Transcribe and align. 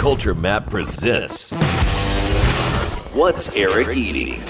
Culture 0.00 0.34
Map 0.34 0.70
presents 0.70 1.50
What's 3.12 3.54
Eric 3.54 3.94
Eating? 3.94 4.40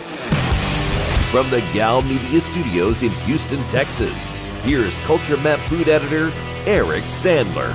From 1.32 1.50
the 1.50 1.68
Gow 1.74 2.00
Media 2.02 2.40
Studios 2.40 3.02
in 3.02 3.10
Houston, 3.10 3.60
Texas, 3.66 4.38
here's 4.62 5.00
Culture 5.00 5.36
Map 5.38 5.58
food 5.68 5.88
editor 5.88 6.30
Eric 6.66 7.02
Sandler. 7.02 7.68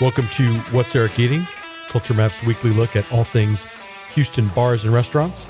Welcome 0.00 0.28
to 0.28 0.58
What's 0.70 0.96
Eric 0.96 1.18
Eating, 1.18 1.46
Culture 1.90 2.14
Map's 2.14 2.42
weekly 2.42 2.70
look 2.70 2.96
at 2.96 3.12
all 3.12 3.24
things 3.24 3.66
Houston 4.14 4.48
bars 4.48 4.86
and 4.86 4.94
restaurants. 4.94 5.46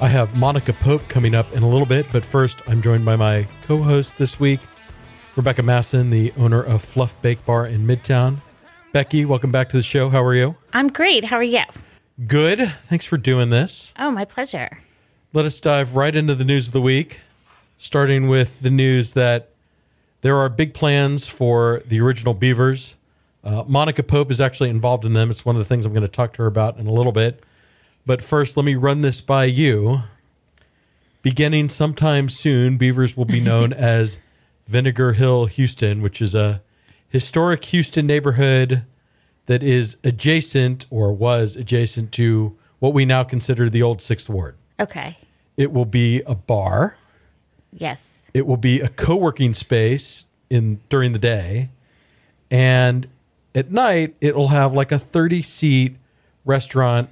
I 0.00 0.08
have 0.08 0.34
Monica 0.38 0.72
Pope 0.72 1.06
coming 1.08 1.34
up 1.34 1.52
in 1.52 1.62
a 1.62 1.68
little 1.68 1.84
bit, 1.84 2.06
but 2.10 2.24
first 2.24 2.62
I'm 2.66 2.80
joined 2.80 3.04
by 3.04 3.16
my 3.16 3.46
co 3.66 3.82
host 3.82 4.16
this 4.16 4.40
week, 4.40 4.60
Rebecca 5.36 5.62
Masson, 5.62 6.10
the 6.10 6.32
owner 6.36 6.62
of 6.62 6.82
Fluff 6.82 7.20
Bake 7.22 7.44
Bar 7.46 7.66
in 7.66 7.86
Midtown. 7.86 8.38
Becky, 8.92 9.24
welcome 9.24 9.52
back 9.52 9.68
to 9.70 9.76
the 9.76 9.82
show. 9.82 10.08
How 10.08 10.24
are 10.24 10.34
you? 10.34 10.56
I'm 10.72 10.88
great. 10.88 11.24
How 11.24 11.36
are 11.36 11.42
you? 11.42 11.62
Good. 12.26 12.58
Thanks 12.84 13.04
for 13.04 13.16
doing 13.16 13.50
this. 13.50 13.92
Oh, 13.98 14.10
my 14.10 14.24
pleasure. 14.24 14.78
Let 15.32 15.46
us 15.46 15.60
dive 15.60 15.94
right 15.94 16.14
into 16.14 16.34
the 16.34 16.44
news 16.44 16.66
of 16.66 16.72
the 16.72 16.80
week, 16.80 17.20
starting 17.78 18.28
with 18.28 18.60
the 18.60 18.70
news 18.70 19.12
that 19.12 19.50
there 20.22 20.36
are 20.36 20.48
big 20.48 20.74
plans 20.74 21.28
for 21.28 21.82
the 21.86 22.00
original 22.00 22.34
Beavers. 22.34 22.96
Uh, 23.44 23.62
Monica 23.66 24.02
Pope 24.02 24.30
is 24.30 24.40
actually 24.40 24.68
involved 24.68 25.04
in 25.04 25.14
them. 25.14 25.30
It's 25.30 25.44
one 25.44 25.54
of 25.54 25.60
the 25.60 25.64
things 25.64 25.86
I'm 25.86 25.92
going 25.92 26.02
to 26.02 26.08
talk 26.08 26.32
to 26.34 26.42
her 26.42 26.48
about 26.48 26.76
in 26.78 26.86
a 26.88 26.92
little 26.92 27.12
bit. 27.12 27.42
But 28.04 28.20
first, 28.20 28.56
let 28.56 28.66
me 28.66 28.74
run 28.74 29.02
this 29.02 29.20
by 29.20 29.44
you. 29.44 30.00
Beginning 31.22 31.68
sometime 31.68 32.28
soon, 32.28 32.76
Beavers 32.76 33.16
will 33.16 33.24
be 33.24 33.40
known 33.40 33.72
as 33.72 34.18
Vinegar 34.70 35.14
Hill, 35.14 35.46
Houston, 35.46 36.00
which 36.00 36.22
is 36.22 36.34
a 36.34 36.62
historic 37.08 37.64
Houston 37.66 38.06
neighborhood 38.06 38.84
that 39.46 39.64
is 39.64 39.96
adjacent 40.04 40.86
or 40.90 41.12
was 41.12 41.56
adjacent 41.56 42.12
to 42.12 42.56
what 42.78 42.94
we 42.94 43.04
now 43.04 43.24
consider 43.24 43.68
the 43.68 43.82
old 43.82 44.00
Sixth 44.00 44.28
Ward. 44.28 44.56
Okay. 44.78 45.16
It 45.56 45.72
will 45.72 45.86
be 45.86 46.22
a 46.22 46.36
bar. 46.36 46.96
Yes. 47.72 48.22
It 48.32 48.46
will 48.46 48.56
be 48.56 48.80
a 48.80 48.88
co-working 48.88 49.54
space 49.54 50.26
in 50.48 50.80
during 50.88 51.12
the 51.12 51.18
day, 51.18 51.70
and 52.48 53.08
at 53.56 53.72
night 53.72 54.14
it 54.20 54.36
will 54.36 54.48
have 54.48 54.72
like 54.72 54.92
a 54.92 54.98
thirty-seat 55.00 55.96
restaurant, 56.44 57.10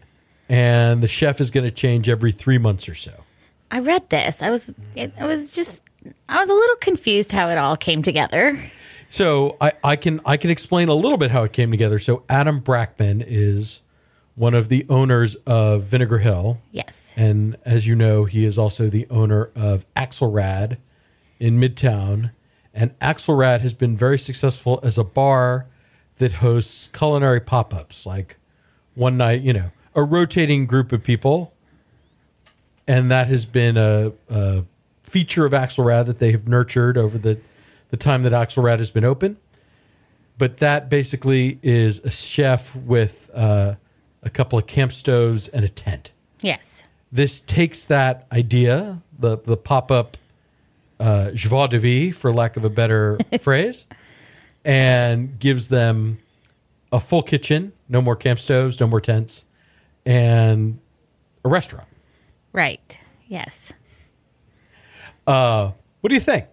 and 0.48 1.02
the 1.02 1.08
chef 1.08 1.40
is 1.40 1.50
going 1.50 1.64
to 1.64 1.72
change 1.72 2.08
every 2.08 2.30
three 2.30 2.58
months 2.58 2.88
or 2.88 2.94
so. 2.94 3.24
I 3.70 3.80
read 3.80 4.08
this. 4.10 4.42
I 4.42 4.50
was 4.50 4.72
it, 4.94 5.12
I 5.20 5.26
was 5.26 5.52
just 5.52 5.82
I 6.28 6.38
was 6.38 6.48
a 6.48 6.54
little 6.54 6.76
confused 6.76 7.32
how 7.32 7.48
it 7.48 7.58
all 7.58 7.76
came 7.76 8.02
together. 8.02 8.60
So 9.08 9.56
I, 9.60 9.72
I 9.82 9.96
can 9.96 10.20
I 10.24 10.36
can 10.36 10.50
explain 10.50 10.88
a 10.88 10.94
little 10.94 11.18
bit 11.18 11.30
how 11.30 11.44
it 11.44 11.52
came 11.52 11.70
together. 11.70 11.98
So 11.98 12.22
Adam 12.28 12.60
Brackman 12.60 13.24
is 13.26 13.80
one 14.34 14.54
of 14.54 14.68
the 14.68 14.86
owners 14.88 15.34
of 15.46 15.82
Vinegar 15.84 16.18
Hill. 16.18 16.60
Yes. 16.70 17.12
And 17.16 17.56
as 17.64 17.86
you 17.86 17.96
know, 17.96 18.24
he 18.24 18.44
is 18.44 18.58
also 18.58 18.88
the 18.88 19.06
owner 19.10 19.50
of 19.56 19.84
Axelrad 19.94 20.76
in 21.40 21.58
Midtown. 21.58 22.30
And 22.72 22.96
Axelrad 23.00 23.62
has 23.62 23.74
been 23.74 23.96
very 23.96 24.18
successful 24.18 24.78
as 24.82 24.96
a 24.96 25.04
bar 25.04 25.66
that 26.16 26.34
hosts 26.34 26.86
culinary 26.88 27.40
pop 27.40 27.74
ups. 27.74 28.06
Like 28.06 28.36
one 28.94 29.16
night, 29.16 29.40
you 29.40 29.52
know, 29.52 29.72
a 29.94 30.04
rotating 30.04 30.66
group 30.66 30.92
of 30.92 31.02
people. 31.02 31.52
And 32.86 33.10
that 33.10 33.26
has 33.26 33.44
been 33.44 33.76
a, 33.76 34.12
a 34.28 34.64
feature 35.08 35.44
of 35.46 35.52
Axelrad 35.52 36.06
that 36.06 36.18
they 36.18 36.30
have 36.32 36.46
nurtured 36.46 36.96
over 36.98 37.18
the, 37.18 37.38
the 37.90 37.96
time 37.96 38.22
that 38.24 38.32
Axelrad 38.32 38.78
has 38.78 38.90
been 38.90 39.04
open. 39.04 39.36
But 40.36 40.58
that 40.58 40.88
basically 40.88 41.58
is 41.62 41.98
a 42.00 42.10
chef 42.10 42.74
with 42.76 43.30
uh, 43.34 43.74
a 44.22 44.30
couple 44.30 44.58
of 44.58 44.66
camp 44.66 44.92
stoves 44.92 45.48
and 45.48 45.64
a 45.64 45.68
tent 45.68 46.12
Yes. 46.40 46.84
this 47.10 47.40
takes 47.40 47.84
that 47.86 48.26
idea, 48.30 49.02
the 49.18 49.38
the 49.38 49.56
pop 49.56 49.90
up 49.90 50.16
uh, 51.00 51.30
joie 51.32 51.66
de 51.66 51.78
vie, 51.80 52.10
for 52.12 52.32
lack 52.32 52.56
of 52.56 52.64
a 52.64 52.68
better 52.70 53.18
phrase, 53.40 53.84
and 54.64 55.38
gives 55.40 55.68
them 55.68 56.18
a 56.92 57.00
full 57.00 57.22
kitchen, 57.22 57.72
no 57.88 58.00
more 58.00 58.14
camp 58.16 58.38
stoves, 58.38 58.78
no 58.78 58.86
more 58.86 59.00
tents, 59.00 59.44
and 60.06 60.78
a 61.44 61.48
restaurant. 61.48 61.88
Right. 62.52 63.00
Yes. 63.26 63.72
Uh, 65.28 65.72
what 66.00 66.08
do 66.08 66.14
you 66.14 66.20
think? 66.20 66.46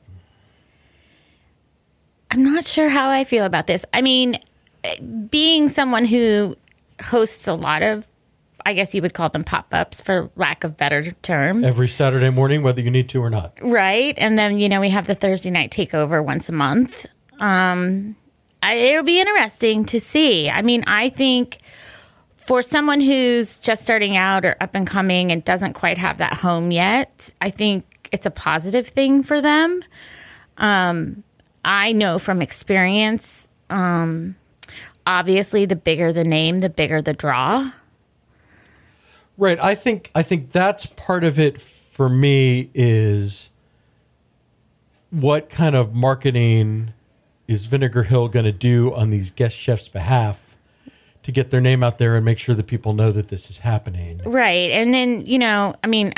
I'm 2.32 2.44
not 2.44 2.66
sure 2.66 2.90
how 2.90 3.10
I 3.10 3.24
feel 3.24 3.46
about 3.46 3.68
this. 3.68 3.86
I 3.94 4.02
mean, 4.02 4.38
being 5.30 5.70
someone 5.70 6.06
who 6.06 6.58
hosts 7.02 7.48
a 7.48 7.54
lot 7.54 7.82
of 7.82 8.08
I 8.68 8.74
guess 8.74 8.96
you 8.96 9.02
would 9.04 9.14
call 9.14 9.30
them 9.30 9.44
pop-ups 9.44 10.02
for 10.02 10.32
lack 10.36 10.64
of 10.64 10.76
better 10.76 11.12
terms. 11.12 11.68
Every 11.68 11.88
Saturday 11.88 12.32
morning, 12.32 12.64
whether 12.64 12.82
you 12.82 12.90
need 12.90 13.08
to 13.10 13.22
or 13.22 13.30
not. 13.30 13.60
Right. 13.62 14.16
And 14.18 14.40
then, 14.40 14.58
you 14.58 14.68
know, 14.68 14.82
we 14.82 14.90
have 14.90 15.06
the 15.06 15.14
Thursday 15.14 15.52
night 15.52 15.70
takeover 15.70 16.24
once 16.26 16.50
a 16.50 16.52
month. 16.52 17.06
Um, 17.40 18.16
I, 18.64 18.74
it'll 18.74 19.04
be 19.04 19.22
interesting 19.22 19.86
to 19.86 20.00
see. 20.00 20.50
I 20.50 20.64
mean, 20.64 20.84
I 20.88 21.10
think 21.10 21.60
for 22.32 22.64
someone 22.64 23.02
who's 23.02 23.60
just 23.60 23.84
starting 23.84 24.18
out 24.18 24.46
or 24.46 24.56
up 24.60 24.74
and 24.74 24.88
coming 24.88 25.32
and 25.32 25.46
doesn't 25.46 25.74
quite 25.74 26.00
have 26.00 26.18
that 26.18 26.34
home 26.34 26.72
yet, 26.72 27.32
I 27.42 27.52
think 27.52 27.86
it's 28.12 28.26
a 28.26 28.32
positive 28.32 28.88
thing 28.88 29.24
for 29.24 29.42
them. 29.42 29.84
Um, 30.58 31.24
I 31.64 31.92
know 31.92 32.20
from 32.20 32.42
experience, 32.42 33.48
um, 33.70 34.36
obviously, 35.06 35.66
the 35.66 35.76
bigger 35.76 36.14
the 36.14 36.24
name, 36.24 36.60
the 36.60 36.70
bigger 36.70 37.02
the 37.02 37.14
draw. 37.14 37.72
Right. 39.38 39.60
I 39.60 39.76
think 39.76 40.12
I 40.16 40.24
think 40.24 40.52
that's 40.52 40.86
part 40.86 41.24
of 41.24 41.40
it 41.40 41.60
for 41.60 42.08
me 42.08 42.70
is 42.74 43.50
what 45.10 45.50
kind 45.50 45.76
of 45.76 45.94
marketing 45.94 46.94
is 47.48 47.66
Vinegar 47.66 48.04
Hill 48.04 48.28
going 48.28 48.46
to 48.46 48.52
do 48.52 48.94
on 48.94 49.10
these 49.10 49.32
guest 49.32 49.56
chefs' 49.56 49.90
behalf 49.90 50.45
to 51.26 51.32
get 51.32 51.50
their 51.52 51.60
name 51.62 51.84
out 51.84 51.98
there 51.98 52.16
and 52.16 52.24
make 52.24 52.38
sure 52.40 52.54
that 52.56 52.68
people 52.68 52.94
know 52.94 53.12
that 53.12 53.28
this 53.30 53.50
is 53.50 53.58
happening. 53.58 54.22
Right. 54.24 54.70
And 54.72 54.94
then, 54.94 55.26
you 55.26 55.40
know, 55.40 55.76
I 55.84 55.88
mean, 55.88 56.14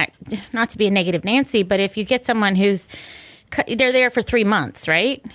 not 0.53 0.69
to 0.71 0.77
be 0.77 0.87
a 0.87 0.91
negative 0.91 1.23
Nancy, 1.23 1.63
but 1.63 1.79
if 1.79 1.95
you 1.97 2.03
get 2.03 2.25
someone 2.25 2.55
who's 2.55 2.87
they're 3.77 3.93
there 3.93 4.09
for 4.09 4.21
3 4.21 4.43
months, 4.43 4.87
right? 4.89 5.25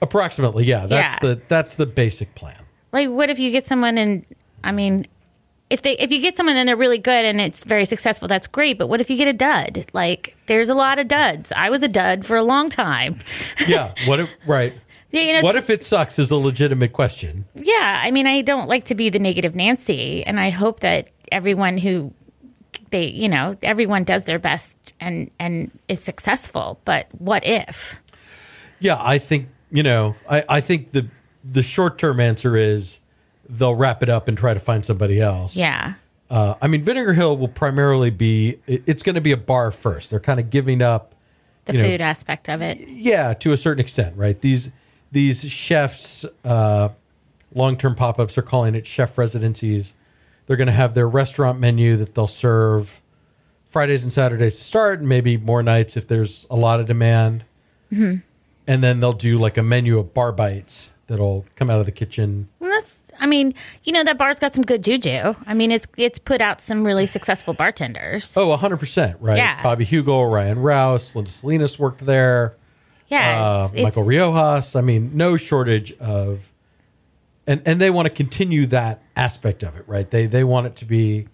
Approximately, 0.00 0.64
yeah. 0.64 0.86
That's 0.86 1.14
Yeah. 1.14 1.28
the 1.34 1.40
that's 1.48 1.74
the 1.74 1.86
basic 1.86 2.34
plan. 2.36 2.62
Like 2.92 3.08
what 3.08 3.28
if 3.30 3.38
you 3.40 3.50
get 3.50 3.66
someone 3.66 3.98
and 3.98 4.24
I 4.62 4.70
mean, 4.70 5.06
if 5.70 5.82
they 5.82 5.94
if 5.98 6.12
you 6.12 6.20
get 6.20 6.36
someone 6.36 6.56
and 6.56 6.68
they're 6.68 6.76
really 6.76 6.98
good 6.98 7.24
and 7.24 7.40
it's 7.40 7.64
very 7.64 7.84
successful, 7.84 8.28
that's 8.28 8.46
great, 8.46 8.78
but 8.78 8.86
what 8.88 9.00
if 9.00 9.10
you 9.10 9.16
get 9.16 9.26
a 9.26 9.32
dud? 9.32 9.86
Like 9.92 10.36
there's 10.46 10.68
a 10.68 10.74
lot 10.74 11.00
of 11.00 11.08
duds. 11.08 11.52
I 11.56 11.70
was 11.70 11.82
a 11.82 11.88
dud 11.88 12.24
for 12.24 12.36
a 12.36 12.42
long 12.42 12.70
time. 12.70 13.16
Yeah. 13.66 13.92
What 14.06 14.20
if 14.20 14.30
right? 14.46 14.74
Yeah, 15.10 15.20
you 15.22 15.32
know, 15.34 15.42
What 15.42 15.56
if 15.56 15.70
it 15.70 15.84
sucks 15.84 16.18
is 16.18 16.30
a 16.30 16.36
legitimate 16.36 16.92
question. 16.92 17.44
yeah, 17.54 18.00
I 18.04 18.10
mean, 18.10 18.26
I 18.26 18.42
don't 18.42 18.68
like 18.68 18.84
to 18.84 18.94
be 18.94 19.08
the 19.08 19.18
negative 19.20 19.54
Nancy, 19.54 20.24
and 20.24 20.40
I 20.40 20.50
hope 20.50 20.80
that 20.80 21.08
everyone 21.30 21.78
who 21.78 22.12
they, 22.90 23.06
you 23.06 23.28
know, 23.28 23.54
everyone 23.62 24.02
does 24.04 24.24
their 24.24 24.38
best 24.38 24.76
and 25.00 25.30
and 25.38 25.70
is 25.88 26.00
successful. 26.02 26.80
But 26.84 27.06
what 27.18 27.44
if? 27.46 28.00
Yeah, 28.80 28.98
I 29.00 29.18
think 29.18 29.48
you 29.70 29.82
know. 29.82 30.14
I, 30.28 30.44
I 30.48 30.60
think 30.60 30.92
the 30.92 31.06
the 31.44 31.62
short 31.62 31.98
term 31.98 32.18
answer 32.20 32.56
is 32.56 33.00
they'll 33.48 33.74
wrap 33.76 34.02
it 34.02 34.08
up 34.08 34.26
and 34.28 34.36
try 34.36 34.54
to 34.54 34.60
find 34.60 34.84
somebody 34.84 35.20
else. 35.20 35.54
Yeah, 35.56 35.94
Uh, 36.28 36.54
I 36.60 36.66
mean, 36.66 36.82
Vinegar 36.82 37.12
Hill 37.14 37.36
will 37.36 37.46
primarily 37.48 38.10
be. 38.10 38.58
it- 38.66 38.82
It's 38.86 39.02
going 39.04 39.14
to 39.14 39.20
be 39.20 39.30
a 39.30 39.36
bar 39.36 39.70
first. 39.70 40.10
They're 40.10 40.18
kind 40.20 40.40
of 40.40 40.50
giving 40.50 40.82
up. 40.82 41.14
the 41.66 41.74
You 41.74 41.82
know, 41.82 41.88
food 41.90 42.00
aspect 42.00 42.48
of 42.48 42.60
it. 42.60 42.78
Yeah, 42.88 43.34
to 43.34 43.52
a 43.52 43.56
certain 43.56 43.80
extent, 43.80 44.16
right? 44.16 44.40
These 44.40 44.70
these 45.12 45.50
chefs, 45.50 46.24
uh, 46.44 46.90
long 47.54 47.76
term 47.76 47.94
pop 47.94 48.18
ups, 48.18 48.36
are 48.36 48.42
calling 48.42 48.74
it 48.74 48.86
chef 48.86 49.16
residencies. 49.18 49.94
They're 50.46 50.56
going 50.56 50.66
to 50.66 50.72
have 50.72 50.94
their 50.94 51.08
restaurant 51.08 51.58
menu 51.58 51.96
that 51.96 52.14
they'll 52.14 52.28
serve 52.28 53.00
Fridays 53.66 54.02
and 54.02 54.12
Saturdays 54.12 54.56
to 54.56 54.64
start, 54.64 55.00
and 55.00 55.08
maybe 55.08 55.36
more 55.36 55.62
nights 55.62 55.96
if 55.96 56.06
there's 56.08 56.46
a 56.50 56.56
lot 56.56 56.80
of 56.80 56.86
demand. 56.86 57.44
And 57.90 58.22
then 58.82 59.00
they'll 59.00 59.12
do 59.12 59.38
like 59.38 59.56
a 59.56 59.62
menu 59.62 59.98
of 59.98 60.12
bar 60.12 60.32
bites 60.32 60.90
that'll 61.06 61.44
come 61.54 61.70
out 61.70 61.80
of 61.80 61.86
the 61.86 61.92
kitchen. 61.92 62.48
Well, 62.58 62.70
that's. 62.70 63.00
I 63.18 63.26
mean, 63.26 63.54
you 63.84 63.92
know 63.94 64.04
that 64.04 64.18
bar's 64.18 64.38
got 64.38 64.54
some 64.54 64.62
good 64.64 64.84
juju. 64.84 65.34
I 65.46 65.54
mean, 65.54 65.70
it's 65.70 65.86
it's 65.96 66.18
put 66.18 66.40
out 66.42 66.60
some 66.60 66.84
really 66.84 67.06
successful 67.06 67.54
bartenders. 67.54 68.36
Oh, 68.36 68.54
100%, 68.56 69.16
right? 69.20 69.36
Yes. 69.38 69.62
Bobby 69.62 69.86
Heugel, 69.86 70.30
Ryan 70.30 70.58
Rouse, 70.58 71.14
Linda 71.14 71.30
Salinas 71.30 71.78
worked 71.78 72.04
there. 72.04 72.54
Yeah, 73.08 73.40
uh, 73.42 73.54
it's- 73.56 73.72
it's- 73.72 73.84
Michael 73.84 74.04
Riojas. 74.04 74.76
I 74.76 74.80
mean, 74.80 75.12
no 75.14 75.36
shortage 75.36 75.92
of, 76.00 76.50
and 77.46 77.62
and 77.64 77.80
they 77.80 77.90
want 77.90 78.06
to 78.06 78.10
continue 78.12 78.66
that 78.66 79.02
aspect 79.14 79.62
of 79.62 79.76
it, 79.76 79.84
right? 79.86 80.10
They 80.10 80.26
they 80.26 80.44
want 80.44 80.66
it 80.66 80.76
to 80.76 80.84
be 80.84 81.28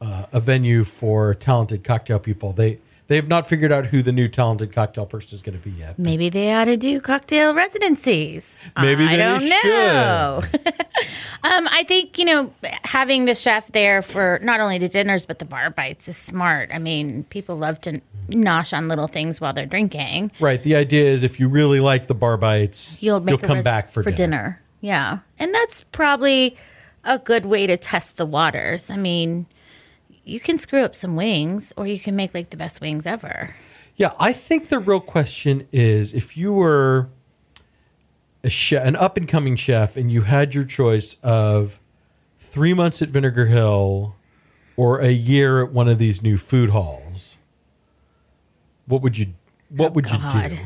uh, 0.00 0.26
a 0.32 0.40
venue 0.40 0.84
for 0.84 1.34
talented 1.34 1.82
cocktail 1.82 2.18
people. 2.18 2.52
They 2.52 2.78
They 3.08 3.16
have 3.16 3.28
not 3.28 3.48
figured 3.48 3.70
out 3.70 3.86
who 3.86 4.02
the 4.02 4.10
new 4.10 4.26
talented 4.26 4.72
cocktail 4.72 5.06
person 5.06 5.34
is 5.36 5.42
going 5.42 5.56
to 5.56 5.62
be 5.62 5.70
yet. 5.70 5.96
Maybe 5.98 6.28
they 6.28 6.52
ought 6.52 6.64
to 6.64 6.76
do 6.76 7.00
cocktail 7.00 7.54
residencies. 7.54 8.58
Maybe 8.80 9.04
I 9.04 9.16
they 9.16 9.16
don't 9.16 9.48
know. 9.48 10.42
um, 11.44 11.68
I 11.70 11.84
think 11.86 12.18
you 12.18 12.24
know 12.24 12.52
having 12.84 13.26
the 13.26 13.34
chef 13.34 13.68
there 13.72 14.02
for 14.02 14.40
not 14.42 14.58
only 14.60 14.78
the 14.78 14.88
dinners 14.88 15.24
but 15.24 15.38
the 15.38 15.44
bar 15.44 15.70
bites 15.70 16.08
is 16.08 16.16
smart. 16.16 16.70
I 16.72 16.78
mean, 16.80 17.24
people 17.24 17.56
love 17.56 17.80
to 17.82 18.00
nosh 18.28 18.76
on 18.76 18.88
little 18.88 19.06
things 19.06 19.40
while 19.40 19.52
they're 19.52 19.66
drinking. 19.66 20.32
Right. 20.40 20.60
The 20.60 20.74
idea 20.74 21.04
is 21.04 21.22
if 21.22 21.38
you 21.38 21.48
really 21.48 21.78
like 21.78 22.08
the 22.08 22.14
bar 22.14 22.36
bites, 22.36 22.96
You'll 23.00 23.20
make 23.20 23.42
a 23.42 23.46
come 23.46 23.58
res- 23.58 23.64
back 23.64 23.88
for, 23.88 24.02
dinner. 24.02 24.16
dinner. 24.16 24.62
Yeah, 24.80 25.18
and 25.38 25.54
that's 25.54 25.84
probably 25.84 26.56
a 27.04 27.18
good 27.20 27.46
way 27.46 27.68
to 27.68 27.76
test 27.76 28.16
the 28.16 28.26
waters. 28.26 28.90
I 28.90 28.96
mean, 28.96 29.46
you 30.26 30.40
can 30.40 30.58
screw 30.58 30.82
up 30.82 30.94
some 30.94 31.16
wings, 31.16 31.72
or 31.76 31.86
you 31.86 31.98
can 31.98 32.16
make 32.16 32.34
like 32.34 32.50
the 32.50 32.56
best 32.56 32.80
wings 32.80 33.06
ever. 33.06 33.54
Yeah, 33.94 34.10
I 34.18 34.32
think 34.32 34.68
the 34.68 34.78
real 34.78 35.00
question 35.00 35.66
is 35.72 36.12
if 36.12 36.36
you 36.36 36.52
were 36.52 37.08
a 38.44 38.50
chef, 38.50 38.84
an 38.86 38.96
up 38.96 39.16
and 39.16 39.26
coming 39.26 39.56
chef, 39.56 39.96
and 39.96 40.10
you 40.12 40.22
had 40.22 40.52
your 40.52 40.64
choice 40.64 41.16
of 41.22 41.80
three 42.38 42.74
months 42.74 43.00
at 43.00 43.08
Vinegar 43.08 43.46
Hill 43.46 44.16
or 44.76 45.00
a 45.00 45.10
year 45.10 45.64
at 45.64 45.72
one 45.72 45.88
of 45.88 45.98
these 45.98 46.22
new 46.22 46.36
food 46.36 46.70
halls, 46.70 47.36
what 48.86 49.00
would 49.02 49.16
you 49.16 49.28
what 49.70 49.90
Oh, 49.90 49.94
would 49.94 50.10
you 50.10 50.18
do? 50.18 50.56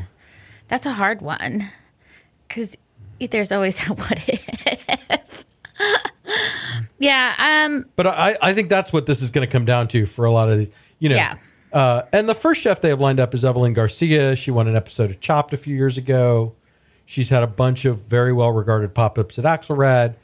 That's 0.67 0.85
a 0.85 0.93
hard 0.93 1.21
one 1.21 1.69
because 2.47 2.75
there's 3.19 3.51
always 3.51 3.75
that 3.87 3.97
what 3.97 4.23
if. 4.27 5.45
Yeah, 7.01 7.65
um, 7.67 7.85
But 7.95 8.07
I, 8.07 8.37
I 8.41 8.53
think 8.53 8.69
that's 8.69 8.93
what 8.93 9.05
this 9.05 9.21
is 9.21 9.31
going 9.31 9.45
to 9.45 9.51
come 9.51 9.65
down 9.65 9.87
to 9.89 10.05
for 10.05 10.25
a 10.25 10.31
lot 10.31 10.49
of 10.49 10.57
the, 10.57 10.69
you 10.99 11.09
know. 11.09 11.15
Yeah. 11.15 11.37
Uh, 11.73 12.03
and 12.11 12.27
the 12.27 12.35
first 12.35 12.61
chef 12.61 12.81
they 12.81 12.89
have 12.89 12.99
lined 12.99 13.19
up 13.19 13.33
is 13.33 13.43
Evelyn 13.45 13.73
Garcia. 13.73 14.35
She 14.35 14.51
won 14.51 14.67
an 14.67 14.75
episode 14.75 15.09
of 15.09 15.19
Chopped 15.19 15.53
a 15.53 15.57
few 15.57 15.75
years 15.75 15.97
ago. 15.97 16.53
She's 17.05 17.29
had 17.29 17.43
a 17.43 17.47
bunch 17.47 17.85
of 17.85 18.03
very 18.03 18.31
well 18.33 18.51
regarded 18.51 18.93
pop 18.93 19.17
ups 19.17 19.39
at 19.39 19.45
Axelrad, 19.45 20.15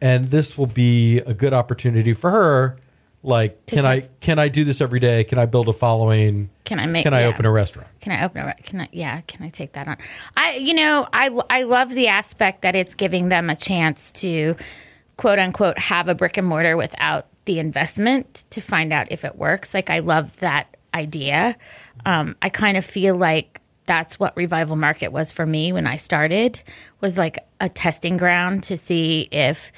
and 0.00 0.26
this 0.26 0.56
will 0.56 0.66
be 0.66 1.18
a 1.18 1.34
good 1.34 1.52
opportunity 1.52 2.12
for 2.12 2.30
her. 2.30 2.76
Like, 3.22 3.64
can 3.66 3.86
I 3.86 4.02
can 4.20 4.38
I 4.38 4.48
do 4.48 4.64
this 4.64 4.80
every 4.82 5.00
day? 5.00 5.24
Can 5.24 5.38
I 5.38 5.46
build 5.46 5.68
a 5.68 5.72
following? 5.72 6.50
Can 6.64 6.78
I 6.78 6.84
make- 6.86 7.04
Can 7.04 7.14
I 7.14 7.22
yeah. 7.22 7.28
open 7.28 7.46
a 7.46 7.50
restaurant? 7.50 7.88
Can 8.00 8.12
I 8.12 8.22
open 8.24 8.46
it? 8.46 8.56
Can 8.64 8.82
I? 8.82 8.88
Yeah. 8.92 9.22
Can 9.22 9.42
I 9.44 9.48
take 9.48 9.72
that 9.72 9.88
on? 9.88 9.96
I, 10.36 10.56
you 10.56 10.74
know, 10.74 11.08
I 11.12 11.30
I 11.48 11.62
love 11.62 11.90
the 11.94 12.08
aspect 12.08 12.62
that 12.62 12.76
it's 12.76 12.94
giving 12.94 13.30
them 13.30 13.48
a 13.48 13.56
chance 13.56 14.10
to, 14.12 14.56
quote 15.16 15.38
unquote, 15.38 15.78
have 15.78 16.08
a 16.08 16.14
brick 16.14 16.36
and 16.36 16.46
mortar 16.46 16.76
without 16.76 17.26
the 17.44 17.58
investment 17.58 18.44
to 18.50 18.60
find 18.60 18.92
out 18.92 19.10
if 19.10 19.24
it 19.24 19.36
works. 19.36 19.74
Like 19.74 19.90
I 19.90 19.98
love 20.00 20.36
that 20.38 20.76
idea. 20.94 21.56
Um, 22.06 22.36
I 22.42 22.48
kind 22.48 22.76
of 22.76 22.84
feel 22.84 23.16
like 23.16 23.60
that's 23.86 24.18
what 24.18 24.36
Revival 24.36 24.76
Market 24.76 25.12
was 25.12 25.30
for 25.30 25.44
me 25.44 25.72
when 25.72 25.86
I 25.86 25.96
started. 25.96 26.60
Was 27.00 27.18
like 27.18 27.38
a 27.60 27.68
testing 27.68 28.16
ground 28.16 28.62
to 28.64 28.78
see 28.78 29.28
if, 29.30 29.72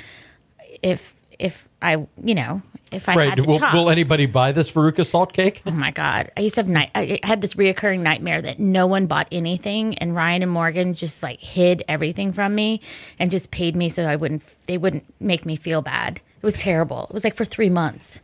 if 0.82 1.14
if 1.38 1.68
I, 1.82 2.06
you 2.22 2.34
know, 2.34 2.62
if 2.92 3.08
I 3.08 3.12
had 3.12 3.18
Right. 3.18 3.36
the 3.36 3.42
Will, 3.44 3.58
chops. 3.58 3.74
will 3.74 3.90
anybody 3.90 4.26
buy 4.26 4.52
this 4.52 4.70
Veruca 4.70 5.04
salt 5.04 5.32
cake? 5.32 5.62
Oh 5.66 5.70
my 5.70 5.90
god! 5.90 6.30
I 6.36 6.40
used 6.42 6.54
to 6.54 6.60
have 6.60 6.68
night. 6.68 6.90
I 6.94 7.18
had 7.24 7.40
this 7.40 7.54
reoccurring 7.54 8.00
nightmare 8.00 8.40
that 8.42 8.58
no 8.60 8.86
one 8.86 9.06
bought 9.06 9.26
anything, 9.32 9.98
and 9.98 10.14
Ryan 10.14 10.42
and 10.42 10.50
Morgan 10.52 10.94
just 10.94 11.22
like 11.22 11.40
hid 11.40 11.82
everything 11.88 12.32
from 12.32 12.54
me 12.54 12.80
and 13.18 13.30
just 13.30 13.50
paid 13.50 13.74
me 13.76 13.88
so 13.88 14.04
I 14.04 14.16
wouldn't. 14.16 14.42
They 14.66 14.78
wouldn't 14.78 15.04
make 15.20 15.44
me 15.44 15.56
feel 15.56 15.82
bad. 15.82 16.16
It 16.40 16.44
was 16.46 16.56
terrible. 16.60 17.04
It 17.10 17.14
was 17.14 17.24
like 17.24 17.34
for 17.34 17.44
three 17.44 17.70
months. 17.70 18.20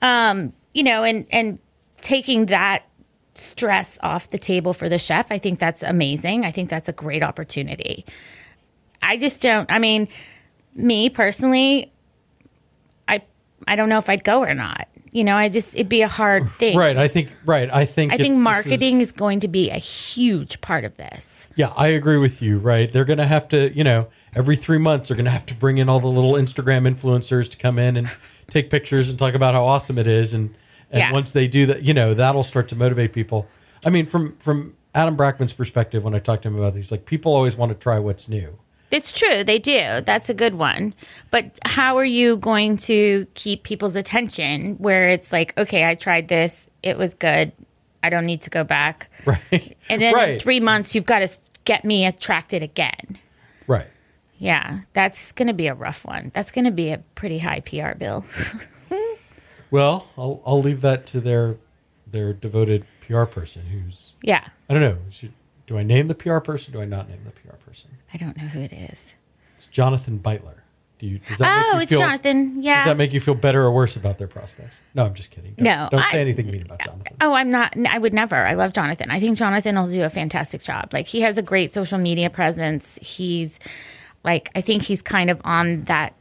Um, 0.00 0.52
you 0.74 0.82
know, 0.82 1.04
and 1.04 1.26
and 1.30 1.60
taking 2.00 2.46
that 2.46 2.84
stress 3.34 3.98
off 4.02 4.28
the 4.30 4.38
table 4.38 4.72
for 4.72 4.88
the 4.88 4.98
chef, 4.98 5.30
I 5.30 5.38
think 5.38 5.58
that's 5.58 5.82
amazing. 5.82 6.44
I 6.44 6.50
think 6.50 6.68
that's 6.70 6.88
a 6.88 6.92
great 6.92 7.22
opportunity. 7.22 8.04
I 9.02 9.16
just 9.16 9.42
don't. 9.42 9.70
I 9.70 9.78
mean, 9.78 10.08
me 10.74 11.08
personally, 11.10 11.92
I 13.66 13.76
don't 13.76 13.88
know 13.88 13.98
if 13.98 14.08
I'd 14.08 14.24
go 14.24 14.40
or 14.40 14.54
not. 14.54 14.88
You 15.14 15.24
know, 15.24 15.36
I 15.36 15.50
just 15.50 15.74
it'd 15.74 15.90
be 15.90 16.00
a 16.02 16.08
hard 16.08 16.50
thing. 16.52 16.76
Right. 16.76 16.96
I 16.96 17.06
think. 17.06 17.28
Right. 17.44 17.68
I 17.70 17.84
think. 17.84 18.12
I 18.12 18.16
think 18.16 18.30
this 18.30 18.38
is- 18.38 18.44
marketing 18.44 19.00
is 19.02 19.12
going 19.12 19.40
to 19.40 19.48
be 19.48 19.68
a 19.70 19.76
huge 19.78 20.60
part 20.62 20.84
of 20.84 20.96
this. 20.96 21.48
Yeah, 21.54 21.72
I 21.76 21.88
agree 21.88 22.16
with 22.16 22.40
you. 22.40 22.58
Right, 22.58 22.90
they're 22.90 23.04
going 23.04 23.18
to 23.18 23.26
have 23.26 23.46
to, 23.48 23.70
you 23.76 23.84
know, 23.84 24.08
every 24.34 24.56
three 24.56 24.78
months 24.78 25.08
they're 25.08 25.16
going 25.16 25.26
to 25.26 25.30
have 25.30 25.44
to 25.46 25.54
bring 25.54 25.76
in 25.76 25.88
all 25.90 26.00
the 26.00 26.06
little 26.06 26.32
Instagram 26.32 26.90
influencers 26.90 27.50
to 27.50 27.58
come 27.58 27.78
in 27.78 27.96
and 27.98 28.08
take 28.48 28.70
pictures 28.70 29.10
and 29.10 29.18
talk 29.18 29.34
about 29.34 29.52
how 29.52 29.64
awesome 29.64 29.98
it 29.98 30.06
is. 30.06 30.32
And 30.32 30.54
and 30.90 31.00
Yeah. 31.00 31.12
once 31.12 31.30
they 31.30 31.46
do 31.46 31.66
that, 31.66 31.82
you 31.82 31.92
know, 31.92 32.14
that'll 32.14 32.44
start 32.44 32.68
to 32.68 32.76
motivate 32.76 33.12
people. 33.12 33.46
I 33.84 33.90
mean, 33.90 34.06
from 34.06 34.36
from 34.38 34.76
Adam 34.94 35.14
Brackman's 35.16 35.52
perspective, 35.52 36.04
when 36.04 36.14
I 36.14 36.20
talked 36.20 36.42
to 36.44 36.48
him 36.48 36.56
about 36.58 36.72
these, 36.74 36.90
like 36.90 37.04
people 37.04 37.34
always 37.34 37.54
want 37.56 37.70
to 37.72 37.76
try 37.78 37.98
what's 37.98 38.28
new. 38.30 38.58
It's 38.92 39.12
true, 39.12 39.42
they 39.42 39.58
do. 39.58 40.02
That's 40.04 40.28
a 40.28 40.34
good 40.34 40.54
one. 40.54 40.94
But 41.30 41.58
how 41.64 41.96
are 41.96 42.04
you 42.04 42.36
going 42.36 42.76
to 42.78 43.26
keep 43.34 43.64
people's 43.64 43.96
attention 43.96 44.76
where 44.76 45.08
it's 45.08 45.32
like, 45.32 45.56
okay, 45.58 45.88
I 45.88 45.94
tried 45.96 46.28
this, 46.28 46.68
it 46.82 46.96
was 46.98 47.14
good, 47.14 47.52
I 48.02 48.10
don't 48.10 48.26
need 48.26 48.42
to 48.42 48.50
go 48.50 48.62
back. 48.64 49.10
Right. 49.24 49.76
And 49.88 50.02
then 50.02 50.30
in 50.30 50.38
three 50.38 50.60
months, 50.60 50.94
you've 50.94 51.06
got 51.06 51.20
to 51.20 51.28
get 51.64 51.84
me 51.84 52.06
attracted 52.06 52.62
again. 52.62 53.18
right. 53.66 53.86
Yeah, 54.38 54.80
that's 54.92 55.30
going 55.30 55.46
to 55.46 55.54
be 55.54 55.68
a 55.68 55.74
rough 55.74 56.04
one. 56.04 56.32
That's 56.34 56.50
going 56.50 56.64
to 56.64 56.72
be 56.72 56.90
a 56.90 56.98
pretty 57.14 57.38
high 57.38 57.60
PR 57.60 57.94
bill. 57.96 58.24
Well, 59.70 60.08
I'll 60.18 60.42
I'll 60.44 60.60
leave 60.60 60.82
that 60.82 61.06
to 61.06 61.20
their 61.20 61.56
their 62.06 62.34
devoted 62.34 62.84
PR 63.00 63.24
person 63.24 63.62
who's 63.72 64.12
yeah, 64.22 64.48
I 64.68 64.74
don't 64.74 64.82
know. 64.82 64.98
Should, 65.10 65.32
do 65.66 65.78
I 65.78 65.82
name 65.82 66.08
the 66.08 66.14
PR 66.14 66.40
person? 66.40 66.74
Do 66.74 66.80
I 66.82 66.84
not 66.84 67.08
name 67.08 67.20
the 67.24 67.30
PR 67.30 67.56
person? 67.56 67.90
I 68.12 68.16
don't 68.18 68.36
know 68.36 68.44
who 68.44 68.60
it 68.60 68.72
is. 68.72 69.14
It's 69.54 69.66
Jonathan 69.66 70.18
Beitler. 70.18 70.56
Do 70.98 71.06
you? 71.06 71.18
Does 71.18 71.38
that 71.38 71.56
make 71.56 71.64
Oh, 71.72 71.76
you 71.76 71.82
it's 71.82 71.90
feel, 71.90 72.00
Jonathan. 72.00 72.62
Yeah. 72.62 72.76
Does 72.84 72.92
that 72.92 72.96
make 72.96 73.12
you 73.12 73.18
feel 73.20 73.34
better 73.34 73.62
or 73.62 73.72
worse 73.72 73.96
about 73.96 74.18
their 74.18 74.28
prospects? 74.28 74.76
No, 74.94 75.04
I'm 75.04 75.14
just 75.14 75.30
kidding. 75.30 75.54
Don't, 75.54 75.64
No, 75.64 75.88
don't 75.90 76.00
I- 76.00 76.12
say 76.12 76.20
anything 76.20 76.50
mean 76.50 76.62
about 76.62 76.80
Jonathan. 76.80 77.16
Oh, 77.20 77.34
I'm 77.34 77.50
not. 77.50 77.74
I 77.88 77.98
would 77.98 78.12
never. 78.12 78.36
I 78.36 78.54
love 78.54 78.72
Jonathan. 78.72 79.10
I 79.10 79.18
think 79.18 79.36
Jonathan 79.36 79.74
will 79.74 79.88
do 79.90 80.04
a 80.04 80.10
fantastic 80.10 80.62
job. 80.62 80.92
Like 80.92 81.08
he 81.08 81.22
has 81.22 81.38
a 81.38 81.42
great 81.42 81.72
social 81.74 81.98
media 81.98 82.30
presence. 82.30 82.98
He's 83.02 83.58
like 84.24 84.48
I 84.54 84.60
think 84.60 84.82
he's 84.84 85.02
kind 85.02 85.28
of 85.30 85.40
on 85.44 85.82
that. 85.84 86.14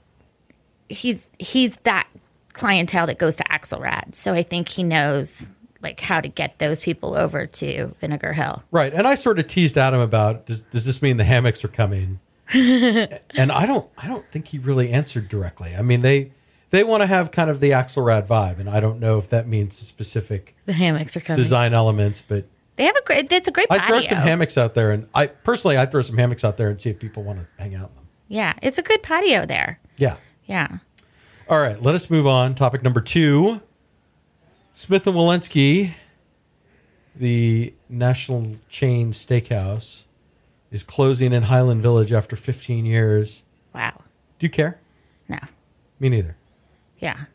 He's 0.89 1.29
he's 1.39 1.77
that 1.77 2.07
clientele 2.53 3.05
that 3.07 3.17
goes 3.17 3.35
to 3.37 3.43
Axelrad. 3.45 4.15
So 4.15 4.33
I 4.33 4.41
think 4.43 4.67
he 4.67 4.83
knows 4.83 5.51
like 5.81 5.99
how 5.99 6.21
to 6.21 6.27
get 6.27 6.59
those 6.59 6.81
people 6.81 7.15
over 7.15 7.45
to 7.45 7.95
Vinegar 7.99 8.33
Hill. 8.33 8.63
Right, 8.71 8.93
and 8.93 9.07
I 9.07 9.15
sort 9.15 9.39
of 9.39 9.47
teased 9.47 9.77
Adam 9.77 9.99
about 9.99 10.45
does 10.45 10.61
does 10.63 10.85
this 10.85 11.01
mean 11.01 11.17
the 11.17 11.23
hammocks 11.23 11.63
are 11.63 11.69
coming? 11.69 12.19
and 12.53 13.51
I 13.51 13.65
don't 13.65 13.89
I 13.97 14.07
don't 14.07 14.25
think 14.31 14.47
he 14.49 14.59
really 14.59 14.91
answered 14.91 15.29
directly. 15.29 15.75
I 15.75 15.81
mean 15.81 16.01
they 16.01 16.31
they 16.69 16.83
want 16.83 17.01
to 17.03 17.07
have 17.07 17.31
kind 17.31 17.49
of 17.49 17.59
the 17.59 17.71
Axelrad 17.71 18.27
vibe, 18.27 18.59
and 18.59 18.69
I 18.69 18.79
don't 18.79 18.99
know 18.99 19.17
if 19.17 19.29
that 19.29 19.47
means 19.47 19.77
specific 19.77 20.55
The 20.65 20.73
hammocks 20.73 21.15
are 21.17 21.21
coming. 21.21 21.37
design 21.37 21.73
elements, 21.73 22.23
but 22.25 22.45
They 22.77 22.85
have 22.85 22.95
a 22.95 23.03
great. 23.03 23.31
It's 23.31 23.47
a 23.47 23.51
great 23.51 23.67
I'd 23.69 23.85
throw 23.87 24.01
some 24.01 24.17
hammocks 24.17 24.57
out 24.57 24.73
there, 24.73 24.91
and 24.91 25.07
I 25.13 25.27
personally 25.27 25.77
I'd 25.77 25.91
throw 25.91 26.01
some 26.01 26.17
hammocks 26.17 26.43
out 26.43 26.57
there 26.57 26.69
and 26.69 26.79
see 26.79 26.89
if 26.89 26.99
people 26.99 27.23
want 27.23 27.39
to 27.39 27.47
hang 27.61 27.75
out 27.75 27.89
in 27.89 27.95
them. 27.95 28.07
yeah, 28.29 28.53
it's 28.61 28.77
a 28.77 28.81
good 28.81 29.01
patio 29.03 29.45
there. 29.45 29.79
Yeah. 29.97 30.17
Yeah. 30.45 30.77
All 31.49 31.59
right, 31.59 31.81
let 31.81 31.95
us 31.95 32.09
move 32.09 32.25
on. 32.27 32.55
Topic 32.55 32.81
number 32.83 33.01
two 33.01 33.61
Smith 34.73 35.05
and 35.05 35.15
Wollensky, 35.15 35.93
the 37.15 37.73
national 37.89 38.55
chain 38.69 39.11
steakhouse, 39.11 40.03
is 40.71 40.83
closing 40.83 41.33
in 41.33 41.43
Highland 41.43 41.81
Village 41.81 42.11
after 42.13 42.35
15 42.35 42.85
years. 42.85 43.43
Wow. 43.75 44.01
Do 44.39 44.45
you 44.45 44.49
care? 44.49 44.79
No. 45.27 45.37
Me 45.99 46.09
neither. 46.09 46.35
Yeah. 46.99 47.25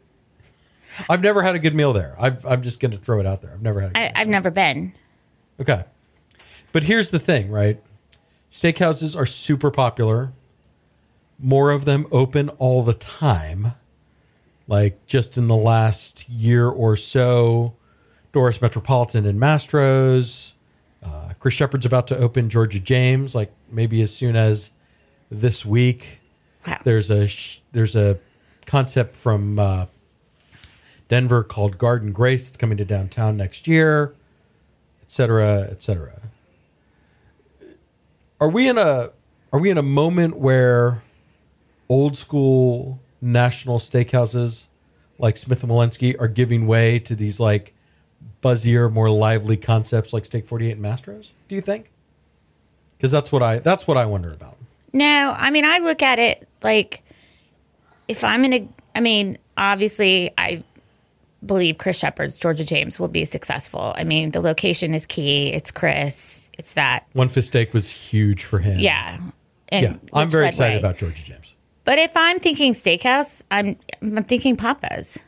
I've 1.11 1.23
never 1.23 1.43
had 1.43 1.55
a 1.55 1.59
good 1.59 1.75
meal 1.75 1.93
there. 1.93 2.17
I've, 2.19 2.45
I'm 2.47 2.63
just 2.63 2.81
going 2.81 2.93
to 2.93 2.97
throw 2.99 3.21
it 3.21 3.27
out 3.27 3.43
there. 3.43 3.53
I've 3.53 3.63
never 3.63 3.81
had 3.81 3.91
a 3.91 3.93
good 3.93 4.01
I, 4.01 4.13
I've 4.15 4.29
never 4.29 4.51
been. 4.51 4.95
Okay. 5.61 5.85
But 6.73 6.85
here's 6.85 7.11
the 7.11 7.19
thing, 7.19 7.51
right? 7.51 7.83
Steakhouses 8.51 9.15
are 9.17 9.27
super 9.27 9.71
popular. 9.71 10.33
More 11.39 11.71
of 11.71 11.85
them 11.85 12.07
open 12.11 12.49
all 12.51 12.83
the 12.83 12.95
time. 12.95 13.75
Like 14.69 15.07
just 15.07 15.37
in 15.37 15.47
the 15.47 15.57
last 15.57 16.29
year 16.29 16.69
or 16.69 16.97
so, 16.97 17.75
Doris 18.33 18.61
Metropolitan 18.61 19.25
and 19.27 19.41
Mastro's. 19.41 20.55
Uh, 21.03 21.35
Chris 21.39 21.55
Shepard's 21.55 21.87
about 21.87 22.09
to 22.09 22.19
open 22.19 22.51
Georgia 22.51 22.81
James, 22.81 23.35
like 23.35 23.53
maybe 23.71 24.03
as 24.03 24.13
soon 24.13 24.35
as 24.35 24.73
this 25.31 25.65
week. 25.65 26.21
Wow. 26.67 26.81
There's 26.83 27.11
a 27.11 27.29
sh- 27.29 27.61
there's 27.73 27.95
a 27.95 28.19
concept 28.67 29.15
from 29.15 29.59
uh, 29.59 29.87
Denver 31.09 31.45
called 31.45 31.79
Guard 31.79 32.03
and 32.03 32.13
Grace. 32.13 32.49
It's 32.49 32.57
coming 32.57 32.77
to 32.79 32.85
downtown 32.85 33.37
next 33.37 33.69
year, 33.69 34.15
et 35.01 35.11
cetera, 35.11 35.69
et 35.71 35.81
cetera. 35.81 36.21
Are 38.41 38.49
we 38.49 38.69
in 38.69 38.77
a 38.77 39.11
are 39.53 39.61
we 39.61 39.71
in 39.71 39.79
a 39.79 39.83
moment 39.83 40.37
where 40.39 41.03
old 41.89 42.17
school 42.17 42.99
national 43.27 43.79
steakhouses 43.79 44.67
like 45.19 45.37
Smith 45.37 45.63
and 45.63 45.73
Wollensky 45.73 46.19
are 46.21 46.29
giving 46.29 46.67
way 46.67 46.99
to 47.01 47.15
these 47.15 47.41
like 47.41 47.75
buzzier, 48.43 48.93
more 48.93 49.11
lively 49.11 49.57
concepts 49.57 50.13
like 50.13 50.25
Steak 50.25 50.47
48 50.47 50.73
and 50.73 50.83
Mastro's? 50.83 51.33
Do 51.49 51.55
you 51.55 51.61
think? 51.61 51.91
Because 52.97 53.11
that's 53.11 53.31
what 53.31 53.43
I 53.43 53.59
that's 53.59 53.87
what 53.87 53.97
I 53.97 54.07
wonder 54.07 54.31
about. 54.31 54.57
No, 54.93 55.35
I 55.37 55.51
mean, 55.51 55.65
I 55.65 55.79
look 55.79 56.03
at 56.03 56.19
it 56.19 56.49
like 56.63 57.03
if 58.09 58.25
I'm 58.25 58.45
in 58.45 58.53
a, 58.53 58.69
I 58.95 59.01
mean, 59.01 59.37
obviously, 59.57 60.33
I 60.39 60.63
believe 61.45 61.79
Chris 61.79 61.99
Shepard's 61.99 62.37
Georgia 62.37 62.65
James 62.65 62.99
will 62.99 63.09
be 63.09 63.25
successful. 63.25 63.93
I 63.97 64.05
mean, 64.05 64.31
the 64.31 64.41
location 64.41 64.95
is 64.95 65.05
key. 65.07 65.53
It's 65.53 65.71
Chris. 65.71 66.43
It's 66.59 66.75
that. 66.75 67.07
One 67.13 67.29
Fifth 67.29 67.47
Steak 67.47 67.75
was 67.75 67.91
huge 67.91 68.45
for 68.45 68.59
him. 68.59 68.79
Yeah. 68.79 69.19
And 69.69 69.85
yeah. 69.85 69.97
I'm 70.13 70.29
very 70.29 70.47
excited 70.49 70.77
way. 70.77 70.79
about 70.79 70.97
Georgia 70.97 71.23
James. 71.23 71.53
But 71.87 71.99
if 71.99 72.15
I'm 72.17 72.39
thinking 72.41 72.75
steakhouse, 72.75 73.43
I'm 73.51 73.79
I'm 74.03 74.25
thinking 74.25 74.57
Pappas. 74.57 75.19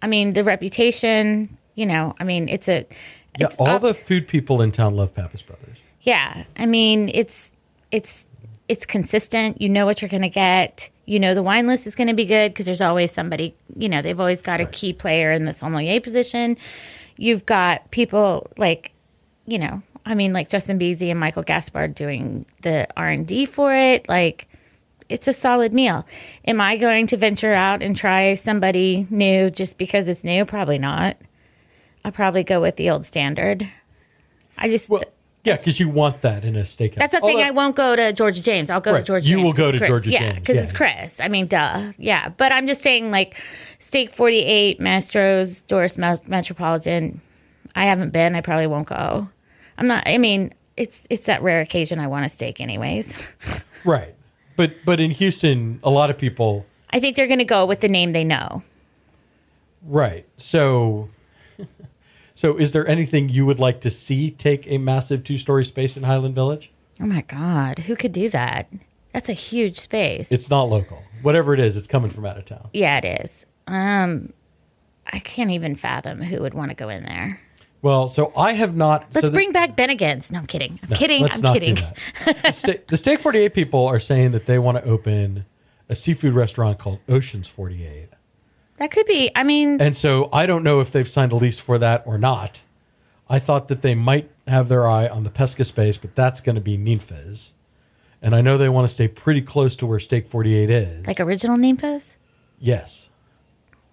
I 0.00 0.06
mean, 0.06 0.32
the 0.32 0.44
reputation. 0.44 1.54
You 1.74 1.84
know, 1.84 2.14
I 2.18 2.24
mean, 2.24 2.48
it's 2.48 2.68
a. 2.68 2.86
Yeah, 3.38 3.48
It's 3.48 3.56
all 3.56 3.66
up- 3.66 3.82
the 3.82 3.92
food 3.92 4.26
people 4.26 4.62
in 4.62 4.72
town 4.72 4.96
love 4.96 5.14
Pappas 5.14 5.42
Brothers. 5.42 5.76
Yeah, 6.00 6.44
I 6.56 6.64
mean 6.66 7.10
it's 7.12 7.52
it's 7.90 8.26
it's 8.68 8.86
consistent. 8.86 9.60
You 9.60 9.68
know 9.68 9.84
what 9.84 10.00
you're 10.00 10.08
going 10.08 10.22
to 10.22 10.28
get. 10.30 10.88
You 11.04 11.18
know 11.20 11.34
the 11.34 11.42
wine 11.42 11.66
list 11.66 11.86
is 11.86 11.94
going 11.96 12.06
to 12.08 12.14
be 12.14 12.24
good 12.24 12.52
because 12.52 12.64
there's 12.66 12.80
always 12.80 13.12
somebody. 13.12 13.54
You 13.76 13.88
know 13.88 14.00
they've 14.00 14.18
always 14.18 14.40
got 14.40 14.60
a 14.60 14.66
key 14.66 14.92
player 14.92 15.30
in 15.30 15.44
the 15.44 15.52
sommelier 15.52 16.00
position. 16.00 16.56
You've 17.16 17.44
got 17.44 17.90
people 17.90 18.46
like, 18.56 18.92
you 19.46 19.58
know, 19.58 19.82
I 20.06 20.14
mean 20.14 20.32
like 20.32 20.48
Justin 20.48 20.78
Beasy 20.78 21.10
and 21.10 21.18
Michael 21.18 21.42
Gaspard 21.42 21.94
doing 21.96 22.46
the 22.62 22.86
R 22.96 23.08
and 23.08 23.26
D 23.26 23.44
for 23.44 23.74
it. 23.74 24.08
Like, 24.08 24.48
it's 25.08 25.28
a 25.28 25.32
solid 25.32 25.72
meal. 25.72 26.06
Am 26.46 26.60
I 26.60 26.76
going 26.76 27.06
to 27.08 27.16
venture 27.16 27.52
out 27.52 27.82
and 27.82 27.96
try 27.96 28.34
somebody 28.34 29.06
new 29.10 29.50
just 29.50 29.78
because 29.78 30.08
it's 30.08 30.24
new? 30.24 30.44
Probably 30.44 30.78
not. 30.78 31.16
I'll 32.04 32.12
probably 32.12 32.44
go 32.44 32.60
with 32.60 32.76
the 32.76 32.90
old 32.90 33.04
standard. 33.04 33.68
I 34.58 34.68
just 34.68 34.88
Well, 34.88 35.02
yeah, 35.44 35.54
because 35.56 35.78
you 35.78 35.88
want 35.88 36.22
that 36.22 36.44
in 36.44 36.56
a 36.56 36.60
steakhouse. 36.62 36.94
that's 36.96 37.12
not 37.12 37.22
saying 37.22 37.36
Although- 37.36 37.48
I 37.48 37.50
won't 37.52 37.76
go 37.76 37.94
to 37.96 38.12
Georgia 38.12 38.42
James. 38.42 38.68
I'll 38.70 38.80
go 38.80 38.92
Right. 38.92 38.98
to 38.98 39.04
Georgia 39.04 39.28
You 39.28 39.36
James. 39.36 39.44
will 39.44 39.52
go 39.52 39.70
to 39.72 39.78
Chris. 39.78 39.88
Georgia 39.88 40.10
yeah, 40.10 40.18
James, 40.20 40.34
because 40.40 40.56
it's. 40.56 40.72
Chris. 40.72 41.20
I 41.20 41.28
mean, 41.28 41.46
duh. 41.46 41.92
Yeah. 41.98 42.30
But 42.30 42.52
I'm 42.52 42.66
just 42.66 42.82
saying, 42.82 43.10
like, 43.10 43.36
Steak 43.78 44.10
48, 44.10 44.80
Mastro's, 44.80 45.62
Doris 45.62 45.96
Metropolitan. 45.98 47.20
I 47.76 47.84
haven't 47.84 48.12
been. 48.12 48.34
I 48.34 48.40
probably 48.40 48.66
won't 48.66 48.88
go. 48.88 49.28
I'm 49.78 49.86
not, 49.86 50.02
I 50.06 50.18
mean, 50.18 50.52
it's 50.76 51.02
it's 51.10 51.26
that 51.26 51.42
rare 51.42 51.60
occasion 51.60 51.98
I 52.00 52.06
want 52.06 52.24
a 52.24 52.28
steak, 52.28 52.60
anyways. 52.60 53.36
Right. 53.84 54.15
But 54.56 54.84
but 54.84 55.00
in 55.00 55.10
Houston, 55.12 55.80
a 55.82 55.90
lot 55.90 56.10
of 56.10 56.18
people 56.18 56.66
I 56.90 57.00
think 57.00 57.16
they're 57.16 57.26
going 57.26 57.38
to 57.38 57.44
go 57.44 57.66
with 57.66 57.80
the 57.80 57.88
name 57.88 58.12
they 58.12 58.24
know. 58.24 58.62
Right. 59.82 60.26
So 60.36 61.10
so 62.34 62.56
is 62.56 62.72
there 62.72 62.86
anything 62.86 63.28
you 63.28 63.46
would 63.46 63.58
like 63.60 63.80
to 63.82 63.90
see 63.90 64.30
take 64.30 64.66
a 64.70 64.78
massive 64.78 65.24
two-story 65.24 65.64
space 65.64 65.96
in 65.96 66.02
Highland 66.04 66.34
Village? 66.34 66.70
Oh 67.00 67.06
my 67.06 67.22
God. 67.22 67.80
Who 67.80 67.94
could 67.96 68.12
do 68.12 68.28
that? 68.30 68.68
That's 69.12 69.28
a 69.28 69.34
huge 69.34 69.78
space. 69.78 70.32
It's 70.32 70.50
not 70.50 70.64
local. 70.64 71.02
Whatever 71.22 71.54
it 71.54 71.60
is, 71.60 71.76
it's 71.76 71.86
coming 71.86 72.10
from 72.10 72.26
out 72.26 72.36
of 72.38 72.44
town. 72.44 72.68
yeah, 72.72 72.98
it 73.02 73.20
is. 73.22 73.46
Um, 73.66 74.32
I 75.12 75.18
can't 75.18 75.50
even 75.50 75.76
fathom 75.76 76.22
who 76.22 76.40
would 76.42 76.54
want 76.54 76.70
to 76.70 76.74
go 76.74 76.88
in 76.88 77.04
there. 77.04 77.40
Well, 77.86 78.08
so 78.08 78.32
I 78.36 78.54
have 78.54 78.74
not 78.76 79.06
Let's 79.14 79.28
so 79.28 79.32
bring 79.32 79.52
back 79.52 79.76
Bennigan's. 79.76 80.32
No, 80.32 80.40
I'm 80.40 80.46
kidding. 80.48 80.80
I'm 80.82 80.88
No, 80.90 80.96
kidding. 80.96 81.22
let's 81.22 81.36
I'm 81.36 81.42
not 81.42 81.54
kidding. 81.54 81.76
Do 81.76 81.82
that. 81.82 82.84
the, 82.88 82.96
Steak 82.96 83.20
48 83.20 83.54
people 83.54 83.86
are 83.86 84.00
saying 84.00 84.32
that 84.32 84.46
they 84.46 84.58
want 84.58 84.76
to 84.78 84.84
open 84.84 85.44
a 85.88 85.94
seafood 85.94 86.32
restaurant 86.34 86.78
called 86.78 86.98
Oceans 87.08 87.46
48. 87.46 88.08
That 88.78 88.90
could 88.90 89.06
be. 89.06 89.30
I 89.36 89.44
mean, 89.44 89.80
And 89.80 89.94
so 89.96 90.28
I 90.32 90.46
don't 90.46 90.64
know 90.64 90.80
if 90.80 90.90
they've 90.90 91.06
signed 91.06 91.30
a 91.30 91.36
lease 91.36 91.60
for 91.60 91.78
that 91.78 92.02
or 92.06 92.18
not. 92.18 92.62
I 93.30 93.38
thought 93.38 93.68
that 93.68 93.82
they 93.82 93.94
might 93.94 94.30
have 94.48 94.68
their 94.68 94.84
eye 94.88 95.06
on 95.06 95.22
the 95.22 95.30
Pesca 95.30 95.64
space, 95.64 95.96
but 95.96 96.16
that's 96.16 96.40
going 96.40 96.56
to 96.56 96.60
be 96.60 96.76
Ninfa's. 96.76 97.52
And 98.20 98.34
I 98.34 98.40
know 98.40 98.58
they 98.58 98.68
want 98.68 98.88
to 98.88 98.92
stay 98.92 99.06
pretty 99.06 99.42
close 99.42 99.76
to 99.76 99.86
where 99.86 100.00
Steak 100.00 100.26
48 100.26 100.70
is. 100.70 101.06
like 101.06 101.20
original 101.20 101.56
Ninfa's? 101.56 102.16
yes. 102.58 103.08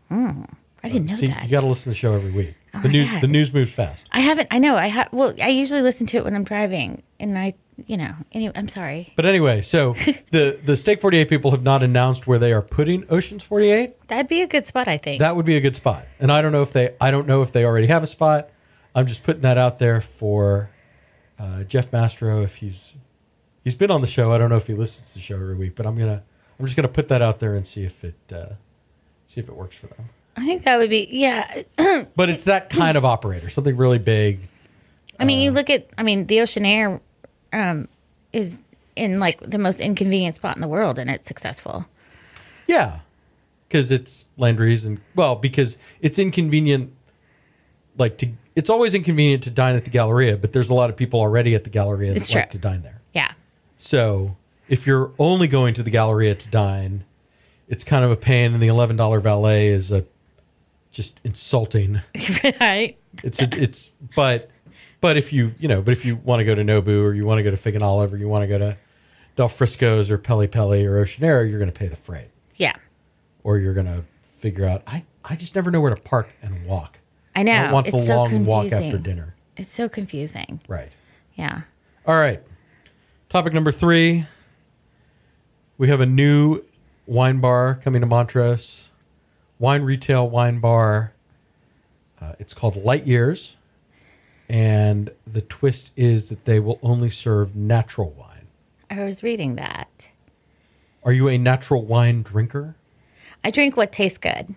Hmm, 0.09 0.45
I 0.83 0.89
didn't 0.89 1.09
uh, 1.09 1.13
know 1.13 1.19
See, 1.19 1.27
that. 1.27 1.43
you 1.43 1.49
got 1.51 1.61
to 1.61 1.67
listen 1.67 1.83
to 1.83 1.89
the 1.89 1.95
show 1.95 2.13
every 2.13 2.31
week. 2.31 2.55
Oh 2.75 2.79
the 2.81 2.89
news 2.89 3.09
God. 3.11 3.21
the 3.21 3.27
news 3.27 3.53
moves 3.53 3.71
fast. 3.71 4.05
I 4.11 4.21
haven't. 4.21 4.47
I 4.51 4.59
know. 4.59 4.75
I 4.75 4.87
have. 4.87 5.09
Well, 5.11 5.33
I 5.41 5.49
usually 5.49 5.81
listen 5.81 6.07
to 6.07 6.17
it 6.17 6.23
when 6.23 6.35
I'm 6.35 6.43
driving, 6.43 7.03
and 7.19 7.37
I, 7.37 7.53
you 7.85 7.97
know. 7.97 8.13
Anyway, 8.31 8.51
I'm 8.55 8.67
sorry. 8.67 9.13
But 9.15 9.25
anyway, 9.25 9.61
so 9.61 9.93
the 10.31 10.59
the 10.63 10.75
Steak 10.75 10.99
48 10.99 11.29
people 11.29 11.51
have 11.51 11.61
not 11.61 11.83
announced 11.83 12.25
where 12.25 12.39
they 12.39 12.51
are 12.51 12.63
putting 12.63 13.05
Oceans 13.09 13.43
48. 13.43 14.07
That'd 14.07 14.27
be 14.27 14.41
a 14.41 14.47
good 14.47 14.65
spot. 14.65 14.87
I 14.87 14.97
think. 14.97 15.19
That 15.19 15.35
would 15.35 15.45
be 15.45 15.55
a 15.55 15.61
good 15.61 15.75
spot. 15.75 16.07
And 16.19 16.31
I 16.31 16.41
don't 16.41 16.51
know 16.51 16.63
if 16.63 16.73
they 16.73 16.95
I 16.99 17.11
don't 17.11 17.27
know 17.27 17.41
if 17.43 17.51
they 17.51 17.63
already 17.63 17.87
have 17.87 18.01
a 18.01 18.07
spot. 18.07 18.49
I'm 18.95 19.05
just 19.07 19.23
putting 19.23 19.41
that 19.41 19.57
out 19.57 19.77
there 19.77 20.01
for 20.01 20.71
uh, 21.37 21.63
Jeff 21.63 21.91
Mastro 21.91 22.41
if 22.41 22.55
he's 22.57 22.95
he's 23.63 23.75
been 23.75 23.91
on 23.91 24.01
the 24.01 24.07
show. 24.07 24.31
I 24.31 24.37
don't 24.39 24.49
know 24.49 24.57
if 24.57 24.67
he 24.67 24.73
listens 24.73 25.09
to 25.09 25.13
the 25.15 25.19
show 25.19 25.35
every 25.35 25.55
week, 25.55 25.75
but 25.75 25.85
I'm 25.85 25.95
gonna 25.97 26.23
I'm 26.59 26.65
just 26.65 26.75
gonna 26.75 26.87
put 26.87 27.07
that 27.09 27.21
out 27.21 27.39
there 27.39 27.55
and 27.55 27.67
see 27.67 27.83
if 27.83 28.03
it 28.03 28.15
uh, 28.31 28.53
see 29.27 29.41
if 29.41 29.47
it 29.47 29.55
works 29.55 29.75
for 29.75 29.87
them. 29.87 30.09
I 30.35 30.45
think 30.45 30.63
that 30.63 30.77
would 30.77 30.89
be. 30.89 31.07
Yeah. 31.11 31.61
But 32.15 32.29
it's 32.29 32.43
that 32.45 32.69
kind 32.69 32.97
of 32.97 33.05
operator, 33.05 33.49
something 33.49 33.75
really 33.77 33.99
big. 33.99 34.39
I 35.19 35.25
mean, 35.25 35.39
you 35.41 35.51
Uh. 35.51 35.53
look 35.53 35.69
at. 35.69 35.87
I 35.97 36.03
mean, 36.03 36.25
the 36.27 36.37
Oceanaire, 36.37 36.99
um, 37.51 37.87
is 38.31 38.59
in 38.95 39.19
like 39.19 39.39
the 39.41 39.57
most 39.59 39.79
inconvenient 39.79 40.35
spot 40.35 40.55
in 40.55 40.61
the 40.61 40.67
world, 40.67 40.99
and 40.99 41.09
it's 41.09 41.27
successful. 41.27 41.85
Yeah, 42.67 42.99
because 43.67 43.91
it's 43.91 44.25
Landry's 44.37 44.85
and 44.85 44.99
well, 45.15 45.35
because 45.35 45.77
it's 46.01 46.17
inconvenient. 46.19 46.93
Like 47.97 48.17
to, 48.19 48.29
it's 48.55 48.69
always 48.71 48.93
inconvenient 48.95 49.43
to 49.43 49.49
dine 49.51 49.75
at 49.75 49.83
the 49.85 49.91
Galleria, 49.91 50.37
but 50.37 50.51
there's 50.53 50.69
a 50.69 50.73
lot 50.73 50.89
of 50.89 50.95
people 50.95 51.19
already 51.19 51.53
at 51.53 51.63
the 51.63 51.69
Galleria 51.69 52.13
that 52.13 52.33
like 52.35 52.49
to 52.51 52.57
dine 52.57 52.81
there. 52.81 53.01
Yeah. 53.13 53.33
So 53.77 54.35
if 54.67 54.87
you're 54.87 55.11
only 55.19 55.47
going 55.47 55.73
to 55.75 55.83
the 55.83 55.91
Galleria 55.91 56.33
to 56.35 56.47
dine, 56.49 57.03
it's 57.67 57.83
kind 57.83 58.03
of 58.03 58.09
a 58.11 58.15
pain, 58.17 58.53
and 58.53 58.61
the 58.63 58.67
eleven 58.67 58.95
dollar 58.95 59.19
valet 59.19 59.67
is 59.67 59.91
a 59.91 60.05
just 60.93 61.19
insulting. 61.25 62.01
right. 62.61 62.97
It's 63.23 63.41
a, 63.41 63.49
it's 63.61 63.91
but 64.15 64.49
but 65.01 65.17
if 65.17 65.33
you 65.33 65.53
you 65.59 65.67
know 65.67 65.81
but 65.81 65.91
if 65.91 66.05
you 66.05 66.15
want 66.15 66.39
to 66.39 66.45
go 66.45 66.55
to 66.55 66.63
Nobu 66.63 67.03
or 67.03 67.13
you 67.13 67.25
want 67.25 67.39
to 67.39 67.43
go 67.43 67.51
to 67.51 67.57
Fig 67.57 67.75
and 67.75 67.83
Olive 67.83 68.13
or 68.13 68.17
you 68.17 68.29
want 68.29 68.43
to 68.43 68.47
go 68.47 68.57
to 68.57 68.77
Del 69.35 69.49
Frisco's 69.49 70.09
or 70.09 70.17
Peli 70.17 70.47
Peli 70.47 70.85
or 70.85 71.03
Oceanaire, 71.03 71.49
you're 71.49 71.59
going 71.59 71.71
to 71.71 71.77
pay 71.77 71.87
the 71.87 71.95
freight 71.97 72.29
Yeah. 72.55 72.73
or 73.43 73.57
you're 73.57 73.73
going 73.73 73.87
to 73.87 74.05
figure 74.21 74.65
out 74.65 74.83
I 74.87 75.03
I 75.25 75.35
just 75.35 75.55
never 75.55 75.69
know 75.71 75.81
where 75.81 75.93
to 75.93 76.01
park 76.01 76.29
and 76.41 76.65
walk. 76.65 76.99
I 77.35 77.43
know. 77.43 77.51
I 77.51 77.61
don't 77.63 77.71
want 77.73 77.87
the 77.87 77.97
it's 77.97 78.07
so 78.07 78.15
long 78.17 78.45
walk 78.45 78.63
confusing. 78.69 78.87
after 78.91 78.97
dinner. 79.03 79.35
It's 79.57 79.73
so 79.73 79.89
confusing. 79.89 80.61
Right. 80.67 80.91
Yeah. 81.35 81.61
All 82.05 82.15
right. 82.15 82.41
Topic 83.29 83.53
number 83.53 83.71
three. 83.71 84.25
We 85.77 85.87
have 85.87 85.99
a 86.01 86.05
new 86.05 86.61
wine 87.07 87.39
bar 87.39 87.75
coming 87.75 88.01
to 88.01 88.07
Montrose. 88.07 88.89
Wine 89.63 89.83
retail 89.83 90.29
wine 90.29 90.59
bar. 90.59 91.13
Uh, 92.19 92.33
it's 92.37 92.53
called 92.53 92.75
Light 92.75 93.07
Years. 93.07 93.55
And 94.49 95.09
the 95.25 95.39
twist 95.39 95.93
is 95.95 96.27
that 96.27 96.43
they 96.43 96.59
will 96.59 96.79
only 96.83 97.09
serve 97.09 97.55
natural 97.55 98.09
wine. 98.09 98.47
I 98.89 99.05
was 99.05 99.23
reading 99.23 99.55
that. 99.55 100.09
Are 101.05 101.13
you 101.13 101.29
a 101.29 101.37
natural 101.37 101.81
wine 101.81 102.23
drinker? 102.23 102.75
I 103.41 103.51
drink 103.51 103.77
what 103.77 103.93
tastes 103.93 104.17
good. 104.17 104.53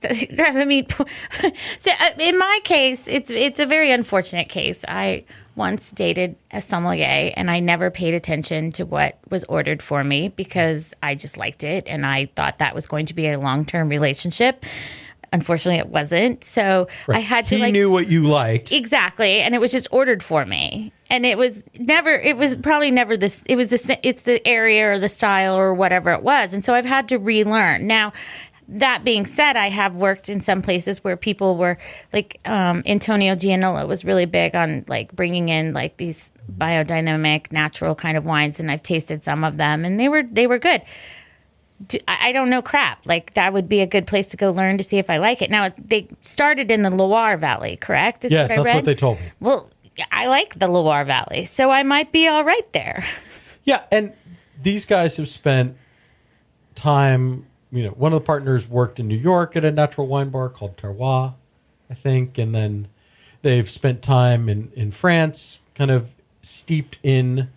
I 0.38 0.64
mean, 0.64 0.86
so 1.78 1.90
uh, 1.90 2.10
in 2.20 2.38
my 2.38 2.60
case, 2.64 3.08
it's 3.08 3.30
it's 3.30 3.58
a 3.58 3.66
very 3.66 3.90
unfortunate 3.90 4.48
case. 4.48 4.84
I 4.86 5.24
once 5.56 5.90
dated 5.90 6.36
a 6.52 6.60
sommelier, 6.60 7.32
and 7.36 7.50
I 7.50 7.58
never 7.60 7.90
paid 7.90 8.14
attention 8.14 8.70
to 8.72 8.86
what 8.86 9.18
was 9.28 9.44
ordered 9.44 9.82
for 9.82 10.04
me 10.04 10.28
because 10.28 10.94
I 11.02 11.16
just 11.16 11.36
liked 11.36 11.64
it, 11.64 11.88
and 11.88 12.06
I 12.06 12.26
thought 12.26 12.58
that 12.58 12.74
was 12.74 12.86
going 12.86 13.06
to 13.06 13.14
be 13.14 13.28
a 13.28 13.38
long 13.38 13.64
term 13.64 13.88
relationship. 13.88 14.64
Unfortunately, 15.32 15.78
it 15.78 15.88
wasn't. 15.88 16.42
So 16.42 16.88
I 17.06 17.18
had 17.18 17.46
to 17.48 17.56
he 17.56 17.62
like 17.62 17.72
knew 17.72 17.90
what 17.90 18.08
you 18.08 18.26
liked. 18.26 18.72
Exactly, 18.72 19.40
and 19.40 19.54
it 19.54 19.60
was 19.60 19.72
just 19.72 19.88
ordered 19.90 20.22
for 20.22 20.46
me, 20.46 20.92
and 21.10 21.26
it 21.26 21.36
was 21.36 21.64
never. 21.78 22.10
It 22.12 22.36
was 22.36 22.56
probably 22.56 22.90
never 22.90 23.16
this. 23.16 23.42
It 23.46 23.56
was 23.56 23.68
the. 23.68 23.98
It's 24.02 24.22
the 24.22 24.46
area 24.46 24.90
or 24.90 24.98
the 24.98 25.08
style 25.08 25.56
or 25.56 25.74
whatever 25.74 26.12
it 26.12 26.22
was, 26.22 26.54
and 26.54 26.64
so 26.64 26.72
I've 26.72 26.86
had 26.86 27.08
to 27.08 27.18
relearn 27.18 27.86
now. 27.86 28.12
That 28.70 29.02
being 29.02 29.24
said, 29.24 29.56
I 29.56 29.68
have 29.70 29.96
worked 29.96 30.28
in 30.28 30.40
some 30.40 30.60
places 30.60 31.02
where 31.02 31.16
people 31.16 31.56
were 31.56 31.78
like 32.12 32.38
um, 32.44 32.82
Antonio 32.84 33.34
Gianola 33.34 33.86
was 33.86 34.04
really 34.04 34.26
big 34.26 34.54
on 34.54 34.84
like 34.88 35.10
bringing 35.12 35.48
in 35.48 35.72
like 35.72 35.96
these 35.96 36.30
biodynamic, 36.54 37.50
natural 37.50 37.94
kind 37.94 38.16
of 38.18 38.26
wines, 38.26 38.60
and 38.60 38.70
I've 38.70 38.82
tasted 38.82 39.24
some 39.24 39.42
of 39.42 39.56
them, 39.56 39.84
and 39.84 39.98
they 39.98 40.08
were 40.08 40.22
they 40.22 40.46
were 40.46 40.58
good. 40.58 40.82
Do- 41.86 41.98
I 42.08 42.32
don't 42.32 42.50
know 42.50 42.60
crap. 42.60 43.06
Like 43.06 43.34
that 43.34 43.52
would 43.52 43.68
be 43.68 43.80
a 43.80 43.86
good 43.86 44.06
place 44.06 44.26
to 44.30 44.36
go 44.36 44.50
learn 44.50 44.76
to 44.78 44.84
see 44.84 44.98
if 44.98 45.08
I 45.08 45.16
like 45.16 45.40
it. 45.40 45.50
Now 45.50 45.70
they 45.78 46.08
started 46.20 46.70
in 46.70 46.82
the 46.82 46.90
Loire 46.90 47.36
Valley, 47.38 47.76
correct? 47.76 48.24
Is 48.24 48.32
Yes, 48.32 48.50
I 48.50 48.56
that's 48.56 48.74
what 48.74 48.84
they 48.84 48.94
told 48.94 49.18
me. 49.20 49.26
Well, 49.40 49.70
I 50.12 50.26
like 50.26 50.58
the 50.58 50.68
Loire 50.68 51.04
Valley, 51.04 51.44
so 51.46 51.70
I 51.70 51.84
might 51.84 52.12
be 52.12 52.28
all 52.28 52.44
right 52.44 52.72
there. 52.72 53.04
Yeah, 53.64 53.82
and 53.92 54.14
these 54.58 54.86
guys 54.86 55.18
have 55.18 55.28
spent 55.28 55.76
time. 56.74 57.44
You 57.70 57.84
know, 57.84 57.90
one 57.90 58.12
of 58.12 58.20
the 58.20 58.24
partners 58.24 58.68
worked 58.68 58.98
in 58.98 59.08
New 59.08 59.16
York 59.16 59.56
at 59.56 59.64
a 59.64 59.70
natural 59.70 60.06
wine 60.06 60.30
bar 60.30 60.48
called 60.48 60.76
Terroir, 60.76 61.34
I 61.90 61.94
think, 61.94 62.38
and 62.38 62.54
then 62.54 62.88
they've 63.42 63.68
spent 63.68 64.02
time 64.02 64.48
in 64.48 64.72
in 64.74 64.90
France, 64.90 65.58
kind 65.74 65.90
of 65.90 66.14
steeped 66.42 66.98
in 67.02 67.48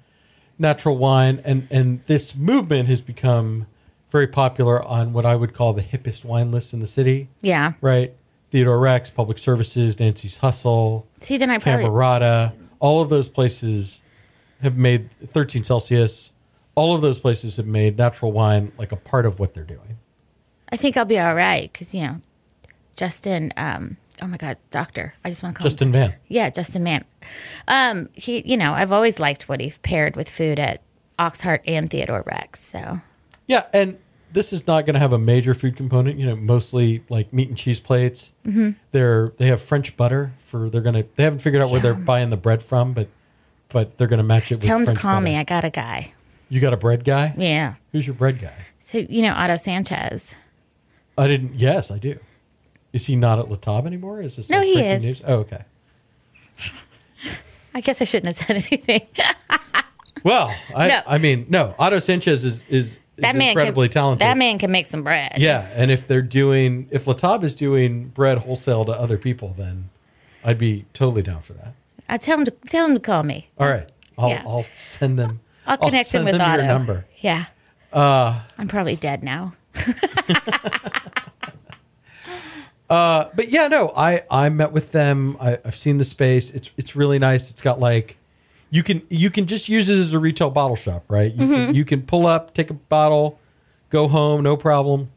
natural 0.60 0.98
wine, 0.98 1.42
and 1.44 1.68
and 1.72 2.02
this 2.04 2.36
movement 2.36 2.90
has 2.90 3.02
become 3.02 3.68
very 4.10 4.28
popular 4.28 4.84
on 4.84 5.14
what 5.14 5.26
I 5.26 5.36
would 5.36 5.54
call 5.54 5.74
the 5.74 5.82
hippest 5.82 6.26
wine 6.26 6.52
list 6.52 6.74
in 6.74 6.82
the 6.82 6.88
city. 6.88 7.30
Yeah. 7.42 7.74
Right, 7.80 8.14
Theodore 8.50 8.80
Rex, 8.80 9.10
Public 9.10 9.38
Services, 9.38 10.00
Nancy's 10.00 10.38
Hustle, 10.38 11.08
See, 11.22 11.38
then 11.38 11.50
I 11.50 11.58
probably 11.58 11.86
Camerata, 11.86 12.54
all 12.80 13.02
of 13.02 13.10
those 13.10 13.30
places 13.30 14.02
have 14.62 14.78
made 14.78 15.10
13 15.26 15.64
Celsius. 15.64 16.32
All 16.76 16.96
of 16.96 17.02
those 17.02 17.20
places 17.20 17.58
have 17.58 17.66
made 17.66 17.98
natural 17.98 18.32
wine 18.32 18.72
like 18.78 18.92
a 18.92 18.96
part 18.96 19.26
of 19.26 19.40
what 19.40 19.54
they're 19.54 19.64
doing. 19.64 19.98
I 20.72 20.78
think 20.78 20.98
I'll 20.98 21.06
be 21.06 21.20
all 21.20 21.36
right 21.36 21.72
because 21.72 21.94
you 21.94 22.02
know, 22.02 22.22
Justin. 22.96 23.54
Um, 23.58 23.98
oh 24.22 24.28
my 24.28 24.38
God, 24.38 24.58
doctor. 24.70 25.14
I 25.24 25.30
just 25.30 25.44
want 25.44 25.56
to 25.56 25.60
call 25.60 25.66
him 25.66 25.72
Justin 25.72 25.92
Vann. 25.92 26.14
Yeah, 26.28 26.50
Justin 26.50 26.84
Vann. 26.84 27.06
Um, 27.68 28.10
he, 28.14 28.42
you 28.46 28.58
know, 28.58 28.74
I've 28.74 28.92
always 28.92 29.20
liked 29.20 29.50
what 29.50 29.60
he 29.60 29.74
paired 29.84 30.16
with 30.16 30.30
food 30.30 30.60
at 30.60 30.82
Oxheart 31.20 31.62
and 31.66 31.90
Theodore 31.90 32.24
Rex. 32.26 32.60
So 32.60 33.02
Yeah, 33.48 33.64
and 33.74 33.98
this 34.32 34.54
is 34.54 34.66
not 34.66 34.86
going 34.86 34.94
to 34.94 35.00
have 35.00 35.14
a 35.14 35.20
major 35.20 35.54
food 35.54 35.76
component. 35.76 36.18
You 36.18 36.26
know, 36.28 36.36
mostly 36.36 37.04
like 37.10 37.34
meat 37.34 37.50
and 37.50 37.58
cheese 37.58 37.80
plates. 37.80 38.32
Mm-hmm. 38.46 38.72
They're 38.92 39.34
they 39.38 39.48
have 39.48 39.62
French 39.62 39.96
butter 39.98 40.34
for. 40.40 40.70
They're 40.70 40.82
gonna. 40.82 41.04
They 41.16 41.24
haven't 41.24 41.40
figured 41.40 41.62
out 41.62 41.70
where 41.70 41.82
they're 41.82 41.94
buying 41.94 42.30
the 42.30 42.38
bread 42.38 42.64
from, 42.64 42.94
but 42.94 43.10
but 43.70 43.98
they're 43.98 44.08
gonna 44.08 44.24
match 44.24 44.52
it. 44.52 44.62
tell 44.62 44.78
him 44.78 44.82
with 44.82 44.90
to 44.90 44.92
French 44.92 45.02
call 45.02 45.16
butter. 45.16 45.24
me. 45.26 45.38
I 45.38 45.44
got 45.44 45.66
a 45.66 45.70
guy. 45.70 46.14
You 46.50 46.60
got 46.60 46.74
a 46.74 46.78
bread 46.78 47.06
guy? 47.06 47.34
Yeah. 47.38 47.76
Who's 47.92 48.06
your 48.06 48.14
bread 48.16 48.40
guy? 48.42 48.54
So 48.80 48.98
you 48.98 49.22
know 49.22 49.34
Otto 49.34 49.56
Sanchez. 49.56 50.36
I 51.18 51.28
didn't. 51.28 51.56
Yes, 51.56 51.92
I 51.92 51.98
do. 51.98 52.18
Is 52.94 53.06
he 53.06 53.16
not 53.16 53.40
at 53.40 53.50
La 53.50 53.56
Table 53.56 53.88
anymore? 53.88 54.22
Is 54.22 54.36
this 54.36 54.50
No, 54.50 54.58
like 54.58 54.68
he 54.68 54.74
breaking 54.74 54.92
is. 54.92 55.04
News? 55.04 55.22
Oh, 55.26 55.36
okay. 55.40 55.64
I 57.74 57.82
guess 57.82 58.02
I 58.02 58.06
shouldn't 58.06 58.36
have 58.36 58.46
said 58.48 58.56
anything. 58.58 59.08
Well, 60.24 60.54
I, 60.76 60.88
No. 60.88 61.02
I 61.08 61.18
mean, 61.18 61.48
no. 61.50 61.74
Otto 61.80 61.98
Sanchez 61.98 62.44
is 62.46 62.64
is, 62.70 62.98
is 62.98 63.00
that 63.18 63.36
man 63.36 63.50
incredibly 63.50 63.88
can, 63.88 63.94
talented. 63.94 64.22
That 64.28 64.38
man 64.38 64.60
can 64.60 64.70
make 64.72 64.86
some 64.86 65.02
bread. 65.02 65.32
Yeah, 65.38 65.68
and 65.74 65.90
if 65.90 66.08
they're 66.08 66.22
doing, 66.22 66.88
if 66.92 67.08
La 67.08 67.14
Table 67.14 67.44
is 67.44 67.56
doing 67.56 68.10
bread 68.10 68.38
wholesale 68.38 68.86
to 68.86 68.92
other 68.92 69.18
people, 69.18 69.56
then 69.58 69.90
I'd 70.44 70.60
be 70.60 70.86
totally 70.94 71.24
down 71.24 71.42
for 71.42 71.54
that. 71.54 71.74
I 72.08 72.18
tell 72.18 72.38
him 72.38 72.46
to 72.46 72.52
tell 72.70 72.86
him 72.88 72.94
to 72.94 73.00
call 73.00 73.24
me. 73.24 73.50
All 73.58 73.68
right, 73.68 73.92
I'll 74.16 74.30
Yeah. 74.30 74.44
I'll 74.46 74.66
send 74.78 75.18
them. 75.18 75.40
I'll 75.66 75.78
connect 75.78 76.10
him 76.10 76.24
send 76.24 76.26
with 76.26 76.34
them 76.38 76.42
Otto. 76.42 76.62
Your 76.64 76.72
number. 76.72 77.06
Yeah. 77.18 77.46
Uh, 77.92 78.42
I'm 78.60 78.68
probably 78.68 78.96
dead 78.98 79.24
now. 79.24 79.54
Uh, 82.92 83.30
but 83.34 83.48
yeah, 83.48 83.70
no, 83.70 83.94
I 83.96 84.24
I 84.30 84.50
met 84.50 84.74
with 84.74 84.92
them. 84.92 85.38
I, 85.40 85.58
I've 85.64 85.78
seen 85.78 85.98
the 85.98 86.04
space. 86.04 86.50
It's 86.50 86.72
it's 86.76 86.94
really 86.94 87.20
nice. 87.20 87.50
It's 87.50 87.62
got 87.62 87.80
like 87.80 88.18
you 88.70 88.84
can 88.84 89.02
you 89.10 89.30
can 89.30 89.46
just 89.46 89.70
use 89.70 89.88
it 89.88 89.98
as 89.98 90.12
a 90.12 90.20
retail 90.20 90.50
bottle 90.50 90.76
shop, 90.76 91.06
right? 91.08 91.32
You 91.32 91.38
can, 91.38 91.48
mm-hmm. 91.48 91.74
you 91.74 91.86
can 91.86 92.02
pull 92.02 92.28
up, 92.28 92.54
take 92.54 92.70
a 92.70 92.74
bottle, 92.74 93.40
go 93.92 94.10
home, 94.10 94.44
no 94.44 94.58
problem, 94.58 95.10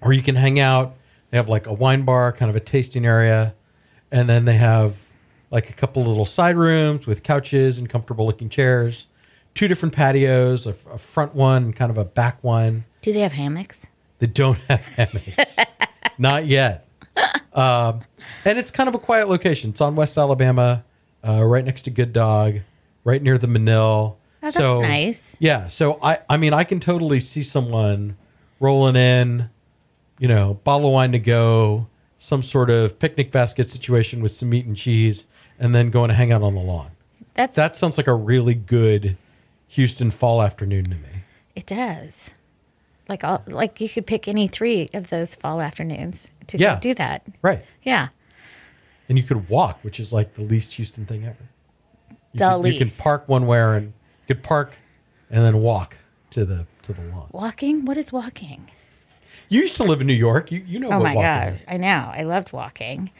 or 0.00 0.12
you 0.12 0.22
can 0.22 0.34
hang 0.34 0.58
out. 0.58 0.96
They 1.30 1.36
have 1.36 1.48
like 1.48 1.68
a 1.68 1.72
wine 1.72 2.02
bar, 2.02 2.32
kind 2.32 2.50
of 2.50 2.56
a 2.56 2.60
tasting 2.60 3.06
area, 3.06 3.54
and 4.10 4.28
then 4.28 4.44
they 4.44 4.56
have 4.56 5.04
like 5.52 5.70
a 5.70 5.74
couple 5.74 6.04
little 6.04 6.26
side 6.26 6.56
rooms 6.56 7.06
with 7.06 7.22
couches 7.22 7.78
and 7.78 7.88
comfortable 7.88 8.26
looking 8.26 8.48
chairs. 8.48 9.06
Two 9.54 9.68
different 9.68 9.94
patios, 9.94 10.66
a, 10.66 10.74
a 10.90 10.98
front 10.98 11.32
one 11.36 11.62
and 11.62 11.76
kind 11.76 11.92
of 11.92 11.96
a 11.96 12.04
back 12.04 12.42
one. 12.42 12.86
Do 13.02 13.12
they 13.12 13.20
have 13.20 13.32
hammocks? 13.32 13.86
They 14.18 14.26
don't 14.26 14.58
have 14.68 14.84
hammocks. 14.84 15.56
Not 16.18 16.46
yet. 16.46 16.87
Um, 17.52 18.00
and 18.44 18.58
it's 18.58 18.70
kind 18.70 18.88
of 18.88 18.94
a 18.94 18.98
quiet 18.98 19.28
location. 19.28 19.70
It's 19.70 19.80
on 19.80 19.96
West 19.96 20.16
Alabama, 20.16 20.84
uh, 21.26 21.42
right 21.44 21.64
next 21.64 21.82
to 21.82 21.90
Good 21.90 22.12
Dog, 22.12 22.60
right 23.02 23.20
near 23.20 23.36
the 23.36 23.48
Menil. 23.48 23.70
Oh, 23.74 24.16
that's 24.40 24.56
nice. 24.56 25.36
Yeah. 25.40 25.66
So 25.66 25.98
I, 26.00 26.18
I 26.28 26.36
mean, 26.36 26.52
I 26.52 26.62
can 26.62 26.78
totally 26.78 27.18
see 27.18 27.42
someone 27.42 28.16
rolling 28.60 28.94
in, 28.94 29.50
you 30.20 30.28
know, 30.28 30.54
bottle 30.62 30.86
of 30.88 30.92
wine 30.92 31.10
to 31.12 31.18
go, 31.18 31.88
some 32.16 32.42
sort 32.42 32.70
of 32.70 32.98
picnic 33.00 33.32
basket 33.32 33.68
situation 33.68 34.22
with 34.22 34.32
some 34.32 34.50
meat 34.50 34.66
and 34.66 34.76
cheese, 34.76 35.24
and 35.58 35.74
then 35.74 35.90
going 35.90 36.08
to 36.08 36.14
hang 36.14 36.30
out 36.30 36.42
on 36.42 36.54
the 36.54 36.60
lawn. 36.60 36.90
That's 37.34 37.56
That 37.56 37.74
sounds 37.74 37.96
like 37.96 38.06
a 38.06 38.14
really 38.14 38.54
good 38.54 39.16
Houston 39.68 40.10
fall 40.10 40.40
afternoon 40.42 40.84
to 40.84 40.96
me. 40.96 41.24
it 41.56 41.66
does. 41.66 42.34
Like 43.08 43.24
all, 43.24 43.42
like 43.46 43.80
you 43.80 43.88
could 43.88 44.06
pick 44.06 44.28
any 44.28 44.48
three 44.48 44.88
of 44.92 45.08
those 45.10 45.34
fall 45.34 45.60
afternoons 45.60 46.30
to 46.48 46.58
Yeah. 46.58 46.78
do 46.78 46.94
that. 46.94 47.26
Right. 47.42 47.64
Yeah. 47.82 48.08
and 49.08 49.16
you 49.16 49.24
could 49.24 49.48
walk, 49.48 49.78
which 49.82 49.98
is 49.98 50.12
like 50.12 50.34
the 50.34 50.42
least 50.42 50.74
Houston 50.74 51.06
thing 51.06 51.24
ever. 51.24 51.48
You 52.32 52.40
The 52.40 52.56
could, 52.62 52.72
You 52.74 52.78
can 52.78 52.88
park 53.02 53.26
one 53.26 53.46
where 53.46 53.74
and 53.74 53.94
you 54.26 54.34
could 54.34 54.42
park 54.42 54.72
and 55.30 55.42
then 55.42 55.58
walk 55.62 55.96
to 56.30 56.44
the 56.44 56.66
to 56.82 56.92
the 56.92 57.00
lawn. 57.02 57.28
Walking? 57.32 57.86
What 57.86 57.96
is 57.96 58.12
walking? 58.12 58.70
You 59.48 59.62
used 59.62 59.76
to 59.76 59.82
live 59.84 60.02
in 60.02 60.06
New 60.06 60.12
York. 60.12 60.52
You 60.52 60.62
you 60.66 60.78
know 60.78 60.90
Oh 60.90 61.00
my 61.00 61.14
gosh, 61.14 61.54
is. 61.54 61.64
I 61.66 61.78
know. 61.78 62.10
I 62.12 62.24
loved 62.24 62.52
walking. 62.52 63.10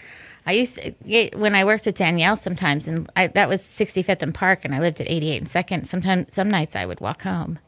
I 0.47 0.53
used 0.53 0.77
to 0.77 1.31
when 1.39 1.55
I 1.55 1.65
worked 1.65 1.87
at 1.87 1.95
Daniel 1.95 2.37
sometimes, 2.37 2.87
and 2.89 3.11
I, 3.17 3.29
that 3.29 3.49
was 3.49 3.63
65th 3.63 4.23
and 4.23 4.35
Park, 4.35 4.65
and 4.67 4.75
I 4.75 4.81
lived 4.81 5.01
at 5.01 5.09
88 5.11 5.39
and 5.41 5.49
Second. 5.49 5.87
Sometimes, 5.89 6.35
some 6.35 6.49
nights 6.51 6.77
I 6.77 6.85
would 6.85 7.01
walk 7.01 7.23
home. 7.23 7.59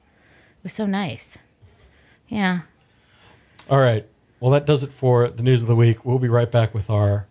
It 0.59 0.62
was 0.64 0.72
so 0.74 0.85
nice. 0.85 1.38
Yeah. 2.31 2.61
All 3.69 3.81
right. 3.81 4.07
Well, 4.38 4.53
that 4.53 4.64
does 4.64 4.83
it 4.83 4.93
for 4.93 5.29
the 5.29 5.43
news 5.43 5.62
of 5.62 5.69
the 5.69 5.77
week. 5.77 6.05
We'll 6.05 6.19
be 6.19 6.29
right 6.29 6.51
back 6.51 6.73
with 6.73 6.88
our 6.88 7.27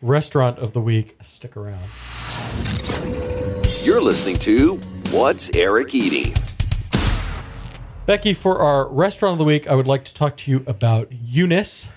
restaurant 0.00 0.58
of 0.58 0.72
the 0.72 0.80
week. 0.80 1.16
Stick 1.22 1.56
around. 1.56 1.88
You're 3.82 4.02
listening 4.02 4.36
to 4.36 4.76
What's 5.10 5.50
Eric 5.54 5.94
Eating? 5.94 6.34
Becky, 8.06 8.34
for 8.34 8.58
our 8.58 8.86
restaurant 8.88 9.32
of 9.32 9.38
the 9.38 9.44
week, 9.44 9.66
I 9.66 9.74
would 9.74 9.86
like 9.86 10.04
to 10.04 10.14
talk 10.14 10.36
to 10.36 10.50
you 10.50 10.62
about 10.66 11.10
Eunice. 11.10 11.88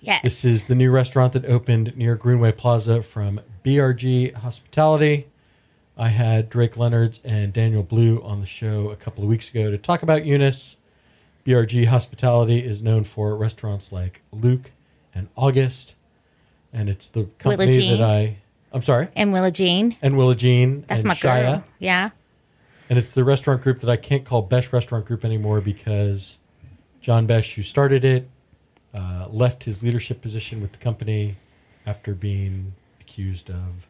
Yes. 0.00 0.22
This 0.22 0.44
is 0.44 0.66
the 0.66 0.74
new 0.74 0.90
restaurant 0.90 1.32
that 1.32 1.46
opened 1.46 1.96
near 1.96 2.16
Greenway 2.16 2.52
Plaza 2.52 3.02
from 3.02 3.40
BRG 3.64 4.34
Hospitality. 4.34 5.28
I 5.96 6.08
had 6.08 6.50
Drake 6.50 6.76
Leonards 6.76 7.20
and 7.24 7.52
Daniel 7.52 7.84
Blue 7.84 8.20
on 8.22 8.40
the 8.40 8.46
show 8.46 8.90
a 8.90 8.96
couple 8.96 9.22
of 9.22 9.30
weeks 9.30 9.48
ago 9.48 9.70
to 9.70 9.78
talk 9.78 10.02
about 10.02 10.26
Eunice. 10.26 10.76
BRG 11.44 11.86
Hospitality 11.86 12.64
is 12.64 12.82
known 12.82 13.04
for 13.04 13.36
restaurants 13.36 13.92
like 13.92 14.22
Luke 14.32 14.70
and 15.14 15.28
August, 15.36 15.94
and 16.72 16.88
it's 16.88 17.08
the 17.08 17.24
company 17.38 17.90
that 17.96 18.00
I. 18.02 18.38
I'm 18.72 18.82
sorry, 18.82 19.08
and 19.14 19.32
Willa 19.32 19.52
Jean. 19.52 19.96
and 20.02 20.16
Willa 20.18 20.34
Jean 20.34 20.84
That's 20.88 21.04
my 21.04 21.14
Shia. 21.14 21.42
girl. 21.42 21.64
Yeah. 21.78 22.10
And 22.90 22.98
it's 22.98 23.14
the 23.14 23.24
restaurant 23.24 23.62
group 23.62 23.80
that 23.80 23.88
I 23.88 23.96
can't 23.96 24.24
call 24.24 24.42
Besh 24.42 24.72
Restaurant 24.72 25.04
Group 25.06 25.24
anymore 25.24 25.60
because 25.60 26.38
John 27.00 27.26
Besh, 27.26 27.54
who 27.54 27.62
started 27.62 28.04
it, 28.04 28.28
uh, 28.92 29.28
left 29.30 29.64
his 29.64 29.82
leadership 29.82 30.20
position 30.20 30.60
with 30.60 30.72
the 30.72 30.78
company 30.78 31.36
after 31.86 32.14
being 32.14 32.74
accused 33.00 33.48
of 33.48 33.86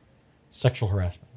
sexual 0.50 0.88
harassment. 0.90 1.28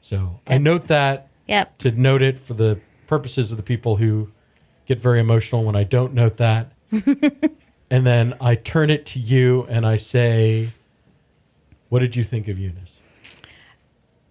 So 0.00 0.40
I 0.46 0.58
note 0.58 0.86
that 0.86 1.28
Yep. 1.48 1.78
to 1.78 1.90
note 1.90 2.22
it 2.22 2.38
for 2.38 2.54
the 2.54 2.78
purposes 3.08 3.50
of 3.50 3.56
the 3.56 3.62
people 3.62 3.96
who 3.96 4.30
get 4.90 4.98
very 4.98 5.20
emotional 5.20 5.62
when 5.62 5.76
I 5.76 5.84
don't 5.84 6.14
note 6.14 6.38
that. 6.38 6.72
and 7.90 8.04
then 8.04 8.34
I 8.40 8.56
turn 8.56 8.90
it 8.90 9.06
to 9.06 9.20
you 9.20 9.64
and 9.68 9.86
I 9.86 9.96
say, 9.96 10.70
What 11.88 12.00
did 12.00 12.16
you 12.16 12.24
think 12.24 12.48
of 12.48 12.58
Eunice? 12.58 12.98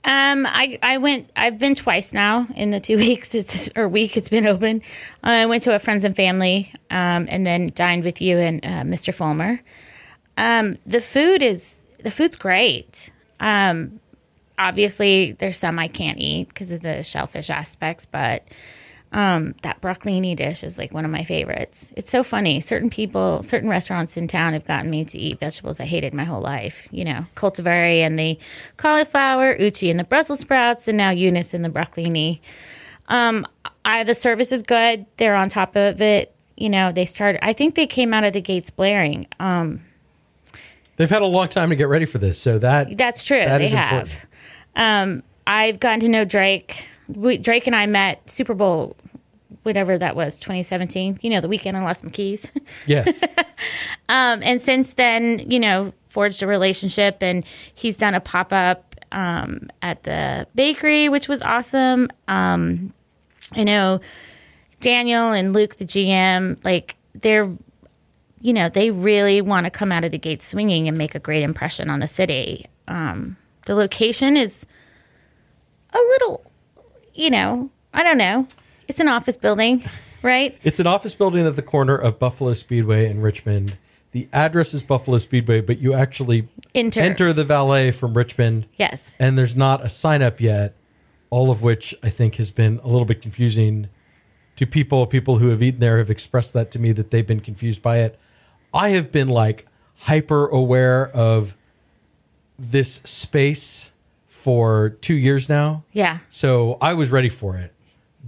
Um, 0.04 0.46
I, 0.46 0.78
I 0.84 0.98
went. 0.98 1.30
I've 1.38 1.60
been 1.60 1.76
twice 1.76 2.12
now 2.12 2.46
in 2.56 2.72
the 2.72 2.80
two 2.82 2.98
weeks 3.08 3.36
it's 3.36 3.70
or 3.78 3.88
week 3.88 4.18
it's 4.18 4.28
been 4.28 4.46
open. 4.46 4.82
I 5.24 5.46
went 5.46 5.64
to 5.64 5.74
a 5.74 5.80
friends 5.80 6.04
and 6.04 6.14
family, 6.14 6.74
um, 6.92 7.28
and 7.30 7.46
then 7.46 7.72
dined 7.74 8.04
with 8.04 8.22
you 8.22 8.38
and 8.38 8.66
uh, 8.66 8.84
Mr. 8.84 9.14
Fulmer. 9.14 9.62
Um, 10.36 10.78
the 10.86 11.00
food 11.00 11.42
is 11.42 11.82
the 12.04 12.12
food's 12.12 12.36
great. 12.36 13.12
Um, 13.40 14.02
obviously, 14.58 15.34
there's 15.34 15.58
some 15.58 15.80
I 15.80 15.88
can't 15.88 16.20
eat 16.20 16.50
because 16.50 16.74
of 16.74 16.82
the 16.82 17.02
shellfish 17.04 17.50
aspects, 17.50 18.06
but 18.06 18.44
um, 19.12 19.56
that 19.64 19.82
broccolini 19.82 20.36
dish 20.36 20.64
is 20.64 20.78
like 20.78 20.94
one 20.94 21.04
of 21.04 21.12
my 21.12 21.24
favorites. 21.24 21.92
It's 21.98 22.12
so 22.12 22.24
funny. 22.24 22.60
Certain 22.60 22.90
people, 22.90 23.42
certain 23.44 23.70
restaurants 23.70 24.18
in 24.18 24.28
town 24.28 24.54
have 24.54 24.66
gotten 24.66 24.92
me 24.92 25.04
to 25.06 25.18
eat 25.18 25.40
vegetables 25.40 25.80
I 25.80 25.86
hated 25.86 26.14
my 26.14 26.26
whole 26.26 26.42
life. 26.42 26.88
You 26.92 27.06
know, 27.06 27.26
Coltivare 27.36 28.02
and 28.02 28.20
the 28.20 28.38
cauliflower, 28.78 29.56
uchi 29.60 29.90
and 29.90 30.00
the 30.00 30.04
Brussels 30.04 30.42
sprouts, 30.42 30.88
and 30.88 30.98
now 30.98 31.10
Eunice 31.10 31.54
and 31.54 31.66
the 31.66 31.70
broccolini. 31.70 32.40
Um, 33.08 33.48
I 33.84 34.04
the 34.04 34.14
service 34.14 34.52
is 34.52 34.62
good. 34.62 35.06
They're 35.18 35.36
on 35.36 35.50
top 35.50 35.76
of 35.76 36.02
it. 36.02 36.36
You 36.56 36.70
know, 36.70 36.92
they 36.92 37.06
started. 37.06 37.44
I 37.44 37.54
think 37.54 37.76
they 37.76 37.88
came 37.88 38.14
out 38.14 38.24
of 38.24 38.34
the 38.34 38.42
gates 38.42 38.70
blaring. 38.70 39.28
Um, 39.40 39.82
They've 40.98 41.10
had 41.10 41.22
a 41.22 41.26
long 41.26 41.48
time 41.48 41.70
to 41.70 41.78
get 41.78 41.88
ready 41.88 42.06
for 42.06 42.18
this, 42.18 42.38
so 42.38 42.60
that 42.60 42.98
That's 42.98 43.24
true. 43.24 43.40
That 43.44 43.60
they 43.60 43.70
have. 43.70 44.26
Um, 44.76 45.24
I've 45.48 45.80
gotten 45.80 46.02
to 46.02 46.10
know 46.10 46.26
Drake. 46.26 46.86
We, 47.10 47.38
Drake 47.38 47.68
and 47.68 47.76
I 47.76 47.86
met 47.86 48.30
Super 48.30 48.54
Bowl, 48.54 48.96
whatever 49.64 49.98
that 49.98 50.16
was, 50.16 50.40
2017. 50.40 51.20
You 51.22 51.30
know, 51.30 51.42
the 51.42 51.48
weekend 51.48 51.76
in 51.76 51.84
Los 51.84 52.02
McKees. 52.02 52.50
yes. 52.88 53.22
um, 54.10 54.42
and 54.44 54.62
since 54.62 54.94
then, 54.94 55.40
you 55.40 55.60
know, 55.60 55.94
forged 56.08 56.42
a 56.42 56.48
relationship, 56.48 57.22
and 57.22 57.46
he's 57.74 57.98
done 57.98 58.14
a 58.14 58.20
pop 58.20 58.54
up 58.54 58.96
um, 59.12 59.70
at 59.82 60.04
the 60.04 60.48
bakery, 60.56 61.10
which 61.10 61.28
was 61.28 61.42
awesome. 61.42 62.10
Um, 62.28 62.94
I 63.54 63.64
know 63.64 64.00
Daniel 64.80 65.32
and 65.32 65.54
Luke, 65.54 65.76
the 65.76 65.86
GM, 65.86 66.64
like 66.64 66.96
they're, 67.16 67.50
you 68.42 68.54
know, 68.54 68.70
they 68.70 68.92
really 68.92 69.42
want 69.42 69.66
to 69.66 69.70
come 69.70 69.92
out 69.92 70.04
of 70.04 70.12
the 70.12 70.18
gate 70.18 70.42
swinging 70.42 70.88
and 70.88 70.98
make 70.98 71.16
a 71.16 71.20
great 71.20 71.44
impression 71.44 71.90
on 71.90 72.00
the 72.00 72.08
city. 72.08 72.66
Um, 72.88 73.38
the 73.66 73.76
location 73.76 74.38
is 74.38 74.66
a 75.94 75.98
little, 75.98 76.49
you 77.20 77.30
know, 77.30 77.70
I 77.94 78.04
don't 78.04 78.18
know. 78.18 78.48
It's 78.88 79.00
an 79.00 79.10
office 79.10 79.36
building, 79.36 79.84
right? 80.24 80.58
It's 80.64 80.80
an 80.80 80.88
office 80.88 81.14
building 81.14 81.46
at 81.46 81.56
the 81.56 81.62
corner 81.62 81.96
of 81.96 82.18
Buffalo 82.18 82.54
Speedway 82.54 83.08
and 83.08 83.22
Richmond. 83.22 83.78
The 84.12 84.28
address 84.34 84.74
is 84.74 84.82
Buffalo 84.82 85.18
Speedway, 85.18 85.62
but 85.62 85.80
you 85.80 85.94
actually 85.94 86.48
Enter. 86.74 87.02
enter 87.02 87.34
the 87.34 87.44
valet 87.44 87.92
from 87.92 88.16
Richmond. 88.16 88.66
Yes. 88.78 89.14
And 89.20 89.38
there's 89.38 89.56
not 89.56 89.86
a 89.86 89.90
sign 89.90 90.22
up 90.22 90.40
yet, 90.40 90.76
all 91.30 91.52
of 91.52 91.62
which 91.62 91.94
I 92.02 92.10
think 92.10 92.36
has 92.36 92.50
been 92.50 92.80
a 92.84 92.88
little 92.88 93.06
bit 93.06 93.22
confusing 93.22 93.90
to 94.56 94.66
people. 94.66 95.06
People 95.06 95.38
who 95.38 95.50
have 95.50 95.62
eaten 95.62 95.82
there 95.82 95.98
have 96.00 96.10
expressed 96.10 96.54
that 96.54 96.72
to 96.72 96.80
me 96.80 96.92
that 96.94 97.12
they've 97.12 97.28
been 97.28 97.42
confused 97.42 97.82
by 97.82 98.00
it. 98.00 98.18
I 98.74 98.90
have 98.90 99.12
been 99.12 99.28
like 99.28 99.66
hyper 100.04 100.48
aware 100.48 101.10
of 101.10 101.56
this 102.58 102.96
space 103.04 103.89
for 104.40 104.90
two 105.02 105.16
years 105.16 105.50
now. 105.50 105.84
Yeah. 105.92 106.20
So 106.30 106.78
I 106.82 106.94
was 106.94 107.12
ready 107.12 107.30
for 107.30 107.58
it, 107.58 107.74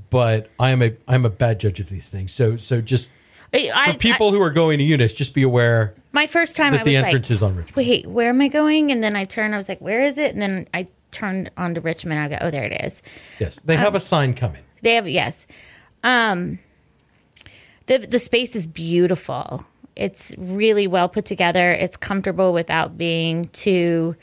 but 0.09 0.49
I 0.59 0.71
am 0.71 0.81
a 0.81 0.91
I'm 1.07 1.25
a 1.25 1.29
bad 1.29 1.59
judge 1.59 1.79
of 1.79 1.89
these 1.89 2.09
things. 2.09 2.31
So 2.33 2.57
so 2.57 2.81
just 2.81 3.09
I, 3.53 3.93
for 3.93 3.99
people 3.99 4.31
who 4.31 4.41
are 4.41 4.49
going 4.49 4.77
to 4.77 4.83
Eunice, 4.83 5.13
just 5.13 5.33
be 5.33 5.43
aware 5.43 5.93
my 6.13 6.25
first 6.27 6.55
time, 6.55 6.73
that 6.73 6.81
I 6.81 6.83
the 6.83 6.95
was 6.95 7.03
entrance 7.05 7.29
like, 7.29 7.35
is 7.35 7.43
on 7.43 7.55
Richmond. 7.55 7.75
wait, 7.75 8.05
where 8.07 8.29
am 8.29 8.41
I 8.41 8.47
going? 8.47 8.91
And 8.91 9.03
then 9.03 9.15
I 9.15 9.25
turned, 9.25 9.53
I 9.53 9.57
was 9.57 9.67
like, 9.69 9.79
where 9.81 10.01
is 10.01 10.17
it? 10.17 10.33
And 10.33 10.41
then 10.41 10.67
I 10.73 10.87
turned 11.11 11.51
onto 11.57 11.81
Richmond. 11.81 12.19
I 12.19 12.29
go, 12.29 12.37
oh, 12.41 12.49
there 12.51 12.63
it 12.63 12.81
is. 12.83 13.01
Yes, 13.39 13.55
they 13.65 13.75
Um, 13.75 13.81
have 13.81 13.95
a 13.95 13.99
sign 13.99 14.33
coming. 14.33 14.63
They 14.83 14.95
have, 14.95 15.07
yes. 15.07 15.47
Um, 16.03 16.59
the, 17.87 17.97
the 17.97 18.19
space 18.19 18.55
is 18.55 18.67
beautiful. 18.67 19.65
It's 19.97 20.33
really 20.37 20.87
well 20.87 21.09
put 21.09 21.25
together. 21.25 21.71
It's 21.73 21.97
comfortable 21.97 22.53
without 22.53 22.97
being 22.97 23.45
too 23.51 24.15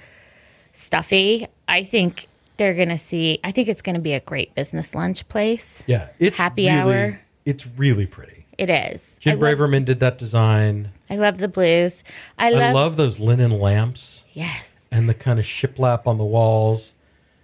stuffy. 0.73 1.47
I 1.69 1.85
think 1.85 2.27
they're 2.57 2.75
going 2.75 2.89
to 2.89 2.99
see, 2.99 3.39
I 3.45 3.53
think 3.53 3.69
it's 3.69 3.83
going 3.83 3.95
to 3.95 4.01
be 4.01 4.15
a 4.15 4.21
great 4.21 4.55
business 4.55 4.95
lunch 4.95 5.29
place. 5.29 5.85
Yeah, 5.87 6.09
it's 6.19 6.37
Happy 6.37 6.67
really, 6.67 6.77
hour. 6.77 7.21
It's 7.45 7.67
really 7.67 8.07
pretty. 8.07 8.47
It 8.57 8.71
is. 8.71 9.19
I 9.19 9.21
Jim 9.21 9.39
love, 9.39 9.59
Braverman 9.59 9.85
did 9.85 10.01
that 10.01 10.19
design. 10.19 10.91
I 11.09 11.17
love 11.17 11.39
the 11.39 11.49
blues. 11.49 12.03
I 12.39 12.51
love, 12.51 12.63
I 12.63 12.73
love 12.73 12.97
those 12.97 13.21
linen 13.21 13.53
lamps 13.53 14.25
yes. 14.33 14.89
and 14.91 15.09
the 15.09 15.15
kind 15.15 15.39
of 15.39 15.45
shiplap 15.45 16.07
on 16.07 16.19
the 16.19 16.25
walls. 16.25 16.95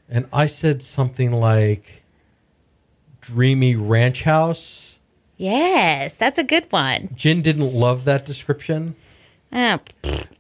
And 0.09 0.27
I 0.33 0.47
said 0.47 0.83
something 0.83 1.31
like 1.31 2.03
dreamy 3.21 3.77
ranch 3.77 4.23
house. 4.23 4.99
Yes, 5.37 6.17
that's 6.17 6.39
a 6.39 6.45
good 6.45 6.67
one. 6.71 7.11
Jen 7.15 7.43
didn't 7.43 7.73
love 7.73 8.05
that 8.05 8.27
description. 8.27 8.97
Oh, 9.53 9.79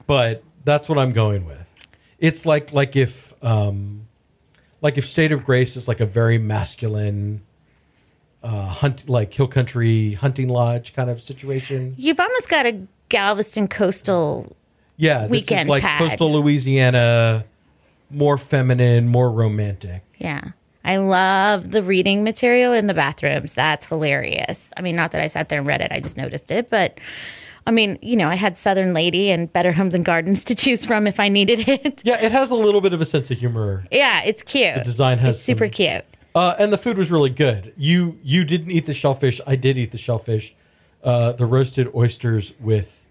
but 0.06 0.42
that's 0.64 0.88
what 0.88 0.98
I'm 0.98 1.12
going 1.12 1.46
with. 1.46 1.63
It's 2.24 2.46
like 2.46 2.72
like 2.72 2.96
if 2.96 3.34
um, 3.44 4.08
like 4.80 4.96
if 4.96 5.06
State 5.06 5.30
of 5.30 5.44
Grace 5.44 5.76
is 5.76 5.86
like 5.86 6.00
a 6.00 6.06
very 6.06 6.38
masculine 6.38 7.42
uh, 8.42 8.66
hunt 8.66 9.10
like 9.10 9.34
hill 9.34 9.46
country 9.46 10.14
hunting 10.14 10.48
lodge 10.48 10.94
kind 10.94 11.10
of 11.10 11.20
situation. 11.20 11.94
you've 11.98 12.18
almost 12.18 12.48
got 12.48 12.64
a 12.64 12.80
Galveston 13.10 13.68
coastal. 13.68 14.56
Yeah, 14.96 15.22
this 15.22 15.30
Weekend 15.32 15.62
is 15.62 15.68
like 15.68 15.82
pad. 15.82 15.98
coastal 15.98 16.32
Louisiana, 16.32 17.44
more 18.10 18.38
feminine, 18.38 19.06
more 19.06 19.30
romantic. 19.30 20.02
Yeah. 20.16 20.52
I 20.82 20.96
love 20.96 21.70
the 21.70 21.82
reading 21.82 22.24
material 22.24 22.72
in 22.72 22.86
the 22.86 22.94
bathrooms. 22.94 23.52
That's 23.52 23.86
hilarious. 23.86 24.70
I 24.78 24.80
mean, 24.80 24.96
not 24.96 25.10
that 25.10 25.20
I 25.20 25.26
sat 25.26 25.50
there 25.50 25.58
and 25.58 25.66
read 25.66 25.82
it, 25.82 25.92
I 25.92 26.00
just 26.00 26.16
noticed 26.16 26.50
it. 26.50 26.70
But 26.70 26.98
I 27.66 27.70
mean, 27.70 27.98
you 28.02 28.16
know, 28.16 28.28
I 28.28 28.34
had 28.34 28.56
Southern 28.56 28.92
Lady 28.92 29.30
and 29.30 29.50
Better 29.52 29.72
Homes 29.72 29.94
and 29.94 30.04
Gardens 30.04 30.44
to 30.44 30.54
choose 30.54 30.84
from 30.84 31.06
if 31.06 31.18
I 31.18 31.28
needed 31.28 31.66
it. 31.68 32.02
Yeah, 32.04 32.22
it 32.22 32.30
has 32.32 32.50
a 32.50 32.54
little 32.54 32.80
bit 32.80 32.92
of 32.92 33.00
a 33.00 33.04
sense 33.04 33.30
of 33.30 33.38
humor. 33.38 33.84
Yeah, 33.90 34.22
it's 34.24 34.42
cute. 34.42 34.74
The 34.74 34.84
design 34.84 35.18
has 35.18 35.36
it's 35.36 35.44
super 35.44 35.66
some- 35.66 35.70
cute. 35.72 36.04
Uh, 36.34 36.54
and 36.58 36.72
the 36.72 36.78
food 36.78 36.98
was 36.98 37.10
really 37.12 37.30
good. 37.30 37.72
You 37.76 38.18
you 38.22 38.44
didn't 38.44 38.72
eat 38.72 38.86
the 38.86 38.94
shellfish. 38.94 39.40
I 39.46 39.54
did 39.56 39.78
eat 39.78 39.92
the 39.92 39.98
shellfish. 39.98 40.52
Uh, 41.02 41.30
the 41.32 41.46
roasted 41.46 41.94
oysters 41.94 42.54
with 42.58 43.04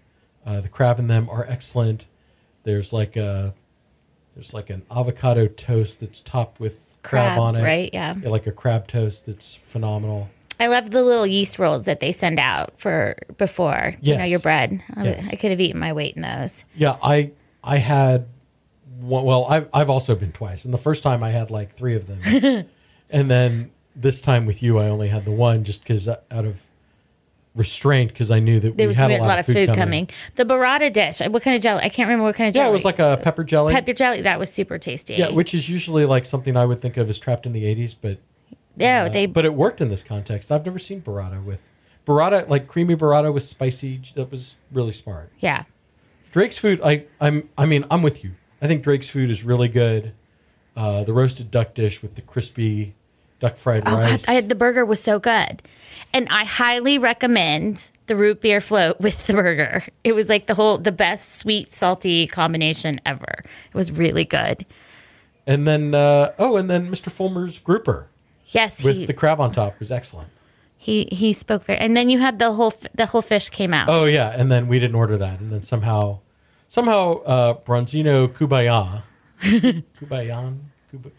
uh, 0.44 0.60
the 0.60 0.68
crab 0.68 0.98
in 0.98 1.06
them 1.06 1.28
are 1.30 1.46
excellent. 1.48 2.04
There's 2.64 2.92
like 2.92 3.16
a 3.16 3.54
there's 4.34 4.52
like 4.52 4.68
an 4.68 4.82
avocado 4.90 5.46
toast 5.46 6.00
that's 6.00 6.20
topped 6.20 6.60
with 6.60 6.86
crab, 7.02 7.36
Crab, 7.36 7.38
on 7.40 7.56
it. 7.56 7.62
right? 7.62 7.88
Yeah. 7.94 8.14
like 8.24 8.46
a 8.46 8.52
crab 8.52 8.86
toast 8.88 9.24
that's 9.26 9.54
phenomenal. 9.54 10.28
I 10.60 10.68
love 10.68 10.90
the 10.90 11.02
little 11.02 11.26
yeast 11.26 11.58
rolls 11.58 11.84
that 11.84 12.00
they 12.00 12.12
send 12.12 12.38
out 12.38 12.78
for 12.78 13.16
before 13.38 13.94
you 14.00 14.16
know 14.16 14.24
your 14.24 14.38
bread. 14.40 14.82
I, 14.96 15.04
Yes. 15.04 15.28
I 15.32 15.36
could 15.36 15.50
have 15.50 15.60
eaten 15.60 15.80
my 15.80 15.92
weight 15.92 16.14
in 16.16 16.22
those. 16.22 16.64
Yeah, 16.76 16.96
I 17.02 17.32
I 17.62 17.78
had 17.78 18.26
one, 19.00 19.24
well, 19.24 19.46
I've 19.46 19.68
I've 19.74 19.90
also 19.90 20.14
been 20.14 20.32
twice, 20.32 20.64
and 20.64 20.72
the 20.72 20.78
first 20.78 21.02
time 21.02 21.22
I 21.22 21.30
had 21.30 21.50
like 21.50 21.74
three 21.74 21.96
of 21.96 22.06
them, 22.06 22.66
and 23.10 23.30
then 23.30 23.70
this 23.96 24.20
time 24.20 24.46
with 24.46 24.62
you, 24.62 24.78
I 24.78 24.88
only 24.88 25.08
had 25.08 25.24
the 25.24 25.32
one 25.32 25.64
just 25.64 25.82
because 25.82 26.08
out 26.08 26.20
of 26.30 26.62
restraint 27.54 28.10
because 28.10 28.30
I 28.30 28.40
knew 28.40 28.58
that 28.60 28.76
There 28.76 28.84
we 28.84 28.88
was 28.88 28.96
had 28.96 29.10
a 29.12 29.18
lot 29.18 29.38
of 29.38 29.46
food 29.46 29.72
coming. 29.74 30.08
The 30.34 30.44
burrata 30.44 30.92
dish. 30.92 31.20
Uh, 31.20 31.30
what 31.30 31.42
kind 31.42 31.54
of 31.56 31.62
jelly? 31.62 31.82
I 31.84 31.88
can't 31.88 32.08
remember 32.08 32.24
what 32.24 32.34
kind 32.34 32.48
of 32.48 32.54
jelly. 32.54 32.66
Yeah, 32.66 32.70
it 32.70 32.72
was 32.72 32.84
like 32.84 32.98
a 32.98 33.20
pepper 33.22 33.44
jelly. 33.44 33.72
pepper 33.72 33.92
jelly. 33.92 34.22
That 34.22 34.38
was 34.38 34.52
super 34.52 34.78
tasty. 34.78 35.14
Yeah, 35.14 35.30
which 35.30 35.54
is 35.54 35.68
usually 35.68 36.04
like 36.04 36.26
something 36.26 36.56
I 36.56 36.64
would 36.64 36.80
think 36.80 36.96
of 36.96 37.08
as 37.08 37.18
trapped 37.18 37.46
in 37.46 37.52
the 37.52 37.62
'80s, 37.64 37.94
but 38.00 38.18
yeah, 38.76 39.08
they 39.08 39.26
but 39.26 39.44
it 39.44 39.54
worked 39.54 39.80
in 39.80 39.88
this 39.88 40.02
context. 40.02 40.50
I've 40.52 40.64
never 40.64 40.78
seen 40.78 41.00
burrata 41.02 41.42
with 41.44 41.60
burrata 42.06 42.48
like 42.48 42.66
creamy 42.68 42.96
burrata 42.96 43.32
with 43.32 43.42
spicy. 43.42 44.00
That 44.14 44.30
was 44.30 44.56
really 44.72 44.92
smart. 44.92 45.30
yeah. 45.38 45.64
Drake's 46.32 46.58
food, 46.58 46.80
I, 46.82 47.04
I'm, 47.20 47.48
I 47.56 47.64
mean, 47.64 47.84
I'm 47.92 48.02
with 48.02 48.24
you. 48.24 48.32
I 48.60 48.66
think 48.66 48.82
Drake's 48.82 49.08
food 49.08 49.30
is 49.30 49.44
really 49.44 49.68
good. 49.68 50.14
Uh, 50.76 51.04
the 51.04 51.12
roasted 51.12 51.52
duck 51.52 51.74
dish 51.74 52.02
with 52.02 52.16
the 52.16 52.22
crispy 52.22 52.94
duck 53.38 53.56
fried 53.56 53.84
Oh 53.86 53.92
God, 53.92 54.00
rice. 54.00 54.28
I 54.28 54.32
had 54.32 54.48
the 54.48 54.56
burger 54.56 54.84
was 54.84 55.00
so 55.00 55.20
good, 55.20 55.62
and 56.12 56.26
I 56.30 56.44
highly 56.44 56.98
recommend 56.98 57.88
the 58.06 58.16
root 58.16 58.40
beer 58.40 58.60
float 58.60 59.00
with 59.00 59.28
the 59.28 59.34
burger. 59.34 59.84
It 60.02 60.16
was 60.16 60.28
like 60.28 60.46
the 60.48 60.54
whole 60.54 60.76
the 60.78 60.90
best 60.90 61.36
sweet 61.36 61.72
salty 61.72 62.26
combination 62.26 63.00
ever. 63.06 63.44
It 63.44 63.74
was 63.74 63.92
really 63.92 64.24
good. 64.24 64.66
and 65.46 65.68
then, 65.68 65.94
uh, 65.94 66.32
oh, 66.40 66.56
and 66.56 66.68
then 66.68 66.90
Mr. 66.90 67.12
Fulmer's 67.12 67.60
grouper 67.60 68.08
Yes, 68.48 68.82
with 68.84 68.96
he, 68.96 69.06
the 69.06 69.14
crab 69.14 69.40
on 69.40 69.52
top 69.52 69.78
was 69.78 69.90
excellent. 69.90 70.28
he 70.76 71.08
he 71.10 71.32
spoke 71.32 71.62
very. 71.64 71.78
And 71.78 71.96
then 71.96 72.10
you 72.10 72.18
had 72.18 72.38
the 72.38 72.52
whole 72.52 72.74
the 72.94 73.06
whole 73.06 73.22
fish 73.22 73.48
came 73.50 73.72
out. 73.74 73.88
Oh 73.88 74.04
yeah, 74.04 74.30
and 74.36 74.50
then 74.52 74.68
we 74.68 74.78
didn't 74.78 74.96
order 74.96 75.16
that, 75.16 75.40
and 75.40 75.50
then 75.52 75.62
somehow, 75.62 76.20
somehow, 76.68 77.22
uh, 77.22 77.54
Bronzino 77.54 78.28
Kubaya, 78.28 79.02
Kubayan, 79.40 80.58
Kuba, 80.90 81.10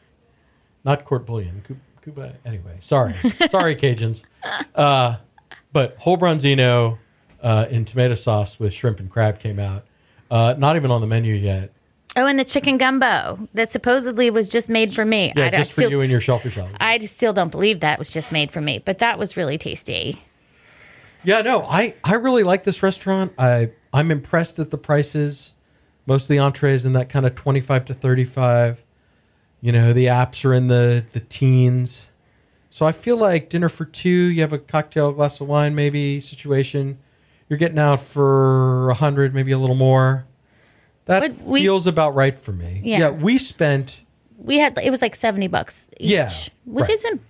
not 0.84 1.04
court 1.06 1.26
bullion, 1.26 1.64
Ku- 1.68 1.78
Kuba. 2.04 2.36
Anyway, 2.46 2.78
sorry, 2.80 3.14
sorry, 3.50 3.76
Cajuns. 3.82 4.24
Uh, 4.76 5.18
but 5.74 5.96
whole 6.00 6.18
Bronzino 6.18 6.98
uh, 7.42 7.66
in 7.70 7.86
tomato 7.86 8.14
sauce 8.16 8.60
with 8.60 8.74
shrimp 8.74 9.00
and 9.00 9.10
crab 9.10 9.40
came 9.40 9.60
out. 9.60 9.86
Uh, 10.32 10.56
not 10.58 10.76
even 10.76 10.90
on 10.92 11.02
the 11.02 11.08
menu 11.08 11.34
yet. 11.34 11.72
Oh, 12.18 12.28
and 12.28 12.40
the 12.40 12.46
chicken 12.46 12.78
gumbo 12.78 13.48
that 13.54 13.70
supposedly 13.70 14.30
was 14.30 14.48
just 14.48 14.70
made 14.70 14.94
for 14.94 15.04
me. 15.04 15.34
Yeah, 15.36 15.46
I, 15.46 15.48
I 15.48 15.50
just 15.52 15.74
for 15.74 15.82
still, 15.82 15.92
you 15.92 16.02
and 16.02 16.10
your 16.10 16.22
shellfish 16.22 16.58
allergy. 16.58 16.78
I 16.80 16.98
just 16.98 17.16
still 17.16 17.34
don't 17.34 17.52
believe 17.52 17.82
that 17.82 18.00
was 18.00 18.10
just 18.10 18.32
made 18.32 18.52
for 18.52 18.62
me, 18.62 18.80
but 18.80 19.00
that 19.00 19.20
was 19.20 19.36
really 19.36 19.58
tasty. 19.58 20.22
Yeah, 21.26 21.42
no, 21.42 21.64
I, 21.64 21.96
I 22.04 22.16
really 22.16 22.44
like 22.44 22.64
this 22.64 22.82
restaurant. 22.82 23.34
I 23.38 23.72
I'm 23.92 24.12
impressed 24.12 24.60
at 24.60 24.72
the 24.72 24.78
prices. 24.78 25.54
Most 26.06 26.24
of 26.24 26.28
the 26.30 26.40
entrees 26.40 26.86
in 26.86 26.94
that 26.94 27.10
kind 27.10 27.26
of 27.26 27.36
25 27.36 27.86
to 27.86 27.94
35. 27.94 28.84
You 29.60 29.72
know, 29.72 29.92
the 29.92 30.06
apps 30.06 30.46
are 30.46 30.54
in 30.54 30.68
the 30.68 31.06
the 31.12 31.20
teens. 31.20 32.06
So 32.70 32.86
I 32.86 32.92
feel 32.92 33.18
like 33.18 33.50
dinner 33.50 33.70
for 33.70 33.86
two, 33.86 34.10
you 34.10 34.42
have 34.42 34.54
a 34.54 34.58
cocktail, 34.58 35.12
glass 35.14 35.42
of 35.42 35.48
wine 35.48 35.76
maybe 35.76 36.20
situation. 36.20 37.00
You're 37.50 37.60
getting 37.60 37.80
out 37.80 38.02
for 38.02 38.86
a 38.86 38.88
100, 38.88 39.34
maybe 39.34 39.52
a 39.52 39.58
little 39.58 39.76
more. 39.76 40.26
That 41.06 41.38
we- 41.44 41.62
feels 41.62 41.88
about 41.88 42.16
right 42.16 42.38
for 42.38 42.52
me. 42.52 42.82
Yeah. 42.84 43.10
we 43.12 43.38
spent 43.38 44.02
We 44.38 44.58
had 44.58 44.78
it 44.80 44.90
was 44.92 45.02
like 45.02 45.16
seventy 45.16 45.48
bucks 45.48 45.88
each, 46.00 46.10
Yeah, 46.12 46.30
which 46.66 46.84
right. 46.84 46.92
isn't. 46.92 47.22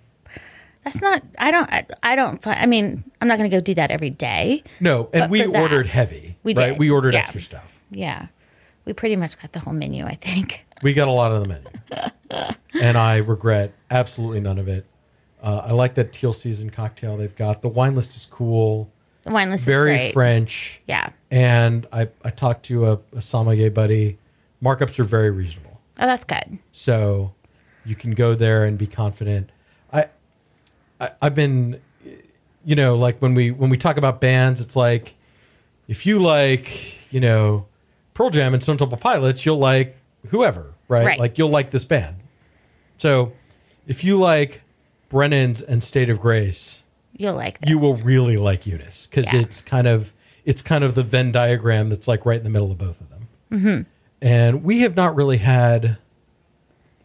That's 0.83 1.01
not. 1.01 1.23
I 1.39 1.49
don't. 1.51 1.67
I, 1.71 1.85
I 2.03 2.15
don't. 2.15 2.45
I 2.45 2.67
mean, 2.67 3.03
I'm 3.19 3.27
not 3.27 3.39
going 3.39 3.49
to 3.49 3.55
go 3.57 3.59
do 3.59 3.73
that 3.73 3.89
every 3.89 4.11
day. 4.11 4.63
no, 4.79 5.09
and 5.13 5.31
we 5.31 5.41
for 5.41 5.49
that, 5.51 5.61
ordered 5.63 5.87
heavy. 5.87 6.37
we 6.43 6.53
right? 6.53 6.69
did, 6.71 6.77
We 6.79 6.91
ordered 6.91 7.15
yeah. 7.15 7.21
extra 7.21 7.41
stuff. 7.41 7.79
Yeah, 7.89 8.27
we 8.85 8.93
pretty 8.93 9.15
much 9.15 9.39
got 9.41 9.51
the 9.51 9.59
whole 9.59 9.73
menu. 9.73 10.05
I 10.05 10.13
think. 10.15 10.65
We 10.83 10.93
got 10.93 11.07
a 11.07 11.11
lot 11.11 11.31
of 11.31 11.41
the 11.41 11.47
menu, 11.47 11.69
and 12.81 12.97
I 12.97 13.17
regret 13.17 13.73
absolutely 13.89 14.41
none 14.41 14.59
of 14.59 14.67
it. 14.67 14.85
Uh, 15.41 15.61
I 15.65 15.71
like 15.71 15.95
that 15.95 16.11
teal 16.11 16.33
season 16.33 16.69
cocktail 16.69 17.15
they've 17.15 17.35
got. 17.35 17.61
The 17.61 17.69
wine 17.69 17.95
list 17.95 18.15
is 18.17 18.25
cool. 18.25 18.91
The 19.25 19.31
wine 19.31 19.49
list 19.49 19.65
very 19.65 19.95
is 19.95 20.01
great. 20.01 20.13
French. 20.13 20.81
Yeah. 20.87 21.09
And 21.29 21.85
I, 21.91 22.07
I 22.23 22.29
talked 22.29 22.65
to 22.65 22.85
a, 22.85 22.99
a 23.13 23.21
sommelier 23.21 23.69
buddy. 23.69 24.17
Markups 24.63 24.97
are 24.99 25.03
very 25.03 25.31
reasonable. 25.31 25.81
Oh, 25.99 26.05
that's 26.05 26.23
good. 26.23 26.59
So 26.71 27.33
you 27.83 27.95
can 27.95 28.11
go 28.11 28.35
there 28.35 28.63
and 28.63 28.77
be 28.77 28.87
confident. 28.87 29.51
I, 29.91 30.09
I 30.99 31.11
I've 31.21 31.35
been 31.35 31.81
you 32.65 32.75
know, 32.75 32.95
like 32.95 33.21
when 33.21 33.35
we 33.35 33.51
when 33.51 33.69
we 33.69 33.77
talk 33.77 33.95
about 33.95 34.19
bands, 34.19 34.59
it's 34.59 34.75
like 34.75 35.13
if 35.87 36.05
you 36.05 36.17
like, 36.17 37.11
you 37.13 37.19
know, 37.19 37.67
Pearl 38.15 38.31
Jam 38.31 38.53
and 38.53 38.61
Stone 38.61 38.77
Temple 38.77 38.97
Pilots, 38.97 39.45
you'll 39.45 39.59
like 39.59 39.95
whoever, 40.29 40.73
right? 40.87 41.05
Right. 41.05 41.19
Like 41.19 41.37
you'll 41.37 41.49
like 41.49 41.69
this 41.69 41.85
band. 41.85 42.17
So 42.97 43.33
if 43.85 44.03
you 44.03 44.17
like 44.17 44.63
Brennan's 45.09 45.61
and 45.61 45.83
State 45.83 46.09
of 46.09 46.19
Grace, 46.19 46.81
You'll 47.17 47.35
like 47.35 47.59
this. 47.59 47.69
you 47.69 47.77
will 47.79 47.95
really 47.97 48.37
like 48.37 48.65
Eunice 48.67 49.07
because 49.09 49.31
Yeah. 49.31 49.39
it's 49.41 49.61
kind 49.61 49.87
of 49.87 50.13
it's 50.43 50.61
kind 50.61 50.83
of 50.83 50.93
the 50.95 51.03
Venn 51.03 51.31
diagram 51.31 51.89
that's 51.89 52.07
like 52.07 52.25
right 52.25 52.37
in 52.37 52.43
the 52.43 52.49
middle 52.49 52.71
of 52.71 52.77
both 52.77 52.99
of 53.01 53.09
them. 53.09 53.27
Mm-hmm. 53.51 53.81
And 54.21 54.63
we 54.63 54.79
have 54.81 54.95
not 54.95 55.15
really 55.15 55.37
had 55.37 55.97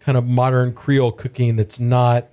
kind 0.01 0.17
of 0.19 0.27
modern 0.27 0.73
Creole 0.73 1.13
cooking 1.13 1.57
that's 1.57 1.79
not 1.81 2.29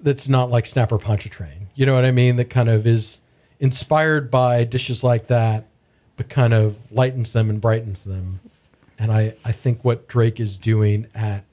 that's 0.00 0.28
not 0.28 0.50
like 0.50 0.66
Snapper 0.66 0.98
Pontchartrain. 0.98 1.68
You 1.74 1.86
know 1.86 1.94
what 1.94 2.04
I 2.04 2.10
mean? 2.12 2.36
That 2.36 2.50
kind 2.50 2.68
of 2.68 2.86
is 2.86 3.18
inspired 3.58 4.30
by 4.30 4.64
dishes 4.64 5.02
like 5.02 5.26
that, 5.26 5.66
but 6.16 6.28
kind 6.28 6.54
of 6.54 6.90
lightens 6.92 7.32
them 7.32 7.50
and 7.50 7.60
brightens 7.60 8.04
them. 8.04 8.40
And 8.98 9.10
I, 9.10 9.34
I 9.44 9.50
think 9.52 9.84
what 9.84 10.06
Drake 10.06 10.38
is 10.38 10.56
doing 10.56 11.08
at 11.14 11.44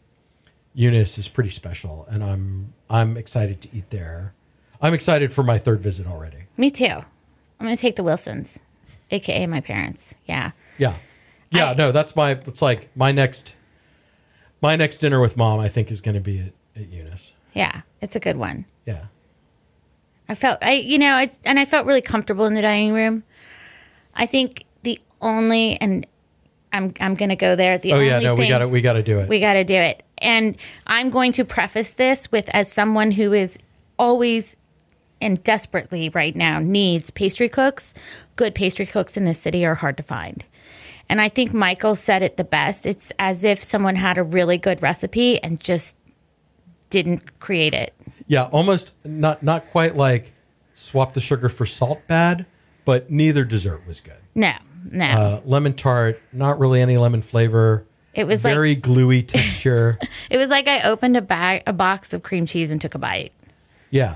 Eunice 0.76 1.17
is 1.17 1.28
pretty 1.28 1.50
special, 1.50 2.06
and 2.12 2.24
I'm 2.24 2.74
I'm 2.89 3.17
excited 3.17 3.60
to 3.62 3.69
eat 3.76 3.89
there. 3.89 4.34
I'm 4.81 4.93
excited 4.93 5.33
for 5.33 5.43
my 5.43 5.57
third 5.57 5.81
visit 5.81 6.07
already. 6.07 6.43
Me 6.57 6.69
too. 6.69 6.85
I'm 6.85 7.65
going 7.65 7.75
to 7.75 7.81
take 7.81 7.95
the 7.95 8.03
Wilsons, 8.03 8.59
aka 9.11 9.45
my 9.47 9.61
parents. 9.61 10.15
Yeah. 10.25 10.51
Yeah, 10.77 10.93
yeah. 11.51 11.71
I- 11.71 11.73
no, 11.73 11.91
that's 11.91 12.15
my. 12.15 12.31
It's 12.31 12.61
like 12.61 12.89
my 12.95 13.11
next, 13.11 13.53
my 14.61 14.75
next 14.75 14.97
dinner 14.99 15.19
with 15.19 15.35
mom. 15.35 15.59
I 15.59 15.67
think 15.67 15.91
is 15.91 15.99
going 16.01 16.15
to 16.15 16.21
be 16.21 16.39
at, 16.39 16.53
at 16.81 16.89
Eunice. 16.89 17.33
Yeah. 17.53 17.81
It's 18.01 18.15
a 18.15 18.19
good 18.19 18.37
one. 18.37 18.65
Yeah, 18.85 19.05
I 20.29 20.35
felt 20.35 20.59
I 20.63 20.73
you 20.73 20.97
know, 20.97 21.13
I, 21.13 21.29
and 21.45 21.59
I 21.59 21.65
felt 21.65 21.85
really 21.85 22.01
comfortable 22.01 22.45
in 22.45 22.53
the 22.53 22.61
dining 22.61 22.93
room. 22.93 23.23
I 24.15 24.25
think 24.25 24.65
the 24.83 24.99
only 25.21 25.79
and 25.81 26.07
I'm 26.71 26.93
I'm 27.01 27.15
going 27.15 27.29
to 27.29 27.35
go 27.35 27.55
there. 27.55 27.77
The 27.77 27.93
Oh 27.93 27.99
yeah, 27.99 28.19
no, 28.19 28.35
we 28.35 28.47
got 28.47 28.59
to 28.59 28.67
we 28.67 28.81
got 28.81 28.93
to 28.93 29.03
do 29.03 29.19
it. 29.19 29.27
We 29.27 29.39
got 29.39 29.53
to 29.53 29.63
do 29.63 29.75
it. 29.75 30.03
And 30.19 30.57
I'm 30.87 31.09
going 31.09 31.31
to 31.33 31.45
preface 31.45 31.93
this 31.93 32.31
with 32.31 32.49
as 32.53 32.71
someone 32.71 33.11
who 33.11 33.33
is 33.33 33.57
always 33.97 34.55
and 35.21 35.41
desperately 35.43 36.10
right 36.10 36.36
now 36.36 36.60
needs 36.60 37.12
pastry 37.12 37.49
cooks. 37.49 37.93
Good 38.36 38.55
pastry 38.55 38.86
cooks 38.86 39.17
in 39.17 39.23
this 39.25 39.39
city 39.39 39.65
are 39.65 39.75
hard 39.75 39.97
to 39.97 40.03
find. 40.03 40.43
And 41.10 41.19
I 41.19 41.27
think 41.29 41.53
Michael 41.53 41.95
said 41.95 42.21
it 42.21 42.38
the 42.38 42.43
best. 42.43 42.86
It's 42.86 43.12
as 43.19 43.43
if 43.43 43.63
someone 43.63 43.95
had 43.95 44.17
a 44.17 44.23
really 44.23 44.58
good 44.58 44.82
recipe 44.82 45.41
and 45.43 45.60
just 45.60 45.95
didn't 46.89 47.39
create 47.39 47.73
it. 47.73 47.93
yeah, 48.27 48.45
almost 48.45 48.91
not 49.03 49.43
not 49.43 49.67
quite 49.71 49.95
like 49.95 50.34
swap 50.73 51.13
the 51.13 51.21
sugar 51.21 51.49
for 51.49 51.65
salt 51.65 51.99
bad, 52.08 52.45
but 52.86 53.10
neither 53.12 53.43
dessert 53.43 53.86
was 53.88 53.99
good. 53.99 54.17
No, 54.36 54.53
no. 54.91 55.05
Uh, 55.05 55.41
lemon 55.45 55.73
tart, 55.73 56.21
not 56.32 56.60
really 56.60 56.82
any 56.82 56.97
lemon 56.97 57.21
flavor. 57.21 57.86
It 58.13 58.25
was 58.25 58.43
like- 58.43 58.53
very 58.53 58.75
gluey 58.75 59.21
texture. 59.23 59.99
it 60.29 60.38
was 60.38 60.49
like 60.49 60.67
I 60.67 60.82
opened 60.82 61.15
a 61.17 61.21
bag 61.21 61.63
a 61.67 61.73
box 61.73 62.13
of 62.13 62.23
cream 62.23 62.45
cheese 62.45 62.71
and 62.71 62.79
took 62.82 62.95
a 62.95 62.99
bite. 62.99 63.34
yeah, 63.91 64.15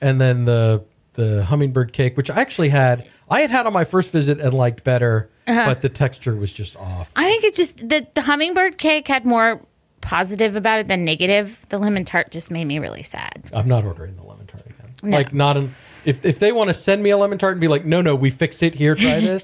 and 0.00 0.20
then 0.20 0.44
the 0.44 0.84
the 1.14 1.44
hummingbird 1.44 1.92
cake, 1.92 2.16
which 2.16 2.30
I 2.30 2.40
actually 2.40 2.68
had, 2.68 3.08
I 3.28 3.40
had 3.40 3.50
had 3.50 3.66
on 3.66 3.72
my 3.72 3.84
first 3.84 4.12
visit 4.12 4.38
and 4.40 4.54
liked 4.54 4.84
better, 4.84 5.28
Uh-huh. 5.46 5.66
but 5.66 5.82
the 5.82 5.88
texture 5.88 6.34
was 6.36 6.52
just 6.52 6.76
off. 6.76 7.10
I 7.16 7.24
think 7.24 7.44
it 7.44 7.54
just 7.56 7.88
the, 7.88 8.06
the 8.14 8.22
hummingbird 8.22 8.78
cake 8.78 9.08
had 9.08 9.26
more 9.26 9.60
positive 10.00 10.56
about 10.56 10.78
it 10.80 10.88
than 10.88 11.04
negative. 11.04 11.66
The 11.68 11.78
lemon 11.78 12.04
tart 12.04 12.30
just 12.30 12.50
made 12.50 12.64
me 12.64 12.78
really 12.78 13.02
sad. 13.02 13.44
I'm 13.52 13.68
not 13.68 13.84
ordering 13.84 14.16
the 14.16 14.22
lemon 14.22 14.46
tart 14.46 14.64
again. 14.66 14.76
No. 15.02 15.16
Like 15.16 15.32
not 15.34 15.56
an 15.56 15.74
if 16.04 16.24
if 16.24 16.38
they 16.38 16.52
want 16.52 16.70
to 16.70 16.74
send 16.74 17.02
me 17.02 17.10
a 17.10 17.16
lemon 17.18 17.36
tart 17.38 17.52
and 17.52 17.60
be 17.60 17.68
like, 17.68 17.84
no, 17.84 18.00
no, 18.00 18.14
we 18.14 18.30
fixed 18.30 18.62
it 18.62 18.74
here, 18.76 18.94
try 18.94 19.20
this. 19.20 19.42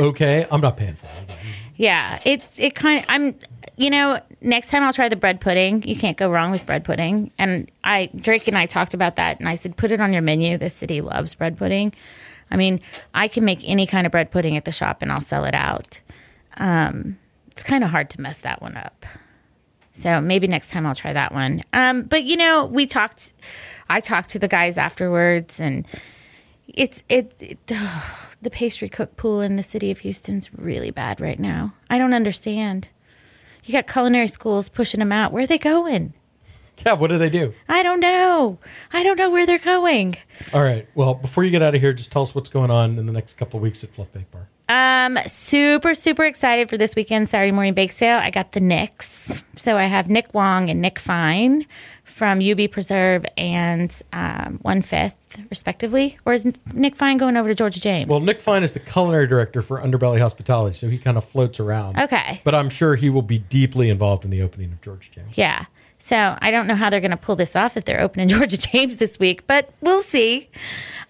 okay, 0.00 0.46
I'm 0.50 0.60
not 0.60 0.76
paying 0.76 0.94
for 0.96 1.06
it. 1.06 1.30
Yeah, 1.76 2.18
it's 2.24 2.58
it 2.58 2.74
kind 2.74 3.00
of 3.00 3.06
I'm 3.08 3.34
you 3.76 3.90
know 3.90 4.20
next 4.44 4.70
time 4.70 4.82
I'll 4.82 4.92
try 4.92 5.08
the 5.08 5.16
bread 5.16 5.40
pudding. 5.40 5.82
You 5.82 5.96
can't 5.96 6.16
go 6.16 6.30
wrong 6.30 6.50
with 6.50 6.66
bread 6.66 6.84
pudding. 6.84 7.32
And 7.38 7.70
I 7.82 8.10
Drake 8.14 8.46
and 8.46 8.56
I 8.56 8.66
talked 8.66 8.94
about 8.94 9.16
that, 9.16 9.40
and 9.40 9.48
I 9.48 9.56
said 9.56 9.76
put 9.76 9.90
it 9.90 10.00
on 10.00 10.12
your 10.12 10.22
menu. 10.22 10.56
The 10.56 10.70
city 10.70 11.00
loves 11.00 11.34
bread 11.34 11.58
pudding. 11.58 11.92
I 12.50 12.56
mean, 12.56 12.80
I 13.14 13.28
can 13.28 13.44
make 13.44 13.60
any 13.64 13.86
kind 13.86 14.06
of 14.06 14.12
bread 14.12 14.30
pudding 14.30 14.56
at 14.56 14.64
the 14.64 14.72
shop, 14.72 15.02
and 15.02 15.10
I'll 15.10 15.20
sell 15.20 15.44
it 15.44 15.54
out. 15.54 16.00
Um, 16.58 17.18
it's 17.50 17.62
kind 17.62 17.82
of 17.82 17.90
hard 17.90 18.10
to 18.10 18.20
mess 18.20 18.40
that 18.40 18.60
one 18.60 18.76
up. 18.76 19.06
So 19.92 20.20
maybe 20.20 20.48
next 20.48 20.70
time 20.70 20.86
I'll 20.86 20.94
try 20.94 21.12
that 21.12 21.32
one. 21.32 21.62
Um, 21.72 22.02
but 22.02 22.24
you 22.24 22.36
know, 22.36 22.66
we 22.66 22.86
talked. 22.86 23.32
I 23.88 24.00
talked 24.00 24.30
to 24.30 24.38
the 24.38 24.48
guys 24.48 24.76
afterwards, 24.78 25.60
and 25.60 25.86
it's 26.68 27.02
it, 27.08 27.34
it 27.40 27.66
the 28.42 28.50
pastry 28.50 28.88
cook 28.88 29.16
pool 29.16 29.40
in 29.40 29.56
the 29.56 29.62
city 29.62 29.90
of 29.90 30.00
Houston's 30.00 30.52
really 30.54 30.90
bad 30.90 31.20
right 31.20 31.38
now. 31.38 31.74
I 31.88 31.98
don't 31.98 32.14
understand. 32.14 32.88
You 33.64 33.72
got 33.72 33.86
culinary 33.86 34.28
schools 34.28 34.68
pushing 34.68 35.00
them 35.00 35.12
out. 35.12 35.32
Where 35.32 35.44
are 35.44 35.46
they 35.46 35.58
going? 35.58 36.14
Yeah, 36.84 36.94
what 36.94 37.08
do 37.08 37.18
they 37.18 37.30
do? 37.30 37.54
I 37.68 37.82
don't 37.82 38.00
know. 38.00 38.58
I 38.92 39.02
don't 39.02 39.16
know 39.16 39.30
where 39.30 39.46
they're 39.46 39.58
going. 39.58 40.16
All 40.52 40.62
right. 40.62 40.88
Well, 40.94 41.14
before 41.14 41.44
you 41.44 41.50
get 41.50 41.62
out 41.62 41.74
of 41.74 41.80
here, 41.80 41.92
just 41.92 42.10
tell 42.10 42.22
us 42.22 42.34
what's 42.34 42.48
going 42.48 42.70
on 42.70 42.98
in 42.98 43.06
the 43.06 43.12
next 43.12 43.34
couple 43.34 43.58
of 43.58 43.62
weeks 43.62 43.82
at 43.84 43.90
Fluff 43.94 44.12
Bake 44.12 44.30
Bar. 44.30 44.48
Um, 44.68 45.18
super, 45.26 45.94
super 45.94 46.24
excited 46.24 46.68
for 46.68 46.76
this 46.76 46.96
weekend 46.96 47.28
Saturday 47.28 47.52
morning 47.52 47.74
bake 47.74 47.92
sale. 47.92 48.18
I 48.18 48.30
got 48.30 48.52
the 48.52 48.60
Nicks. 48.60 49.44
So 49.56 49.76
I 49.76 49.84
have 49.84 50.08
Nick 50.08 50.34
Wong 50.34 50.68
and 50.70 50.80
Nick 50.80 50.98
Fine 50.98 51.66
from 52.02 52.40
UB 52.40 52.70
Preserve 52.70 53.24
and 53.36 54.02
um, 54.12 54.58
One 54.62 54.82
Fifth, 54.82 55.16
respectively. 55.50 56.18
Or 56.24 56.32
is 56.32 56.46
Nick 56.72 56.96
Fine 56.96 57.18
going 57.18 57.36
over 57.36 57.48
to 57.48 57.54
Georgia 57.54 57.80
James? 57.80 58.08
Well, 58.08 58.20
Nick 58.20 58.40
Fine 58.40 58.62
is 58.62 58.72
the 58.72 58.80
culinary 58.80 59.26
director 59.26 59.62
for 59.62 59.80
Underbelly 59.80 60.18
Hospitality, 60.18 60.76
so 60.76 60.88
he 60.88 60.98
kind 60.98 61.16
of 61.16 61.24
floats 61.24 61.60
around. 61.60 61.98
Okay. 61.98 62.40
But 62.44 62.54
I'm 62.54 62.70
sure 62.70 62.94
he 62.96 63.10
will 63.10 63.22
be 63.22 63.38
deeply 63.38 63.90
involved 63.90 64.24
in 64.24 64.30
the 64.30 64.42
opening 64.42 64.72
of 64.72 64.80
Georgia 64.80 65.10
James. 65.10 65.36
Yeah. 65.36 65.66
So 65.98 66.36
I 66.40 66.50
don't 66.50 66.66
know 66.66 66.74
how 66.74 66.90
they're 66.90 67.00
going 67.00 67.12
to 67.12 67.16
pull 67.16 67.36
this 67.36 67.56
off 67.56 67.76
if 67.76 67.84
they're 67.84 68.00
opening 68.00 68.28
Georgia 68.36 68.58
James 68.58 68.98
this 68.98 69.18
week, 69.18 69.46
but 69.46 69.70
we'll 69.80 70.02
see. 70.02 70.50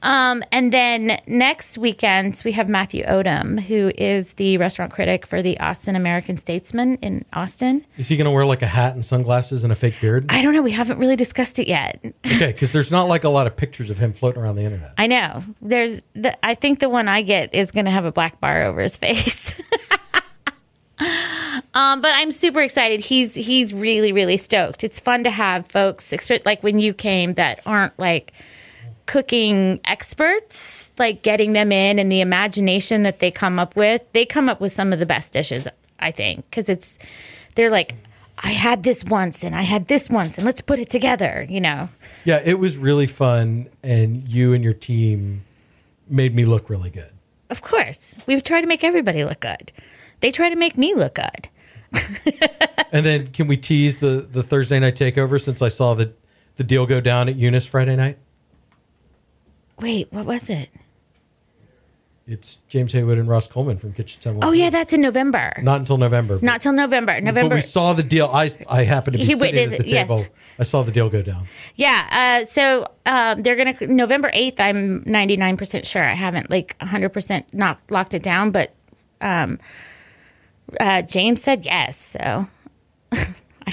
Um, 0.05 0.45
and 0.53 0.71
then 0.71 1.19
next 1.27 1.79
weekend, 1.79 2.41
we 2.45 2.53
have 2.53 2.69
Matthew 2.69 3.05
Odam, 3.05 3.59
who 3.59 3.91
is 3.97 4.35
the 4.35 4.59
restaurant 4.59 4.93
critic 4.93 5.27
for 5.27 5.41
the 5.41 5.59
Austin 5.61 5.97
American 5.97 6.37
Statesman 6.37 6.97
in 6.97 7.25
Austin. 7.33 7.87
Is 7.97 8.09
he 8.09 8.19
going 8.19 8.27
to 8.27 8.31
wear 8.31 8.45
like 8.45 8.61
a 8.61 8.67
hat 8.67 8.95
and 8.95 9.03
sunglasses 9.03 9.65
and 9.65 9.73
a 9.73 9.75
fake 9.75 9.99
beard? 10.03 10.27
I 10.29 10.43
don't 10.43 10.53
know. 10.53 10.61
We 10.61 10.73
haven't 10.73 10.99
really 10.99 11.17
discussed 11.17 11.59
it 11.59 11.67
yet. 11.67 12.01
okay, 12.27 12.53
because 12.53 12.71
there's 12.73 12.91
not 12.91 13.09
like 13.09 13.25
a 13.25 13.31
lot 13.31 13.47
of 13.47 13.57
pictures 13.57 13.89
of 13.89 13.97
him 13.97 14.13
floating 14.13 14.43
around 14.43 14.57
the 14.57 14.63
internet. 14.65 14.93
I 14.99 15.07
know. 15.07 15.43
There's 15.63 16.03
the, 16.13 16.37
I 16.45 16.55
think 16.55 16.81
the 16.81 16.91
one 16.91 17.09
I 17.09 17.23
get 17.23 17.55
is 17.55 17.71
going 17.71 17.87
to 17.87 17.91
have 17.91 18.05
a 18.05 18.13
black 18.13 18.41
bar 18.41 18.63
over 18.63 18.83
his 18.83 18.97
face. 18.99 19.59
um, 21.73 22.03
but 22.03 22.13
I'm 22.15 22.31
super 22.31 22.61
excited. 22.61 23.01
He's 23.01 23.35
he's 23.35 23.73
really 23.73 24.13
really 24.13 24.37
stoked. 24.37 24.85
It's 24.85 25.01
fun 25.01 25.25
to 25.25 25.31
have 25.31 25.67
folks 25.67 26.13
like 26.45 26.63
when 26.63 26.79
you 26.79 26.93
came 26.93 27.35
that 27.35 27.61
aren't 27.65 27.99
like 27.99 28.35
cooking 29.07 29.81
experts, 29.85 30.93
like 30.99 31.23
getting 31.23 31.53
them 31.53 31.73
in 31.73 31.99
and 31.99 32.11
the 32.11 32.21
imagination 32.21 33.03
that 33.03 33.19
they 33.19 33.31
come 33.31 33.59
up 33.59 33.77
with. 33.77 34.03
They 34.13 34.25
come 34.25 34.49
up 34.49 34.61
with 34.61 34.73
some 34.73 34.93
of 34.93 34.99
the 34.99 35.07
best 35.07 35.33
dishes, 35.33 35.69
I 35.99 36.11
think, 36.11 36.49
because 36.51 36.69
it's 36.69 36.99
they're 37.55 37.71
like. 37.71 37.95
I 38.37 38.51
had 38.51 38.83
this 38.83 39.05
once 39.05 39.45
and 39.45 39.55
I 39.55 39.63
had 39.63 39.87
this 39.87 40.11
once 40.11 40.39
and 40.39 40.45
let's 40.45 40.61
put 40.61 40.81
it 40.81 40.91
together, 40.91 41.47
you 41.49 41.61
know. 41.61 41.89
Yeah, 42.25 42.43
it 42.45 42.59
was 42.59 42.77
really 42.77 43.07
fun, 43.07 43.69
and 43.85 44.29
you 44.29 44.53
and 44.53 44.65
your 44.65 44.73
team 44.73 45.45
made 46.09 46.35
me 46.35 46.45
look 46.45 46.69
really 46.69 46.91
good. 46.91 47.13
Of 47.49 47.63
course. 47.63 48.19
We 48.27 48.41
try 48.41 48.61
to 48.61 48.67
make 48.67 48.83
everybody 48.83 49.25
look 49.25 49.39
good. 49.39 49.71
They 50.19 50.33
try 50.33 50.51
to 50.51 50.57
make 50.57 50.77
me 50.77 50.95
look 50.95 51.15
good. 51.15 51.49
And 52.95 53.05
then, 53.05 53.33
can 53.33 53.49
we 53.49 53.57
tease 53.57 53.99
the 53.99 54.25
the 54.31 54.45
Thursday 54.45 54.79
night 54.79 54.95
takeover 54.95 55.43
since 55.43 55.61
I 55.61 55.67
saw 55.67 55.95
the 55.95 56.13
the 56.55 56.63
deal 56.63 56.87
go 56.87 57.01
down 57.01 57.29
at 57.29 57.35
Eunice 57.35 57.67
Friday 57.67 57.97
night? 57.97 58.19
Wait, 59.81 60.09
what 60.13 60.25
was 60.27 60.49
it? 60.51 60.71
It's 62.27 62.61
James 62.69 62.93
Haywood 62.93 63.19
and 63.19 63.29
Ross 63.29 63.47
Coleman 63.47 63.77
from 63.77 63.93
Kitchen 63.93 64.19
Seven. 64.23 64.41
Oh 64.43 64.53
yeah, 64.53 64.71
that's 64.71 64.95
in 64.95 65.03
November. 65.03 65.53
not 65.61 65.81
until 65.81 65.99
November. 65.99 66.39
Not 66.41 66.63
till 66.63 66.73
November. 66.73 67.21
November. 67.21 67.51
But 67.51 67.57
we 67.57 67.61
saw 67.61 67.93
the 67.93 68.03
deal. 68.03 68.31
I 68.33 68.51
I 68.67 68.85
happened 68.85 69.13
to 69.15 69.19
be 69.19 69.25
He 69.25 69.33
sitting 69.33 69.41
witnessed 69.41 69.75
at 69.75 69.81
the 69.81 69.87
it, 69.91 69.93
yes. 69.93 70.09
table. 70.09 70.25
I 70.59 70.63
saw 70.63 70.83
the 70.83 70.91
deal 70.93 71.11
go 71.11 71.21
down. 71.21 71.45
yeah. 71.75 72.39
Uh, 72.41 72.47
so 72.47 72.87
um, 73.05 73.43
they're 73.43 73.57
gonna 73.57 73.75
November 73.93 74.31
eighth. 74.33 74.59
I'm 74.59 75.03
99 75.05 75.59
percent 75.59 75.85
sure. 75.87 76.03
I 76.03 76.15
haven't 76.15 76.49
like 76.51 76.77
100 76.81 77.11
percent 77.11 77.53
not 77.53 77.79
locked 77.91 78.15
it 78.15 78.23
down, 78.23 78.53
but 78.53 78.73
um, 79.21 79.59
uh, 80.81 81.03
James 81.03 81.43
said 81.43 81.67
yes. 81.67 81.99
So 82.19 82.47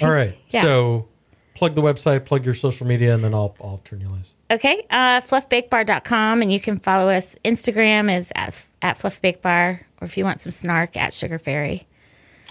All 0.03 0.11
right. 0.11 0.37
Yeah. 0.49 0.63
So 0.63 1.07
plug 1.53 1.75
the 1.75 1.81
website, 1.81 2.25
plug 2.25 2.43
your 2.43 2.53
social 2.53 2.85
media, 2.85 3.13
and 3.15 3.23
then 3.23 3.33
I'll 3.33 3.55
I'll 3.63 3.79
turn 3.85 4.01
you 4.01 4.09
loose. 4.09 4.30
Okay, 4.51 4.85
uh, 4.89 5.21
fluffbakebar.com, 5.21 6.41
and 6.41 6.51
you 6.51 6.59
can 6.59 6.77
follow 6.77 7.09
us. 7.09 7.37
Instagram 7.45 8.13
is 8.13 8.33
at, 8.35 8.67
at 8.81 8.97
fluffbakebar, 8.97 9.79
or 9.79 10.05
if 10.05 10.17
you 10.17 10.25
want 10.25 10.41
some 10.41 10.51
snark, 10.51 10.97
at 10.97 11.13
Sugar 11.13 11.39
Fairy. 11.39 11.87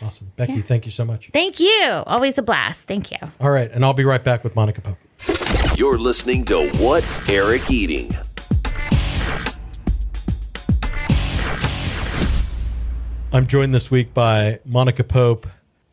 Awesome. 0.01 0.33
Becky, 0.37 0.63
thank 0.63 0.87
you 0.87 0.91
so 0.93 1.05
much. 1.05 1.29
Thank 1.31 1.61
you. 1.61 2.03
Always 2.07 2.39
a 2.39 2.43
blast. 2.43 2.89
Thank 2.89 3.11
you. 3.11 3.19
All 3.39 3.51
right. 3.51 3.71
And 3.71 3.85
I'll 3.85 3.93
be 3.93 4.05
right 4.05 4.25
back 4.25 4.43
with 4.43 4.57
Monica 4.57 4.81
Pope. 4.81 4.97
You're 5.77 5.99
listening 5.99 6.47
to 6.47 6.71
What's 6.79 7.29
Eric 7.29 7.71
Eating? 7.71 8.11
I'm 13.31 13.47
joined 13.47 13.75
this 13.75 13.91
week 13.91 14.15
by 14.15 14.61
Monica 14.65 15.05
Pope. 15.05 15.47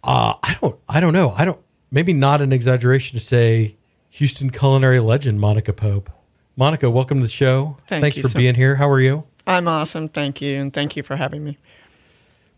Uh, 0.06 0.36
I 0.42 0.56
don't, 0.62 0.80
I 0.88 1.02
don't 1.02 1.12
know. 1.12 1.32
I 1.32 1.44
don't. 1.44 1.60
Maybe 1.92 2.14
not 2.14 2.40
an 2.42 2.54
exaggeration 2.54 3.20
to 3.20 3.24
say 3.24 3.76
Houston 4.12 4.50
culinary 4.50 5.00
legend 5.00 5.40
Monica 5.40 5.74
Pope. 5.74 6.10
Monica, 6.56 6.90
welcome 6.90 7.20
to 7.20 7.24
the 7.26 7.30
show. 7.32 7.78
Thank 7.88 8.02
Thanks 8.02 8.18
you 8.18 8.24
for 8.24 8.30
so- 8.30 8.38
being 8.40 8.56
here. 8.56 8.76
How 8.76 8.90
are 8.90 9.00
you? 9.02 9.26
I'm 9.46 9.68
awesome. 9.68 10.08
Thank 10.08 10.42
you. 10.42 10.60
And 10.60 10.74
thank 10.74 10.98
you 10.98 11.04
for 11.04 11.16
having 11.16 11.44
me. 11.44 11.58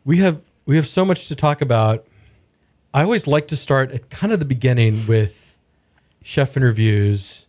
We 0.06 0.18
have 0.18 0.42
we 0.66 0.76
have 0.76 0.88
so 0.88 1.06
much 1.06 1.28
to 1.28 1.36
talk 1.36 1.62
about. 1.62 2.08
I 2.94 3.04
always 3.04 3.28
like 3.28 3.48
to 3.50 3.56
start 3.56 3.92
at 3.92 4.10
kind 4.10 4.34
of 4.34 4.40
the 4.40 4.46
beginning 4.46 5.00
with 5.08 5.58
chef 6.24 6.58
interviews. 6.58 7.46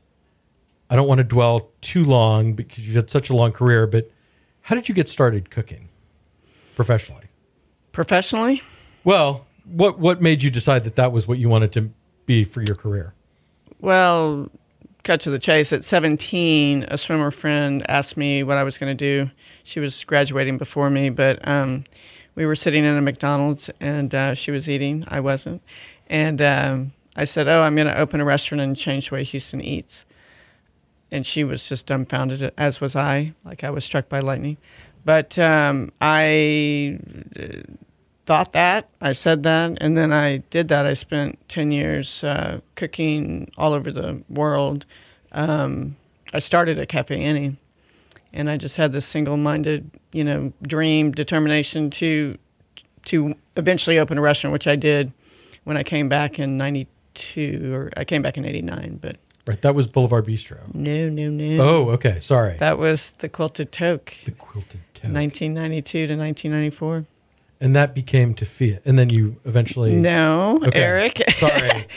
I 0.90 0.96
don't 0.96 1.08
want 1.08 1.18
to 1.18 1.24
dwell 1.24 1.70
too 1.80 2.04
long 2.04 2.52
because 2.54 2.86
you've 2.86 2.96
had 2.96 3.08
such 3.08 3.30
a 3.30 3.34
long 3.34 3.52
career, 3.52 3.86
but 3.86 4.10
how 4.62 4.74
did 4.74 4.88
you 4.88 4.94
get 4.94 5.08
started 5.08 5.48
cooking 5.50 5.88
professionally? 6.74 7.24
Professionally, 7.92 8.62
Well, 9.04 9.46
what 9.64 9.98
what 9.98 10.20
made 10.20 10.42
you 10.42 10.50
decide 10.50 10.84
that 10.84 10.96
that 10.96 11.12
was 11.12 11.26
what 11.26 11.38
you 11.38 11.48
wanted 11.48 11.72
to 11.72 11.90
be 12.26 12.44
for 12.44 12.60
your 12.62 12.74
career? 12.76 13.14
Well, 13.80 14.50
cut 15.02 15.20
to 15.22 15.30
the 15.30 15.38
chase. 15.38 15.72
At 15.72 15.84
17, 15.84 16.86
a 16.88 16.98
swimmer 16.98 17.30
friend 17.30 17.84
asked 17.88 18.16
me 18.16 18.42
what 18.42 18.56
I 18.56 18.64
was 18.64 18.78
going 18.78 18.96
to 18.96 19.24
do. 19.24 19.30
She 19.62 19.80
was 19.80 20.04
graduating 20.04 20.58
before 20.58 20.90
me, 20.90 21.10
but 21.10 21.46
um, 21.46 21.84
we 22.34 22.46
were 22.46 22.54
sitting 22.54 22.84
in 22.84 22.96
a 22.96 23.00
McDonald's 23.00 23.70
and 23.80 24.14
uh, 24.14 24.34
she 24.34 24.50
was 24.50 24.68
eating. 24.68 25.04
I 25.08 25.20
wasn't. 25.20 25.62
And 26.08 26.42
um, 26.42 26.92
I 27.16 27.24
said, 27.24 27.48
Oh, 27.48 27.62
I'm 27.62 27.74
going 27.74 27.86
to 27.86 27.98
open 27.98 28.20
a 28.20 28.24
restaurant 28.24 28.60
and 28.60 28.76
change 28.76 29.08
the 29.08 29.16
way 29.16 29.24
Houston 29.24 29.60
eats. 29.60 30.04
And 31.10 31.26
she 31.26 31.42
was 31.42 31.68
just 31.68 31.86
dumbfounded, 31.86 32.52
as 32.56 32.80
was 32.80 32.94
I, 32.94 33.34
like 33.44 33.64
I 33.64 33.70
was 33.70 33.84
struck 33.84 34.08
by 34.08 34.20
lightning. 34.20 34.58
But 35.04 35.38
um, 35.38 35.90
I 36.00 36.98
thought 38.30 38.52
that 38.52 38.88
I 39.00 39.10
said 39.10 39.42
that, 39.42 39.78
and 39.80 39.96
then 39.96 40.12
I 40.12 40.36
did 40.50 40.68
that. 40.68 40.86
I 40.86 40.92
spent 40.92 41.36
ten 41.48 41.72
years 41.72 42.22
uh, 42.22 42.60
cooking 42.76 43.50
all 43.58 43.72
over 43.72 43.90
the 43.90 44.22
world. 44.28 44.86
Um, 45.32 45.96
I 46.32 46.38
started 46.38 46.78
at 46.78 46.88
Cafe 46.88 47.20
Annie, 47.20 47.56
and 48.32 48.48
I 48.48 48.56
just 48.56 48.76
had 48.76 48.92
this 48.92 49.04
single-minded, 49.04 49.90
you 50.12 50.22
know, 50.22 50.52
dream, 50.62 51.10
determination 51.10 51.90
to 51.90 52.38
to 53.06 53.34
eventually 53.56 53.98
open 53.98 54.16
a 54.16 54.20
restaurant, 54.20 54.52
which 54.52 54.68
I 54.68 54.76
did 54.76 55.12
when 55.64 55.76
I 55.76 55.82
came 55.82 56.08
back 56.08 56.38
in 56.38 56.56
'92, 56.56 57.74
or 57.74 57.90
I 57.96 58.04
came 58.04 58.22
back 58.22 58.36
in 58.36 58.44
'89. 58.44 59.00
But 59.02 59.16
Right, 59.44 59.60
that 59.62 59.74
was 59.74 59.88
Boulevard 59.88 60.24
Bistro. 60.24 60.72
no, 60.72 61.08
no, 61.08 61.28
no. 61.30 61.60
Oh, 61.60 61.90
okay. 61.94 62.20
Sorry. 62.20 62.56
That 62.58 62.78
was 62.78 63.10
the 63.10 63.28
Quilted 63.28 63.72
Toque, 63.72 64.22
the 64.24 64.30
quilted 64.30 64.82
toe. 64.94 65.08
1992 65.10 66.06
to 66.06 66.14
1994. 66.14 67.06
And 67.61 67.77
that 67.77 67.94
became 67.94 68.35
Tafia. 68.35 68.81
And 68.85 68.99
then 68.99 69.11
you 69.11 69.37
eventually 69.44 69.94
No, 69.94 70.61
Okay. 70.66 70.81
Eric. 70.81 71.23
Sorry. 71.31 71.87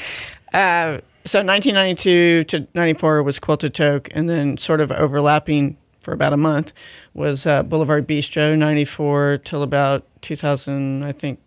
Uh, 0.53 1.01
so 1.25 1.39
1992 1.39 2.43
to 2.43 2.67
94 2.75 3.23
was 3.23 3.39
Quilted 3.39 3.73
Toque, 3.73 4.07
and 4.11 4.29
then 4.29 4.55
sort 4.57 4.81
of 4.81 4.91
overlapping 4.91 5.77
for 6.01 6.13
about 6.13 6.31
a 6.31 6.37
month 6.37 6.73
was 7.15 7.47
uh, 7.47 7.63
Boulevard 7.63 8.07
Bistro. 8.07 8.55
94 8.55 9.39
till 9.43 9.63
about 9.63 10.05
2000, 10.21 11.03
I 11.03 11.11
think 11.11 11.39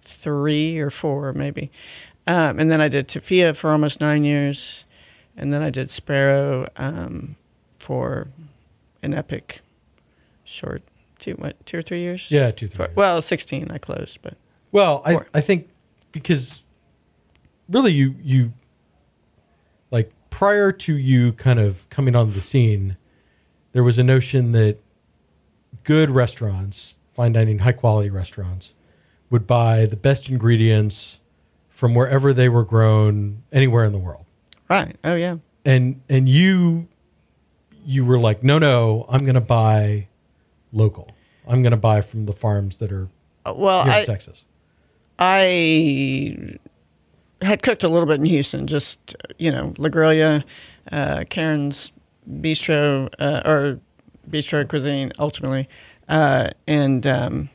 three 0.00 0.78
or 0.78 0.88
four 0.88 1.34
maybe, 1.34 1.70
um, 2.26 2.58
and 2.58 2.70
then 2.70 2.80
I 2.80 2.88
did 2.88 3.06
Tafia 3.06 3.54
for 3.54 3.70
almost 3.70 4.00
nine 4.00 4.24
years, 4.24 4.86
and 5.36 5.52
then 5.52 5.60
I 5.60 5.68
did 5.68 5.90
Sparrow 5.90 6.66
um, 6.76 7.36
for 7.78 8.28
an 9.02 9.12
epic 9.12 9.60
short 10.44 10.82
two 11.24 11.32
what 11.32 11.64
two 11.66 11.78
or 11.78 11.82
three 11.82 12.00
years. 12.00 12.26
yeah, 12.28 12.50
two, 12.50 12.68
three. 12.68 12.86
For- 12.86 12.92
well, 12.94 13.22
16 13.22 13.70
I 13.70 13.78
closed, 13.78 14.18
but 14.22 14.34
Well, 14.72 15.02
I, 15.04 15.12
Four. 15.12 15.26
I 15.32 15.40
think 15.40 15.68
because 16.12 16.62
really 17.68 17.92
you 17.92 18.14
you 18.22 18.52
like 19.90 20.12
prior 20.30 20.70
to 20.72 20.96
you 20.96 21.32
kind 21.32 21.58
of 21.58 21.88
coming 21.88 22.14
on 22.14 22.32
the 22.32 22.40
scene, 22.40 22.96
there 23.72 23.82
was 23.82 23.98
a 23.98 24.02
notion 24.02 24.52
that 24.52 24.78
good 25.84 26.10
restaurants, 26.10 26.94
fine 27.12 27.32
dining, 27.32 27.60
high 27.60 27.72
quality 27.72 28.10
restaurants, 28.10 28.74
would 29.30 29.46
buy 29.46 29.86
the 29.86 29.96
best 29.96 30.28
ingredients 30.28 31.20
from 31.68 31.94
wherever 31.94 32.32
they 32.32 32.48
were 32.48 32.64
grown 32.64 33.42
anywhere 33.52 33.84
in 33.84 33.92
the 33.92 33.98
world. 33.98 34.24
right. 34.68 34.96
Oh 35.02 35.14
yeah. 35.14 35.36
And 35.64 36.02
and 36.10 36.28
you 36.28 36.88
you 37.86 38.04
were 38.04 38.18
like, 38.18 38.42
no, 38.42 38.58
no, 38.58 39.06
I'm 39.08 39.20
going 39.20 39.34
to 39.34 39.40
buy 39.40 40.08
local. 40.72 41.13
I'm 41.46 41.62
going 41.62 41.72
to 41.72 41.76
buy 41.76 42.00
from 42.00 42.26
the 42.26 42.32
farms 42.32 42.76
that 42.78 42.92
are 42.92 43.08
Uh, 43.44 43.54
Well, 43.56 43.84
here 43.84 43.92
I, 43.92 44.00
in 44.00 44.06
Texas. 44.06 44.44
I 45.18 46.58
had 47.42 47.62
cooked 47.62 47.84
a 47.84 47.88
little 47.88 48.06
bit 48.06 48.18
in 48.18 48.26
Houston, 48.26 48.66
just 48.66 49.16
you 49.38 49.50
know, 49.50 49.74
La 49.78 49.88
Griglia, 49.88 50.42
uh, 50.90 51.24
Karen's 51.28 51.92
Bistro 52.40 53.08
uh, 53.18 53.42
or 53.44 53.78
Bistro 54.28 54.66
Cuisine, 54.66 55.12
ultimately, 55.18 55.68
uh, 56.08 56.48
and 56.66 57.06
um, 57.06 57.50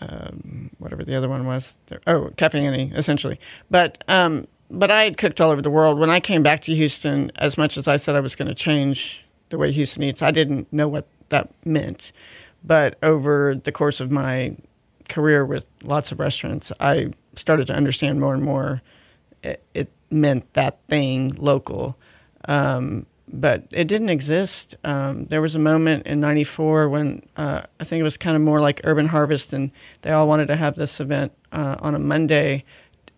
um, 0.00 0.70
whatever 0.78 1.04
the 1.04 1.14
other 1.14 1.28
one 1.28 1.46
was. 1.46 1.78
Oh, 2.06 2.30
Cafe 2.36 2.64
Annie, 2.64 2.92
essentially. 2.94 3.40
But 3.70 4.04
um, 4.08 4.46
but 4.70 4.90
I 4.90 5.04
had 5.04 5.16
cooked 5.16 5.40
all 5.40 5.50
over 5.50 5.62
the 5.62 5.70
world. 5.70 5.98
When 5.98 6.10
I 6.10 6.20
came 6.20 6.42
back 6.42 6.60
to 6.62 6.74
Houston, 6.74 7.32
as 7.36 7.56
much 7.56 7.76
as 7.76 7.88
I 7.88 7.96
said 7.96 8.14
I 8.14 8.20
was 8.20 8.36
going 8.36 8.48
to 8.48 8.54
change 8.54 9.24
the 9.48 9.58
way 9.58 9.72
Houston 9.72 10.02
eats, 10.02 10.22
I 10.22 10.30
didn't 10.30 10.72
know 10.72 10.88
what 10.88 11.06
that 11.34 11.50
meant. 11.64 12.12
But 12.62 12.96
over 13.02 13.54
the 13.54 13.72
course 13.72 14.00
of 14.00 14.10
my 14.10 14.56
career 15.08 15.44
with 15.44 15.68
lots 15.82 16.12
of 16.12 16.18
restaurants, 16.18 16.72
I 16.80 17.12
started 17.34 17.66
to 17.66 17.74
understand 17.74 18.20
more 18.20 18.34
and 18.34 18.42
more 18.42 18.82
it, 19.42 19.62
it 19.74 19.90
meant 20.10 20.52
that 20.54 20.78
thing 20.88 21.32
local. 21.36 21.96
Um, 22.46 23.06
but 23.26 23.64
it 23.72 23.88
didn't 23.88 24.10
exist. 24.10 24.76
Um, 24.84 25.24
there 25.26 25.42
was 25.42 25.54
a 25.54 25.58
moment 25.58 26.06
in 26.06 26.20
'94 26.20 26.88
when 26.88 27.26
uh, 27.36 27.62
I 27.80 27.84
think 27.84 28.00
it 28.00 28.04
was 28.04 28.16
kind 28.16 28.36
of 28.36 28.42
more 28.42 28.60
like 28.60 28.80
Urban 28.84 29.08
Harvest, 29.08 29.52
and 29.52 29.72
they 30.02 30.12
all 30.12 30.28
wanted 30.28 30.46
to 30.48 30.56
have 30.56 30.76
this 30.76 31.00
event 31.00 31.32
uh, 31.50 31.76
on 31.80 31.94
a 31.94 31.98
Monday, 31.98 32.64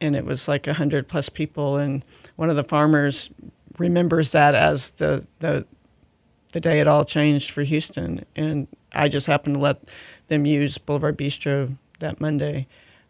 and 0.01 0.17
it 0.17 0.25
was 0.25 0.49
like 0.49 0.65
hundred 0.67 1.07
plus 1.09 1.29
people. 1.29 1.77
And 1.77 2.03
one 2.37 2.49
of 2.49 2.57
the 2.57 2.65
farmers 2.65 3.31
remembers 3.79 4.33
that 4.33 4.55
as 4.55 4.93
the 4.93 5.27
the 5.41 5.67
the 6.53 6.61
day 6.61 6.81
it 6.81 6.89
all 6.89 7.05
changed 7.05 7.51
for 7.51 7.63
Houston. 7.63 8.25
And 8.35 8.69
I 8.95 9.09
just 9.09 9.27
happened 9.27 9.57
to 9.57 9.61
let 9.61 9.83
them 10.29 10.47
use 10.47 10.79
Boulevard 10.79 11.19
Bistro 11.19 11.77
that 11.99 12.21
Monday. 12.21 12.67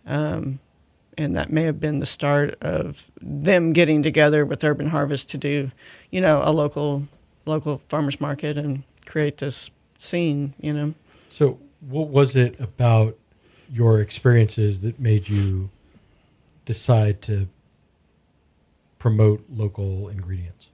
Um, 0.07 0.61
and 1.19 1.37
that 1.37 1.51
may 1.51 1.63
have 1.63 1.81
been 1.81 1.99
the 1.99 2.07
start 2.07 2.57
of 2.63 3.11
them 3.21 3.73
getting 3.73 4.03
together 4.03 4.45
with 4.45 4.63
Urban 4.63 4.89
Harvest 4.89 5.29
to 5.31 5.39
do, 5.39 5.71
you 6.11 6.21
know, 6.21 6.43
a 6.45 6.53
local 6.53 7.09
local 7.47 7.79
farmers 7.89 8.21
market 8.21 8.59
and 8.59 8.83
create 9.07 9.39
this 9.39 9.71
scene, 9.99 10.53
you 10.61 10.73
know. 10.73 10.95
So, 11.29 11.59
what 11.81 12.09
was 12.09 12.37
it 12.37 12.59
about 12.61 13.17
your 13.73 14.01
experiences 14.01 14.83
that 14.83 15.01
made 15.01 15.29
you 15.29 15.71
decide 16.65 17.23
to 17.23 17.49
promote 18.99 19.45
local 19.49 20.09
ingredients? 20.09 20.69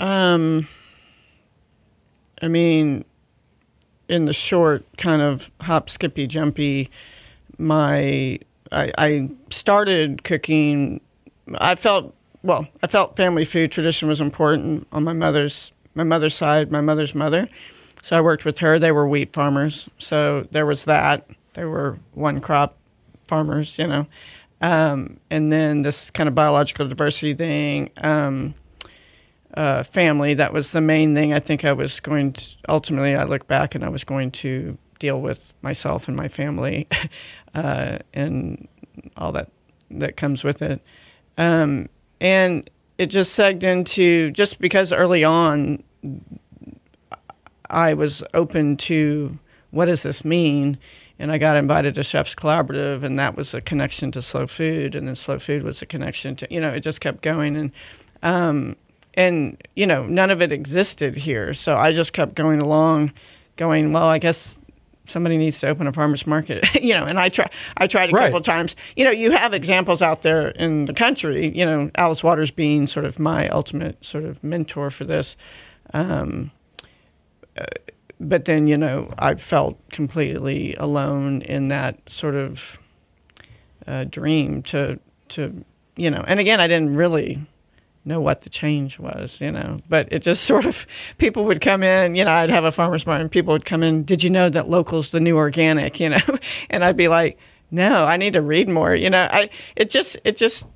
Um, 0.00 0.66
I 2.42 2.48
mean, 2.48 3.04
in 4.08 4.24
the 4.24 4.32
short 4.32 4.84
kind 4.96 5.22
of 5.22 5.50
hop, 5.60 5.88
skippy, 5.88 6.26
jumpy, 6.26 6.90
my 7.58 8.40
I, 8.72 8.92
I 8.98 9.30
started 9.50 10.24
cooking. 10.24 11.00
I 11.58 11.74
felt 11.74 12.14
well. 12.42 12.66
I 12.82 12.86
felt 12.86 13.16
family 13.16 13.44
food 13.44 13.72
tradition 13.72 14.08
was 14.08 14.20
important 14.20 14.86
on 14.92 15.04
my 15.04 15.12
mother's 15.12 15.72
my 15.94 16.04
mother's 16.04 16.34
side. 16.34 16.70
My 16.70 16.80
mother's 16.80 17.14
mother. 17.14 17.48
So 18.02 18.16
I 18.16 18.20
worked 18.20 18.44
with 18.44 18.58
her. 18.60 18.78
They 18.78 18.92
were 18.92 19.06
wheat 19.06 19.34
farmers, 19.34 19.88
so 19.98 20.46
there 20.50 20.64
was 20.64 20.86
that. 20.86 21.28
They 21.52 21.66
were 21.66 21.98
one 22.14 22.40
crop 22.40 22.76
farmers, 23.28 23.78
you 23.78 23.86
know. 23.86 24.06
Um, 24.62 25.18
and 25.30 25.52
then 25.52 25.82
this 25.82 26.10
kind 26.10 26.28
of 26.28 26.34
biological 26.34 26.88
diversity 26.88 27.34
thing. 27.34 27.90
Um, 27.98 28.54
uh, 29.54 29.82
family. 29.82 30.34
That 30.34 30.52
was 30.52 30.72
the 30.72 30.80
main 30.80 31.14
thing. 31.14 31.32
I 31.32 31.38
think 31.38 31.64
I 31.64 31.72
was 31.72 32.00
going 32.00 32.32
to 32.34 32.56
ultimately. 32.68 33.14
I 33.14 33.24
look 33.24 33.46
back 33.46 33.74
and 33.74 33.84
I 33.84 33.88
was 33.88 34.04
going 34.04 34.30
to 34.32 34.76
deal 34.98 35.20
with 35.20 35.52
myself 35.62 36.08
and 36.08 36.16
my 36.16 36.28
family, 36.28 36.86
uh, 37.54 37.98
and 38.12 38.68
all 39.16 39.32
that 39.32 39.50
that 39.90 40.16
comes 40.16 40.44
with 40.44 40.62
it. 40.62 40.82
Um, 41.36 41.88
and 42.20 42.68
it 42.98 43.06
just 43.06 43.36
segged 43.38 43.64
into 43.64 44.30
just 44.30 44.60
because 44.60 44.92
early 44.92 45.24
on 45.24 45.82
I 47.70 47.94
was 47.94 48.22
open 48.34 48.76
to 48.78 49.38
what 49.70 49.86
does 49.86 50.02
this 50.02 50.24
mean, 50.24 50.78
and 51.18 51.30
I 51.30 51.38
got 51.38 51.56
invited 51.56 51.94
to 51.94 52.02
Chefs 52.02 52.34
Collaborative, 52.34 53.04
and 53.04 53.18
that 53.18 53.36
was 53.36 53.54
a 53.54 53.60
connection 53.60 54.10
to 54.12 54.22
Slow 54.22 54.46
Food, 54.46 54.94
and 54.94 55.06
then 55.06 55.14
Slow 55.16 55.38
Food 55.38 55.62
was 55.62 55.80
a 55.80 55.86
connection 55.86 56.36
to 56.36 56.48
you 56.50 56.60
know 56.60 56.70
it 56.70 56.80
just 56.80 57.00
kept 57.00 57.22
going, 57.22 57.56
and 57.56 57.72
um, 58.22 58.76
and 59.14 59.56
you 59.76 59.86
know 59.86 60.06
none 60.06 60.30
of 60.30 60.42
it 60.42 60.52
existed 60.52 61.14
here, 61.16 61.54
so 61.54 61.76
I 61.76 61.92
just 61.92 62.12
kept 62.12 62.34
going 62.34 62.60
along, 62.62 63.12
going 63.56 63.92
well 63.92 64.06
I 64.08 64.18
guess 64.18 64.56
somebody 65.06 65.36
needs 65.36 65.58
to 65.60 65.66
open 65.68 65.88
a 65.88 65.92
farmers 65.92 66.24
market 66.24 66.64
you 66.80 66.94
know 66.94 67.02
and 67.04 67.18
i 67.18 67.28
try 67.28 67.44
i 67.78 67.86
tried 67.88 68.10
a 68.10 68.12
Right. 68.12 68.26
couple 68.26 68.40
times. 68.42 68.76
You 68.94 69.04
know 69.04 69.10
you 69.10 69.32
have 69.32 69.52
examples 69.52 70.02
out 70.02 70.22
there 70.22 70.50
in 70.50 70.84
the 70.84 70.94
country 70.94 71.48
you 71.56 71.64
know 71.66 71.90
alice 71.96 72.22
waters 72.22 72.52
being 72.52 72.86
sort 72.86 73.04
of 73.04 73.18
my 73.18 73.48
ultimate 73.48 74.04
sort 74.04 74.24
of 74.24 74.44
mentor 74.44 74.88
for 74.90 75.02
this. 75.04 75.36
Um, 75.92 76.52
uh, 77.58 77.64
but 78.20 78.44
then 78.44 78.68
you 78.68 78.76
know 78.76 79.12
i 79.18 79.34
felt 79.34 79.80
completely 79.90 80.76
alone 80.76 81.42
in 81.42 81.68
that 81.68 81.96
sort 82.08 82.36
of 82.36 82.78
uh, 83.88 84.04
dream 84.04 84.62
to 84.62 85.00
to 85.28 85.64
you 85.96 86.10
know 86.10 86.22
and 86.28 86.38
again 86.38 86.60
i 86.60 86.68
didn't 86.68 86.94
really 86.94 87.44
know 88.04 88.20
what 88.20 88.40
the 88.42 88.50
change 88.50 88.98
was, 88.98 89.40
you 89.40 89.52
know. 89.52 89.80
But 89.88 90.08
it 90.12 90.22
just 90.22 90.44
sort 90.50 90.64
of 90.64 90.86
people 91.18 91.44
would 91.44 91.60
come 91.60 91.82
in, 91.82 92.14
you 92.14 92.24
know, 92.24 92.32
I'd 92.32 92.50
have 92.50 92.64
a 92.64 92.72
farmer's 92.72 93.06
market 93.06 93.22
and 93.22 93.30
people 93.30 93.52
would 93.52 93.64
come 93.64 93.82
in, 93.82 94.04
did 94.04 94.22
you 94.22 94.30
know 94.30 94.48
that 94.48 94.68
local's 94.68 95.10
the 95.10 95.20
new 95.20 95.36
organic, 95.36 96.00
you 96.00 96.08
know? 96.08 96.18
And 96.70 96.84
I'd 96.84 96.96
be 96.96 97.08
like, 97.08 97.38
no, 97.70 98.04
I 98.04 98.16
need 98.16 98.32
to 98.32 98.42
read 98.42 98.68
more, 98.68 98.94
you 98.94 99.10
know. 99.10 99.28
I 99.30 99.50
it 99.76 99.90
just 99.90 100.18
it 100.24 100.36
just 100.36 100.66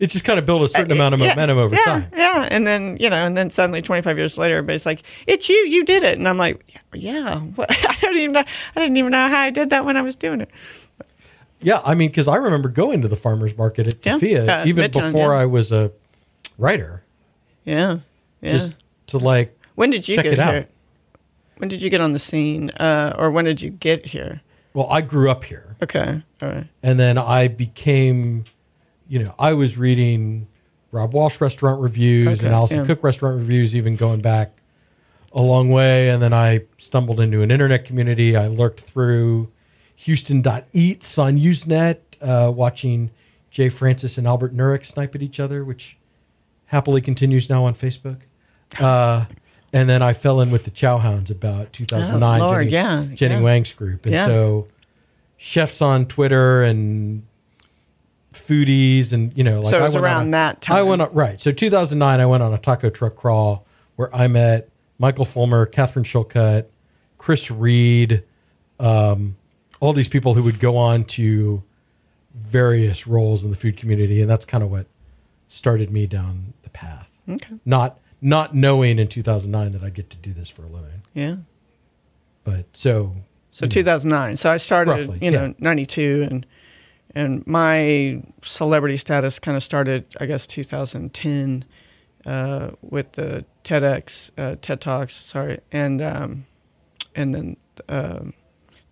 It 0.00 0.08
just 0.10 0.24
kind 0.24 0.38
of 0.38 0.44
built 0.44 0.60
a 0.62 0.68
certain 0.68 0.92
uh, 0.92 0.96
amount 0.96 1.14
of 1.14 1.20
yeah, 1.20 1.28
momentum 1.28 1.56
over 1.56 1.74
yeah, 1.74 1.84
time. 1.84 2.06
Yeah, 2.14 2.48
and 2.50 2.66
then 2.66 2.96
you 2.98 3.08
know, 3.08 3.16
and 3.24 3.36
then 3.36 3.50
suddenly, 3.50 3.80
twenty 3.80 4.02
five 4.02 4.18
years 4.18 4.36
later, 4.36 4.56
everybody's 4.56 4.84
like, 4.84 5.02
"It's 5.26 5.48
you, 5.48 5.56
you 5.56 5.84
did 5.84 6.02
it," 6.02 6.18
and 6.18 6.28
I'm 6.28 6.36
like, 6.36 6.82
"Yeah, 6.92 7.38
what? 7.54 7.70
I 7.70 7.96
don't 8.00 8.16
even 8.16 8.32
know, 8.32 8.44
I 8.76 8.80
didn't 8.80 8.96
even 8.96 9.12
know 9.12 9.28
how 9.28 9.38
I 9.40 9.50
did 9.50 9.70
that 9.70 9.84
when 9.86 9.96
I 9.96 10.02
was 10.02 10.16
doing 10.16 10.40
it." 10.42 10.50
Yeah, 11.64 11.80
I 11.84 11.94
mean, 11.94 12.10
because 12.10 12.28
I 12.28 12.36
remember 12.36 12.68
going 12.68 13.02
to 13.02 13.08
the 13.08 13.16
farmers 13.16 13.56
market 13.56 13.86
at 13.86 14.04
Yeah, 14.06 14.18
Tafia 14.18 14.48
uh, 14.62 14.66
even 14.66 14.84
Midtown, 14.90 15.06
before 15.12 15.32
yeah. 15.32 15.40
I 15.40 15.46
was 15.46 15.72
a 15.72 15.90
writer, 16.58 17.02
Yeah, 17.64 17.98
yeah. 18.40 18.52
just 18.52 18.76
to 19.08 19.18
like 19.18 19.58
when 19.74 19.90
did 19.90 20.06
you 20.06 20.14
check 20.16 20.24
get 20.24 20.34
it 20.34 20.38
out. 20.38 20.52
here? 20.54 20.68
When 21.56 21.68
did 21.68 21.82
you 21.82 21.90
get 21.90 22.00
on 22.00 22.12
the 22.12 22.18
scene, 22.18 22.70
uh, 22.70 23.14
or 23.18 23.30
when 23.30 23.44
did 23.44 23.60
you 23.62 23.70
get 23.70 24.06
here? 24.06 24.40
Well, 24.74 24.88
I 24.90 25.00
grew 25.00 25.30
up 25.30 25.44
here, 25.44 25.76
Okay, 25.82 26.22
all 26.42 26.48
right. 26.48 26.66
and 26.82 26.98
then 27.00 27.16
I 27.16 27.48
became, 27.48 28.44
you 29.08 29.20
know, 29.20 29.34
I 29.38 29.52
was 29.54 29.78
reading 29.78 30.48
Robb 30.90 31.14
Walsh 31.14 31.40
restaurant 31.40 31.80
reviews 31.80 32.38
Okay, 32.40 32.46
and 32.46 32.54
Alison 32.54 32.78
yeah. 32.80 32.86
Cook 32.86 33.02
restaurant 33.02 33.36
reviews, 33.38 33.74
even 33.74 33.96
going 33.96 34.20
back 34.20 34.52
a 35.32 35.42
long 35.42 35.70
way. 35.70 36.08
And 36.10 36.22
then 36.22 36.32
I 36.32 36.62
stumbled 36.76 37.18
into 37.18 37.42
an 37.42 37.50
internet 37.50 37.84
community. 37.84 38.36
I 38.36 38.46
lurked 38.46 38.80
through 38.80 39.50
Houston.eats 39.96 41.18
on 41.18 41.38
Usenet, 41.38 41.98
uh, 42.20 42.50
watching 42.50 43.10
Jay 43.50 43.68
Francis 43.68 44.18
and 44.18 44.26
Albert 44.26 44.54
Nurek 44.56 44.84
snipe 44.84 45.14
at 45.14 45.22
each 45.22 45.38
other, 45.40 45.64
which 45.64 45.96
happily 46.66 47.00
continues 47.00 47.48
now 47.48 47.64
on 47.64 47.74
Facebook. 47.74 48.18
Uh, 48.80 49.26
and 49.72 49.88
then 49.88 50.02
I 50.02 50.12
fell 50.12 50.40
in 50.40 50.50
with 50.50 50.64
the 50.64 50.70
Chowhounds 50.70 51.30
about 51.30 51.72
2009. 51.72 52.40
Oh, 52.40 52.46
Lord, 52.46 52.68
Jenny, 52.68 53.06
yeah, 53.08 53.14
Jenny 53.14 53.34
yeah. 53.36 53.40
Wang's 53.40 53.72
group. 53.72 54.04
And 54.06 54.14
Yeah. 54.14 54.26
so 54.26 54.68
chefs 55.36 55.80
on 55.82 56.06
Twitter 56.06 56.62
and 56.62 57.22
foodies 58.32 59.12
and, 59.12 59.32
you 59.36 59.44
know, 59.44 59.60
like 59.60 59.68
So 59.70 59.78
it 59.78 59.80
I 59.80 59.84
was 59.84 59.94
around 59.94 60.28
a- 60.28 60.30
that 60.32 60.60
time. 60.60 60.76
I 60.76 60.82
went 60.82 61.02
on, 61.02 61.12
right. 61.12 61.40
So 61.40 61.50
2009, 61.52 62.20
I 62.20 62.26
went 62.26 62.42
on 62.42 62.52
a 62.52 62.58
taco 62.58 62.90
truck 62.90 63.14
crawl 63.16 63.64
where 63.96 64.14
I 64.14 64.26
met 64.26 64.68
Michael 64.98 65.24
Fulmer, 65.24 65.66
Catherine 65.66 66.04
Shilcutt, 66.04 66.66
Chris 67.18 67.50
Reed, 67.50 68.24
um, 68.80 69.36
all 69.84 69.92
these 69.92 70.08
people 70.08 70.34
who 70.34 70.42
would 70.42 70.58
go 70.60 70.76
on 70.76 71.04
to 71.04 71.62
various 72.34 73.06
roles 73.06 73.44
in 73.44 73.50
the 73.50 73.56
food 73.56 73.76
community, 73.76 74.20
and 74.20 74.30
that's 74.30 74.44
kind 74.44 74.64
of 74.64 74.70
what 74.70 74.86
started 75.48 75.90
me 75.90 76.06
down 76.06 76.54
the 76.62 76.70
path. 76.70 77.10
Okay. 77.28 77.54
Not 77.64 77.98
not 78.20 78.54
knowing 78.54 78.98
in 78.98 79.06
2009 79.08 79.72
that 79.72 79.82
I'd 79.82 79.92
get 79.94 80.08
to 80.10 80.16
do 80.16 80.32
this 80.32 80.48
for 80.48 80.62
a 80.62 80.66
living, 80.68 81.02
Yeah. 81.12 81.36
but 82.44 82.64
so 82.74 83.14
So 83.50 83.66
2009. 83.66 84.36
So 84.38 84.50
I 84.50 84.56
started, 84.56 84.92
Roughly, 85.08 85.18
you 85.20 85.30
know, 85.30 85.46
yeah. 85.46 85.52
92 85.58 86.26
and 86.30 86.46
and 87.14 87.46
my 87.46 88.22
celebrity 88.42 88.96
status 88.96 89.38
kind 89.38 89.56
of 89.56 89.62
started 89.62 90.08
I 90.18 90.26
guess 90.26 90.46
2010 90.46 91.64
uh, 92.26 92.70
with 92.80 93.12
the 93.12 93.44
TEDx 93.64 94.30
uh, 94.38 94.56
TED 94.62 94.80
Talks, 94.80 95.14
sorry, 95.14 95.60
and 95.70 96.00
um, 96.00 96.46
and 97.14 97.34
then 97.34 97.56
um, 97.90 98.32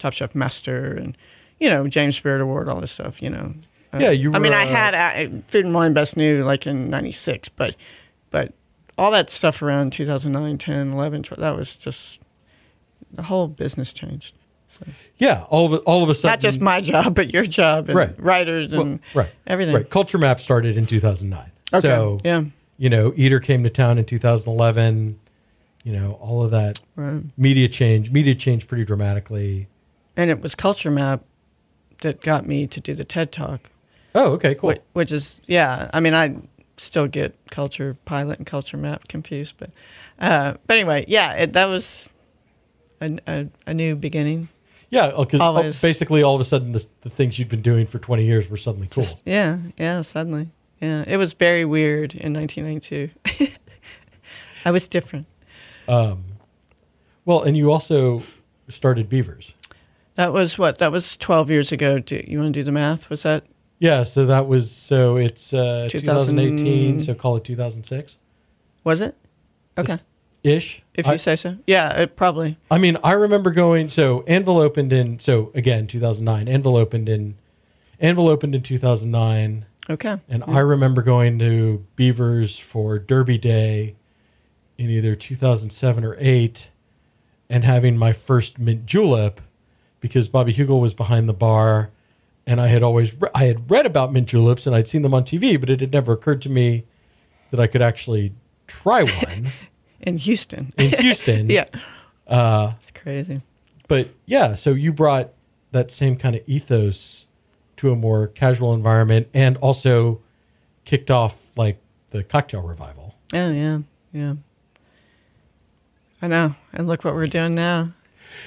Top 0.02 0.12
Chef 0.12 0.34
Master 0.34 0.92
and 0.94 1.16
you 1.60 1.70
know, 1.70 1.86
James 1.86 2.18
Beard 2.18 2.40
Award, 2.40 2.68
all 2.68 2.80
this 2.80 2.90
stuff, 2.90 3.22
you 3.22 3.30
know. 3.30 3.54
Uh, 3.92 3.98
Yeah, 4.00 4.10
you 4.10 4.34
I 4.34 4.40
mean, 4.40 4.52
I 4.52 4.64
uh, 4.64 4.66
had 4.66 4.94
uh, 4.96 5.30
Food 5.46 5.64
and 5.64 5.72
Wine 5.74 5.92
Best 5.92 6.16
New 6.16 6.42
like 6.44 6.66
in 6.66 6.90
96, 6.90 7.50
but 7.50 7.76
but 8.30 8.52
all 8.98 9.10
that 9.12 9.30
stuff 9.30 9.62
around 9.62 9.92
2009, 9.92 10.58
10, 10.58 10.90
11, 10.92 11.22
12, 11.22 11.40
that 11.40 11.56
was 11.56 11.76
just 11.76 12.20
the 13.12 13.22
whole 13.22 13.46
business 13.46 13.92
changed. 13.92 14.34
yeah, 15.18 15.44
all 15.50 15.72
of 15.72 15.82
all 15.86 16.02
of 16.02 16.08
a 16.10 16.14
sudden, 16.14 16.32
Not 16.32 16.40
just 16.40 16.60
my 16.60 16.80
job, 16.80 17.14
but 17.14 17.32
your 17.32 17.44
job 17.44 17.88
and 17.90 17.96
Right. 17.96 18.14
writers 18.20 18.72
Well, 18.72 18.82
and 18.82 19.00
right, 19.14 19.30
everything. 19.46 19.74
right. 19.74 19.88
Culture 19.88 20.18
Map 20.18 20.40
started 20.40 20.76
in 20.76 20.86
2009. 20.86 21.50
Okay. 21.72 21.86
So 21.86 22.18
yeah. 22.24 22.42
you 22.78 22.90
know, 22.90 23.12
Eater 23.14 23.38
came 23.38 23.62
to 23.62 23.70
town 23.70 23.98
in 23.98 24.04
2011. 24.04 25.18
You 25.84 25.92
know, 25.92 26.12
all 26.20 26.42
of 26.44 26.50
that 26.52 26.80
Right. 26.96 27.22
media 27.36 27.68
change. 27.68 28.10
Media 28.10 28.34
changed 28.34 28.66
pretty 28.68 28.84
dramatically. 28.84 29.68
And 30.16 30.30
it 30.30 30.40
was 30.40 30.54
Culture 30.54 30.90
Map 30.90 31.24
that 32.02 32.20
got 32.20 32.46
me 32.46 32.66
to 32.66 32.80
do 32.80 32.94
the 32.94 33.04
TED 33.04 33.32
Talk, 33.32 33.70
Oh, 34.14 34.32
okay, 34.32 34.54
cool. 34.54 34.68
which, 34.68 34.80
which 34.92 35.12
is 35.12 35.40
yeah. 35.46 35.88
I 35.94 36.00
mean, 36.00 36.14
I 36.14 36.36
still 36.76 37.06
get 37.06 37.34
Culture 37.50 37.96
Pilot 38.04 38.38
and 38.38 38.46
Culture 38.46 38.76
Map 38.76 39.08
confused, 39.08 39.54
but 39.58 39.70
uh, 40.18 40.54
but 40.66 40.76
anyway, 40.76 41.04
yeah, 41.08 41.32
it, 41.34 41.52
that 41.54 41.66
was 41.66 42.08
a, 43.00 43.18
a, 43.26 43.46
a 43.66 43.72
new 43.74 43.96
beginning. 43.96 44.48
Yeah, 44.90 45.12
because 45.18 45.40
Always. 45.40 45.80
basically 45.80 46.22
all 46.22 46.34
of 46.34 46.40
a 46.42 46.44
sudden 46.44 46.72
the, 46.72 46.86
the 47.00 47.08
things 47.08 47.38
you'd 47.38 47.48
been 47.48 47.62
doing 47.62 47.86
for 47.86 47.98
20 47.98 48.24
years 48.24 48.50
were 48.50 48.58
suddenly 48.58 48.88
cool. 48.88 49.02
Just- 49.02 49.22
yeah, 49.24 49.56
yeah, 49.78 50.02
suddenly. 50.02 50.50
Yeah, 50.82 51.04
it 51.06 51.16
was 51.16 51.32
very 51.32 51.64
weird 51.64 52.14
in 52.14 52.34
1992. 52.34 53.08
I 54.66 54.70
was 54.70 54.88
different. 54.88 55.26
Um, 55.88 56.24
Well, 57.24 57.42
and 57.42 57.56
you 57.56 57.70
also 57.72 58.20
started 58.68 59.08
Beavers. 59.08 59.54
That 60.14 60.32
was 60.32 60.58
what? 60.58 60.78
That 60.78 60.92
was 60.92 61.16
12 61.16 61.50
years 61.50 61.72
ago. 61.72 61.98
Do 61.98 62.22
you 62.26 62.40
want 62.40 62.54
to 62.54 62.60
do 62.60 62.64
the 62.64 62.72
math? 62.72 63.08
Was 63.08 63.22
that 63.22 63.44
Yeah, 63.78 64.02
so 64.02 64.26
that 64.26 64.46
was 64.46 64.70
so 64.70 65.16
it's 65.16 65.54
uh, 65.54 65.88
2000 65.90 66.36
2018, 66.36 67.00
so 67.00 67.14
call 67.14 67.36
it 67.36 67.44
2006 67.44 68.18
was 68.84 69.00
it? 69.00 69.16
Okay, 69.78 69.98
ish. 70.42 70.82
if 70.94 71.06
you 71.06 71.12
I, 71.12 71.16
say 71.16 71.36
so. 71.36 71.56
Yeah, 71.66 72.00
it 72.00 72.16
probably. 72.16 72.58
I 72.70 72.78
mean, 72.78 72.98
I 73.02 73.12
remember 73.12 73.50
going. 73.50 73.88
So 73.88 74.22
Anvil 74.26 74.58
opened 74.58 74.92
in. 74.92 75.18
So 75.18 75.50
again, 75.54 75.86
2009. 75.86 76.48
Anvil 76.48 76.76
opened 76.76 77.08
in. 77.08 77.36
Anvil 78.00 78.28
opened 78.28 78.54
in 78.54 78.62
2009. 78.62 79.66
Okay. 79.88 80.18
And 80.28 80.44
I 80.46 80.58
remember 80.58 81.02
going 81.02 81.38
to 81.38 81.84
Beavers 81.96 82.58
for 82.58 82.98
Derby 82.98 83.38
Day 83.38 83.96
in 84.78 84.90
either 84.90 85.16
2007 85.16 86.04
or 86.04 86.16
8 86.18 86.68
and 87.48 87.64
having 87.64 87.96
my 87.96 88.12
first 88.12 88.58
mint 88.58 88.86
julep 88.86 89.40
because 90.02 90.28
Bobby 90.28 90.52
Heugel 90.52 90.80
was 90.82 90.92
behind 90.92 91.26
the 91.30 91.32
bar 91.32 91.88
and 92.46 92.60
I 92.60 92.66
had 92.66 92.82
always 92.82 93.18
re- 93.18 93.30
I 93.34 93.44
had 93.44 93.70
read 93.70 93.86
about 93.86 94.12
mint 94.12 94.28
juleps 94.28 94.66
and 94.66 94.76
I'd 94.76 94.86
seen 94.88 95.00
them 95.00 95.14
on 95.14 95.22
TV 95.24 95.58
but 95.58 95.70
it 95.70 95.80
had 95.80 95.92
never 95.92 96.12
occurred 96.12 96.42
to 96.42 96.50
me 96.50 96.84
that 97.50 97.58
I 97.60 97.66
could 97.66 97.80
actually 97.80 98.34
try 98.66 99.02
one 99.24 99.48
In 100.02 100.18
Houston. 100.18 100.70
in 100.76 100.90
Houston. 101.00 101.48
yeah. 101.50 101.64
Uh, 102.26 102.72
it's 102.80 102.90
crazy. 102.90 103.38
But 103.88 104.10
yeah, 104.26 104.54
so 104.54 104.72
you 104.74 104.92
brought 104.92 105.30
that 105.70 105.90
same 105.90 106.16
kind 106.16 106.36
of 106.36 106.42
ethos 106.46 107.26
to 107.78 107.90
a 107.92 107.96
more 107.96 108.26
casual 108.26 108.74
environment 108.74 109.28
and 109.32 109.56
also 109.58 110.20
kicked 110.84 111.10
off 111.10 111.50
like 111.56 111.78
the 112.10 112.22
cocktail 112.24 112.62
revival. 112.62 113.14
Oh 113.34 113.50
yeah, 113.50 113.78
yeah. 114.12 114.34
I 116.20 116.26
know. 116.28 116.54
And 116.74 116.86
look 116.86 117.04
what 117.04 117.14
we're 117.14 117.26
doing 117.26 117.54
now. 117.54 117.92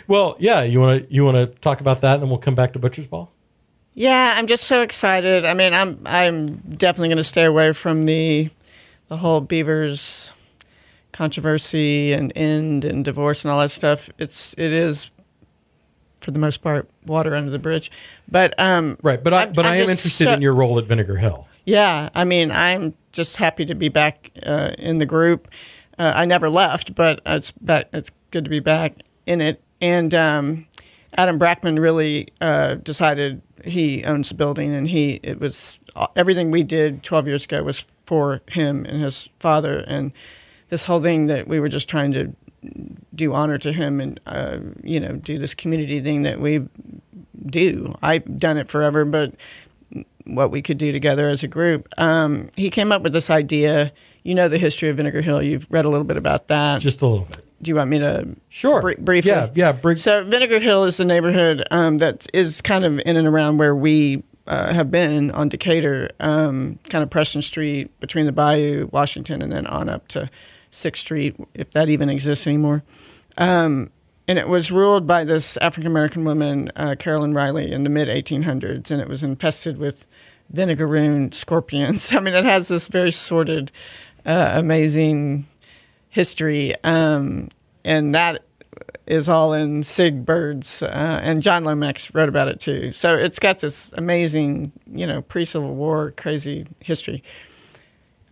Well, 0.07 0.35
yeah, 0.39 0.63
you 0.63 0.79
want 0.79 1.07
to 1.07 1.13
you 1.13 1.23
want 1.23 1.37
to 1.37 1.47
talk 1.59 1.81
about 1.81 2.01
that 2.01 2.15
and 2.15 2.23
then 2.23 2.29
we'll 2.29 2.39
come 2.39 2.55
back 2.55 2.73
to 2.73 2.79
Butcher's 2.79 3.07
Ball? 3.07 3.31
Yeah, 3.93 4.33
I'm 4.37 4.47
just 4.47 4.65
so 4.65 4.81
excited. 4.81 5.45
I 5.45 5.53
mean, 5.53 5.73
I'm 5.73 5.99
I'm 6.05 6.57
definitely 6.57 7.07
going 7.09 7.17
to 7.17 7.23
stay 7.23 7.45
away 7.45 7.71
from 7.73 8.05
the 8.05 8.49
the 9.07 9.17
whole 9.17 9.39
Beavers 9.41 10.33
controversy 11.11 12.11
and 12.11 12.33
end 12.35 12.83
and 12.85 13.05
divorce 13.05 13.43
and 13.45 13.51
all 13.51 13.59
that 13.61 13.71
stuff. 13.71 14.09
It's 14.19 14.53
it 14.57 14.73
is 14.73 15.11
for 16.19 16.31
the 16.31 16.39
most 16.39 16.61
part 16.61 16.89
water 17.05 17.35
under 17.35 17.51
the 17.51 17.59
bridge. 17.59 17.91
But 18.29 18.53
um 18.59 18.97
Right, 19.01 19.23
but 19.23 19.33
I 19.33 19.39
I'm- 19.41 19.53
but 19.53 19.65
I'm 19.65 19.73
I 19.73 19.75
am 19.77 19.81
interested 19.83 20.25
so- 20.25 20.33
in 20.33 20.41
your 20.41 20.53
role 20.53 20.77
at 20.77 20.85
Vinegar 20.85 21.17
Hill. 21.17 21.47
Yeah, 21.67 22.09
I 22.13 22.25
mean, 22.25 22.51
I'm 22.51 22.93
just 23.11 23.37
happy 23.37 23.65
to 23.65 23.73
be 23.73 23.89
back 23.89 24.29
uh, 24.45 24.73
in 24.77 24.99
the 24.99 25.05
group. 25.07 25.47
Uh, 25.97 26.11
I 26.13 26.25
never 26.25 26.47
left, 26.47 26.93
but 26.93 27.21
it's 27.25 27.51
back, 27.53 27.87
it's 27.91 28.11
good 28.29 28.43
to 28.43 28.51
be 28.51 28.59
back 28.59 28.97
in 29.25 29.41
it. 29.41 29.63
And 29.85 30.15
um, 30.15 30.65
Adam 31.15 31.37
Brackman 31.37 31.79
really 31.79 32.29
uh, 32.41 32.73
decided 32.73 33.43
he 33.63 34.03
owns 34.03 34.29
the 34.29 34.35
building, 34.35 34.73
and 34.73 34.87
he 34.87 35.19
it 35.21 35.39
was 35.39 35.79
everything 36.15 36.49
we 36.49 36.63
did 36.63 37.03
12 37.03 37.27
years 37.27 37.45
ago 37.45 37.61
was 37.61 37.85
for 38.07 38.41
him 38.49 38.85
and 38.85 39.03
his 39.03 39.29
father, 39.39 39.81
and 39.81 40.11
this 40.69 40.85
whole 40.85 40.99
thing 40.99 41.27
that 41.27 41.47
we 41.47 41.59
were 41.59 41.69
just 41.69 41.87
trying 41.87 42.11
to 42.13 42.35
do 43.13 43.35
honor 43.35 43.59
to 43.59 43.71
him 43.71 44.01
and 44.01 44.19
uh, 44.25 44.57
you 44.83 44.99
know 44.99 45.17
do 45.17 45.37
this 45.37 45.53
community 45.53 46.01
thing 46.01 46.23
that 46.23 46.41
we 46.41 46.67
do. 47.45 47.93
I've 48.01 48.39
done 48.39 48.57
it 48.57 48.69
forever, 48.69 49.05
but 49.05 49.35
what 50.23 50.49
we 50.49 50.63
could 50.63 50.79
do 50.79 50.91
together 50.91 51.29
as 51.29 51.43
a 51.43 51.47
group. 51.47 51.87
Um, 51.99 52.49
he 52.55 52.71
came 52.71 52.91
up 52.91 53.03
with 53.03 53.13
this 53.13 53.29
idea. 53.29 53.93
You 54.23 54.33
know 54.33 54.49
the 54.49 54.57
history 54.57 54.89
of 54.89 54.97
Vinegar 54.97 55.21
Hill. 55.21 55.43
You've 55.43 55.67
read 55.69 55.85
a 55.85 55.89
little 55.89 56.05
bit 56.05 56.17
about 56.17 56.47
that. 56.47 56.81
Just 56.81 57.03
a 57.03 57.05
little 57.05 57.25
bit. 57.25 57.44
Do 57.61 57.69
you 57.69 57.75
want 57.75 57.89
me 57.89 57.99
to? 57.99 58.27
Sure. 58.49 58.81
br- 58.81 58.93
briefly. 58.99 59.31
Yeah, 59.31 59.49
yeah. 59.55 59.71
Br- 59.71 59.95
So 59.95 60.23
Vinegar 60.23 60.59
Hill 60.59 60.83
is 60.83 60.97
the 60.97 61.05
neighborhood 61.05 61.63
um, 61.71 61.99
that 61.99 62.27
is 62.33 62.61
kind 62.61 62.83
of 62.85 62.99
in 63.05 63.17
and 63.17 63.27
around 63.27 63.57
where 63.57 63.75
we 63.75 64.23
uh, 64.47 64.73
have 64.73 64.91
been 64.91 65.31
on 65.31 65.49
Decatur, 65.49 66.11
um, 66.19 66.77
kind 66.89 67.03
of 67.03 67.09
Preston 67.09 67.41
Street 67.41 67.97
between 67.99 68.25
the 68.25 68.31
Bayou, 68.31 68.89
Washington, 68.91 69.41
and 69.41 69.51
then 69.51 69.65
on 69.67 69.89
up 69.89 70.07
to 70.09 70.29
Sixth 70.71 71.01
Street, 71.01 71.35
if 71.53 71.71
that 71.71 71.89
even 71.89 72.09
exists 72.09 72.45
anymore. 72.45 72.83
Um, 73.37 73.89
and 74.27 74.37
it 74.39 74.47
was 74.47 74.71
ruled 74.71 75.05
by 75.07 75.23
this 75.23 75.57
African 75.57 75.87
American 75.89 76.25
woman, 76.25 76.69
uh, 76.75 76.95
Carolyn 76.97 77.33
Riley, 77.33 77.71
in 77.71 77.83
the 77.83 77.89
mid 77.89 78.07
1800s, 78.07 78.91
and 78.91 79.01
it 79.01 79.07
was 79.07 79.23
infested 79.23 79.77
with 79.77 80.05
vinegaroon 80.53 81.33
scorpions. 81.33 82.13
I 82.15 82.19
mean, 82.19 82.33
it 82.33 82.45
has 82.45 82.67
this 82.67 82.87
very 82.87 83.11
sordid, 83.11 83.71
uh, 84.25 84.51
amazing 84.55 85.45
history, 86.15 86.73
um, 86.85 87.49
and 87.83 88.15
that 88.15 88.45
is 89.05 89.27
all 89.27 89.51
in 89.51 89.83
Sig 89.83 90.25
Byrd's, 90.25 90.81
uh, 90.81 91.19
and 91.21 91.41
John 91.41 91.65
Lomax 91.65 92.15
wrote 92.15 92.29
about 92.29 92.47
it 92.47 92.57
too. 92.61 92.93
So 92.93 93.17
it's 93.17 93.37
got 93.37 93.59
this 93.59 93.91
amazing, 93.97 94.71
you 94.87 95.05
know, 95.05 95.23
pre 95.23 95.43
Civil 95.43 95.75
War 95.75 96.11
crazy 96.11 96.67
history. 96.79 97.21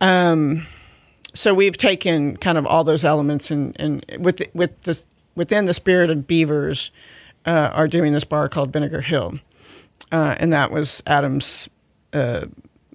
Um, 0.00 0.66
so 1.34 1.52
we've 1.52 1.76
taken 1.76 2.38
kind 2.38 2.56
of 2.56 2.66
all 2.66 2.84
those 2.84 3.04
elements 3.04 3.50
and, 3.50 3.78
and 3.78 4.02
with 4.18 4.40
with 4.54 4.80
this 4.80 5.04
within 5.34 5.66
the 5.66 5.74
spirit 5.74 6.08
of 6.08 6.26
Beavers, 6.26 6.90
uh, 7.44 7.68
are 7.74 7.86
doing 7.86 8.14
this 8.14 8.24
bar 8.24 8.48
called 8.48 8.72
Vinegar 8.72 9.02
Hill, 9.02 9.40
uh, 10.10 10.36
and 10.38 10.54
that 10.54 10.70
was 10.70 11.02
Adam's 11.06 11.68
uh, 12.14 12.46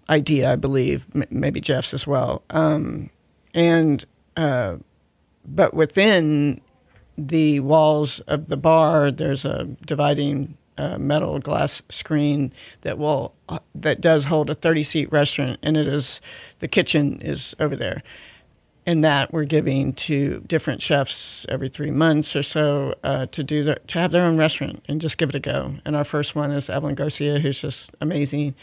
idea, 0.10 0.52
I 0.52 0.56
believe, 0.56 1.06
m- 1.14 1.26
maybe 1.30 1.62
Jeff's 1.62 1.94
as 1.94 2.08
well. 2.08 2.42
Um, 2.50 3.12
and 3.54 4.04
uh, 4.36 4.78
but 5.46 5.74
within 5.74 6.62
the 7.18 7.60
walls 7.60 8.20
of 8.22 8.48
the 8.48 8.58
bar, 8.58 9.12
there's 9.12 9.46
a 9.46 9.66
dividing 9.86 10.58
uh, 10.78 10.98
metal 10.98 11.40
glass 11.40 11.82
screen 11.90 12.54
that 12.82 12.98
will 12.98 13.34
uh, 13.50 13.60
that 13.76 14.00
does 14.00 14.26
hold 14.26 14.50
a 14.50 14.54
30 14.54 14.84
seat 14.84 15.12
restaurant, 15.12 15.60
and 15.62 15.76
it 15.76 15.88
is 15.88 16.22
the 16.60 16.68
kitchen 16.68 17.22
is 17.22 17.56
over 17.60 17.76
there. 17.76 18.02
And 18.86 19.04
that 19.04 19.32
we're 19.34 19.44
giving 19.44 19.94
to 19.94 20.42
different 20.48 20.82
chefs 20.82 21.46
every 21.50 21.70
three 21.70 21.92
months 21.92 22.36
or 22.36 22.42
so 22.42 22.96
uh, 23.04 23.28
to 23.28 23.44
do 23.44 23.64
their, 23.64 23.76
to 23.88 24.00
have 24.00 24.12
their 24.12 24.26
own 24.26 24.38
restaurant 24.38 24.84
and 24.88 25.00
just 25.00 25.20
give 25.20 25.30
it 25.30 25.36
a 25.36 25.40
go. 25.40 25.76
And 25.86 25.96
our 25.96 26.06
first 26.06 26.34
one 26.34 26.50
is 26.52 26.70
Evelyn 26.72 26.96
Garcia, 26.96 27.40
who's 27.40 27.62
just 27.62 27.92
amazing, 28.02 28.56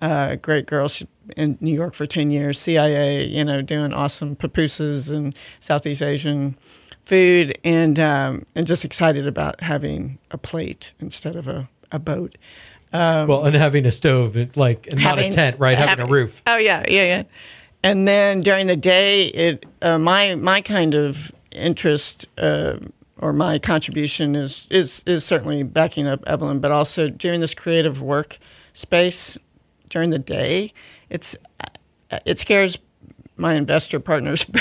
uh, 0.00 0.36
great 0.36 0.66
girl. 0.66 0.88
She 0.88 1.06
in 1.36 1.58
New 1.60 1.74
York 1.74 1.94
for 1.94 2.06
ten 2.06 2.30
years, 2.30 2.58
CIA, 2.58 3.24
you 3.26 3.44
know, 3.44 3.62
doing 3.62 3.92
awesome 3.92 4.36
pupusas 4.36 5.12
and 5.12 5.34
Southeast 5.60 6.02
Asian 6.02 6.56
food, 7.02 7.58
and 7.64 7.98
um, 7.98 8.44
and 8.54 8.66
just 8.66 8.84
excited 8.84 9.26
about 9.26 9.60
having 9.60 10.18
a 10.30 10.38
plate 10.38 10.92
instead 11.00 11.36
of 11.36 11.46
a, 11.46 11.68
a 11.92 11.98
boat. 11.98 12.36
well, 12.92 13.44
and 13.44 13.54
having 13.54 13.86
a 13.86 13.92
stove, 13.92 14.36
like, 14.56 14.88
and 14.88 15.02
not 15.02 15.18
a 15.18 15.28
tent, 15.28 15.56
right? 15.58 15.78
Having, 15.78 16.06
a 16.06 16.08
roof. 16.08 16.42
Oh 16.46 16.56
yeah, 16.56 16.84
yeah, 16.88 17.04
yeah. 17.04 17.22
And 17.82 18.06
then 18.06 18.40
during 18.40 18.66
the 18.66 18.76
day, 18.76 19.26
it 19.26 19.66
uh, 19.82 19.98
my 19.98 20.34
my 20.34 20.60
kind 20.60 20.94
of 20.94 21.32
interest 21.52 22.26
uh, 22.38 22.76
or 23.18 23.32
my 23.32 23.58
contribution 23.58 24.34
is 24.34 24.66
is 24.70 25.02
is 25.06 25.24
certainly 25.24 25.62
backing 25.62 26.06
up 26.06 26.22
Evelyn, 26.26 26.60
but 26.60 26.70
also 26.70 27.08
doing 27.08 27.40
this 27.40 27.54
creative 27.54 28.02
work 28.02 28.38
space 28.72 29.38
during 29.90 30.10
the 30.10 30.18
day. 30.18 30.72
It's 31.10 31.36
it 32.26 32.38
scares 32.38 32.78
my 33.36 33.54
investor 33.54 34.00
partners. 34.00 34.46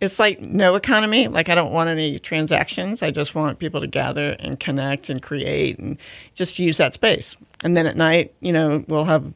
It's 0.00 0.20
like 0.20 0.46
no 0.46 0.76
economy. 0.76 1.26
Like 1.26 1.48
I 1.48 1.56
don't 1.56 1.72
want 1.72 1.90
any 1.90 2.18
transactions. 2.18 3.02
I 3.02 3.10
just 3.10 3.34
want 3.34 3.58
people 3.58 3.80
to 3.80 3.88
gather 3.88 4.36
and 4.38 4.60
connect 4.60 5.10
and 5.10 5.20
create 5.20 5.76
and 5.80 5.98
just 6.36 6.60
use 6.60 6.76
that 6.76 6.94
space. 6.94 7.36
And 7.64 7.76
then 7.76 7.84
at 7.84 7.96
night, 7.96 8.32
you 8.38 8.52
know, 8.52 8.84
we'll 8.86 9.06
have 9.06 9.32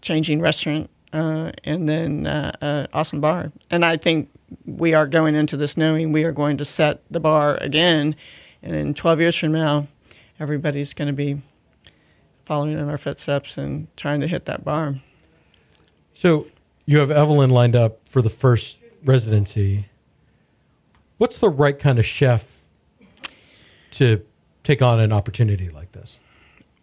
changing 0.00 0.40
restaurant 0.40 0.88
uh, 1.12 1.50
and 1.64 1.88
then 1.88 2.28
uh, 2.28 2.52
uh, 2.60 2.86
awesome 2.92 3.20
bar. 3.20 3.52
And 3.70 3.84
I 3.84 3.96
think 3.96 4.30
we 4.66 4.94
are 4.94 5.06
going 5.06 5.34
into 5.34 5.56
this 5.56 5.76
knowing 5.76 6.12
we 6.12 6.24
are 6.24 6.32
going 6.32 6.56
to 6.58 6.64
set 6.64 7.02
the 7.10 7.20
bar 7.20 7.56
again, 7.56 8.14
and 8.62 8.74
in 8.74 8.94
12 8.94 9.20
years 9.20 9.36
from 9.36 9.52
now, 9.52 9.88
everybody's 10.38 10.94
going 10.94 11.08
to 11.08 11.12
be 11.12 11.40
following 12.44 12.78
in 12.78 12.88
our 12.88 12.98
footsteps 12.98 13.56
and 13.56 13.88
trying 13.96 14.20
to 14.20 14.26
hit 14.26 14.46
that 14.46 14.64
bar. 14.64 14.96
So 16.12 16.46
you 16.86 16.98
have 16.98 17.10
Evelyn 17.10 17.50
lined 17.50 17.76
up 17.76 18.08
for 18.08 18.22
the 18.22 18.30
first 18.30 18.78
residency. 19.04 19.86
What's 21.18 21.38
the 21.38 21.48
right 21.48 21.78
kind 21.78 21.98
of 21.98 22.06
chef 22.06 22.62
to 23.92 24.24
take 24.62 24.82
on 24.82 25.00
an 25.00 25.12
opportunity 25.12 25.68
like 25.68 25.92
this? 25.92 26.18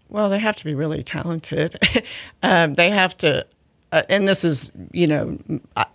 Well, 0.10 0.30
they 0.30 0.40
have 0.40 0.56
to 0.58 0.66
be 0.66 0.74
really 0.74 1.04
talented. 1.04 1.76
um, 2.44 2.74
they 2.74 2.90
have 2.90 3.16
to, 3.18 3.46
uh, 3.92 4.04
and 4.10 4.28
this 4.28 4.44
is, 4.44 4.72
you 4.92 5.08
know, 5.08 5.38
I, 5.76 5.86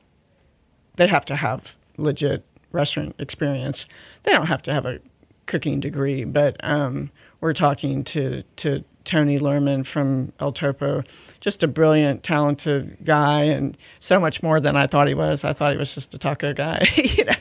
they 0.97 1.09
have 1.09 1.25
to 1.27 1.37
have 1.37 1.77
legit 1.97 2.45
restaurant 2.71 3.15
experience. 3.19 3.87
They 4.23 4.33
don't 4.33 4.47
have 4.47 4.63
to 4.63 4.73
have 4.73 4.87
a 4.87 5.01
cooking 5.47 5.81
degree, 5.81 6.25
but 6.25 6.57
um, 6.63 7.11
we're 7.41 7.53
talking 7.53 8.05
to 8.05 8.43
to 8.57 8.85
Tony 9.05 9.39
Luhrman 9.39 9.85
from 9.85 10.33
El 10.41 10.53
Topo, 10.53 11.03
just 11.41 11.63
a 11.63 11.69
brilliant, 11.69 12.23
talented 12.23 12.97
guy, 13.05 13.43
and 13.43 13.77
so 14.01 14.19
much 14.19 14.43
more 14.43 14.61
than 14.61 14.77
I 14.77 14.87
thought 14.87 15.09
he 15.09 15.15
was. 15.15 15.45
I 15.45 15.53
thought 15.53 15.73
he 15.73 15.79
was 15.79 15.95
just 15.95 16.15
a 16.15 16.19
taco 16.19 16.53
guy, 16.53 16.87
you 16.97 17.25
know, 17.25 17.33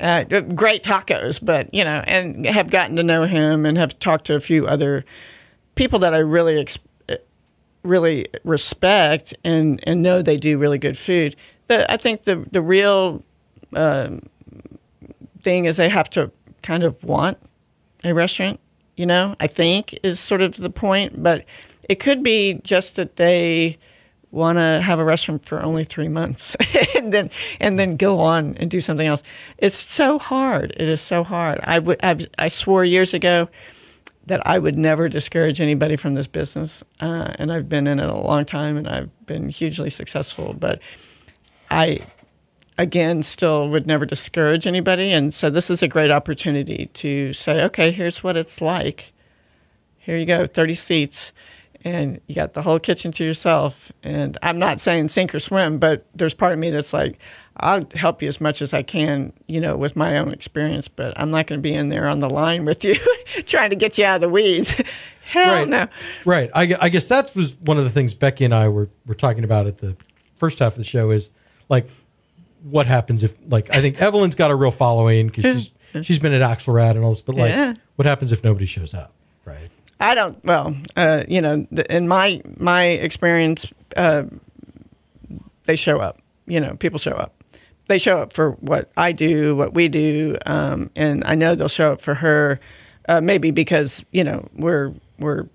uh, 0.00 0.24
great 0.40 0.82
tacos, 0.82 1.44
but 1.44 1.72
you 1.74 1.84
know, 1.84 2.02
and 2.06 2.46
have 2.46 2.70
gotten 2.70 2.96
to 2.96 3.02
know 3.02 3.24
him 3.24 3.66
and 3.66 3.76
have 3.76 3.98
talked 3.98 4.26
to 4.26 4.34
a 4.34 4.40
few 4.40 4.66
other 4.66 5.04
people 5.74 5.98
that 6.00 6.14
I 6.14 6.18
really 6.18 6.66
really 7.82 8.26
respect 8.44 9.32
and 9.44 9.80
and 9.86 10.02
know 10.02 10.22
they 10.22 10.36
do 10.36 10.58
really 10.58 10.78
good 10.78 10.98
food. 10.98 11.36
The, 11.66 11.90
I 11.90 11.96
think 11.96 12.22
the 12.22 12.44
the 12.50 12.62
real 12.62 13.22
um, 13.74 14.20
thing 15.42 15.64
is 15.64 15.76
they 15.76 15.88
have 15.88 16.10
to 16.10 16.30
kind 16.62 16.82
of 16.82 17.02
want 17.04 17.38
a 18.04 18.12
restaurant. 18.12 18.60
You 19.00 19.06
know, 19.06 19.34
I 19.40 19.46
think 19.46 19.98
is 20.02 20.20
sort 20.20 20.42
of 20.42 20.58
the 20.58 20.68
point, 20.68 21.22
but 21.22 21.46
it 21.88 22.00
could 22.00 22.22
be 22.22 22.60
just 22.62 22.96
that 22.96 23.16
they 23.16 23.78
want 24.30 24.58
to 24.58 24.82
have 24.82 24.98
a 24.98 25.04
restaurant 25.04 25.46
for 25.46 25.62
only 25.62 25.84
three 25.84 26.06
months 26.06 26.54
and 26.98 27.10
then 27.10 27.30
and 27.60 27.78
then 27.78 27.96
go 27.96 28.20
on 28.20 28.58
and 28.58 28.70
do 28.70 28.82
something 28.82 29.06
else. 29.06 29.22
It's 29.56 29.78
so 29.78 30.18
hard. 30.18 30.72
It 30.76 30.86
is 30.86 31.00
so 31.00 31.24
hard. 31.24 31.60
I 31.64 31.78
would 31.78 31.96
I've, 32.02 32.28
I 32.36 32.48
swore 32.48 32.84
years 32.84 33.14
ago 33.14 33.48
that 34.26 34.46
I 34.46 34.58
would 34.58 34.76
never 34.76 35.08
discourage 35.08 35.62
anybody 35.62 35.96
from 35.96 36.14
this 36.14 36.26
business, 36.26 36.84
uh, 37.00 37.32
and 37.36 37.50
I've 37.50 37.70
been 37.70 37.86
in 37.86 38.00
it 38.00 38.10
a 38.10 38.14
long 38.14 38.44
time, 38.44 38.76
and 38.76 38.86
I've 38.86 39.26
been 39.26 39.48
hugely 39.48 39.88
successful. 39.88 40.52
But 40.52 40.80
I, 41.70 42.00
again, 42.80 43.22
still 43.22 43.68
would 43.68 43.86
never 43.86 44.06
discourage 44.06 44.66
anybody, 44.66 45.12
and 45.12 45.32
so 45.32 45.50
this 45.50 45.70
is 45.70 45.82
a 45.82 45.88
great 45.88 46.10
opportunity 46.10 46.86
to 46.94 47.32
say, 47.32 47.62
okay, 47.64 47.90
here's 47.90 48.24
what 48.24 48.36
it's 48.36 48.60
like. 48.60 49.12
Here 49.98 50.16
you 50.16 50.26
go, 50.26 50.46
thirty 50.46 50.74
seats, 50.74 51.32
and 51.84 52.20
you 52.26 52.34
got 52.34 52.52
the 52.54 52.62
whole 52.62 52.78
kitchen 52.78 53.12
to 53.12 53.24
yourself. 53.24 53.92
And 54.02 54.36
I'm 54.42 54.58
not 54.58 54.80
saying 54.80 55.08
sink 55.08 55.34
or 55.34 55.40
swim, 55.40 55.78
but 55.78 56.06
there's 56.14 56.34
part 56.34 56.52
of 56.52 56.58
me 56.58 56.70
that's 56.70 56.92
like, 56.92 57.18
I'll 57.56 57.84
help 57.94 58.22
you 58.22 58.28
as 58.28 58.40
much 58.40 58.62
as 58.62 58.72
I 58.74 58.82
can, 58.82 59.32
you 59.46 59.60
know, 59.60 59.76
with 59.76 59.96
my 59.96 60.18
own 60.18 60.32
experience, 60.32 60.88
but 60.88 61.18
I'm 61.18 61.30
not 61.30 61.46
going 61.46 61.58
to 61.58 61.62
be 61.62 61.74
in 61.74 61.88
there 61.88 62.08
on 62.08 62.18
the 62.18 62.28
line 62.28 62.64
with 62.64 62.84
you 62.84 62.94
trying 63.46 63.70
to 63.70 63.76
get 63.76 63.98
you 63.98 64.04
out 64.04 64.16
of 64.16 64.20
the 64.22 64.28
weeds. 64.28 64.74
Hell 65.22 65.54
right. 65.54 65.68
no. 65.68 65.86
Right. 66.24 66.50
I, 66.54 66.74
I 66.80 66.88
guess 66.88 67.06
that 67.08 67.34
was 67.36 67.54
one 67.60 67.78
of 67.78 67.84
the 67.84 67.90
things 67.90 68.14
Becky 68.14 68.44
and 68.44 68.54
I 68.54 68.68
were, 68.68 68.88
were 69.06 69.14
talking 69.14 69.44
about 69.44 69.66
at 69.66 69.78
the 69.78 69.96
first 70.36 70.58
half 70.58 70.72
of 70.72 70.78
the 70.78 70.84
show 70.84 71.10
is 71.10 71.30
like, 71.68 71.86
what 72.62 72.86
happens 72.86 73.22
if, 73.22 73.36
like, 73.48 73.70
I 73.74 73.80
think 73.80 74.00
Evelyn's 74.00 74.34
got 74.34 74.50
a 74.50 74.54
real 74.54 74.70
following 74.70 75.26
because 75.28 75.72
she's, 75.92 76.06
she's 76.06 76.18
been 76.18 76.32
at 76.32 76.42
Axelrad 76.42 76.92
and 76.92 77.04
all 77.04 77.10
this, 77.10 77.22
but 77.22 77.34
like, 77.36 77.50
Yeah. 77.50 77.74
what 77.96 78.06
happens 78.06 78.32
if 78.32 78.42
nobody 78.44 78.66
shows 78.66 78.94
up? 78.94 79.12
Right. 79.44 79.68
I 79.98 80.14
don't. 80.14 80.42
Well, 80.44 80.74
uh, 80.96 81.24
you 81.28 81.40
know, 81.42 81.66
in 81.90 82.08
my 82.08 82.40
my 82.56 82.84
experience, 82.84 83.70
uh, 83.96 84.22
they 85.64 85.76
show 85.76 85.98
up. 85.98 86.18
You 86.46 86.60
know, 86.60 86.74
people 86.76 86.98
show 86.98 87.12
up. 87.12 87.34
They 87.86 87.98
show 87.98 88.18
up 88.22 88.32
for 88.32 88.52
what 88.52 88.90
I 88.96 89.12
do, 89.12 89.54
what 89.56 89.74
we 89.74 89.88
do, 89.88 90.36
um, 90.46 90.90
and 90.96 91.22
I 91.24 91.34
know 91.34 91.54
they'll 91.54 91.68
show 91.68 91.92
up 91.92 92.00
for 92.00 92.14
her. 92.14 92.60
Uh, 93.08 93.20
maybe 93.20 93.50
because 93.50 94.04
you 94.12 94.22
know 94.24 94.48
we're 94.54 94.94
we're 95.18 95.48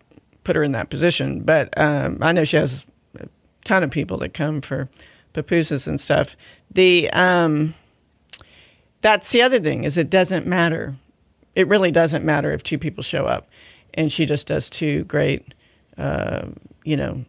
put 0.43 0.55
her 0.55 0.63
in 0.63 0.73
that 0.73 0.89
position, 0.89 1.41
but 1.41 1.75
um, 1.79 2.19
I 2.21 2.31
know 2.31 2.43
she 2.43 2.57
has 2.57 2.85
a 3.19 3.27
ton 3.63 3.83
of 3.83 3.89
people 3.91 4.17
that 4.19 4.33
come 4.33 4.61
for 4.61 4.89
pupusas 5.35 5.87
and 5.87 5.99
stuff. 5.99 6.37
The 6.71 7.09
um, 7.11 7.73
that's 9.01 9.31
the 9.31 9.41
other 9.41 9.59
thing 9.59 9.83
is 9.83 9.97
it 9.97 10.09
doesn't 10.09 10.47
matter. 10.47 10.95
It 11.53 11.67
really 11.67 11.91
doesn't 11.91 12.25
matter 12.25 12.51
if 12.51 12.63
two 12.63 12.77
people 12.77 13.03
show 13.03 13.25
up, 13.25 13.47
and 13.93 14.11
she 14.11 14.25
just 14.25 14.47
does 14.47 14.69
two 14.69 15.03
great, 15.05 15.53
uh, 15.97 16.47
you 16.83 16.97
know, 16.97 17.23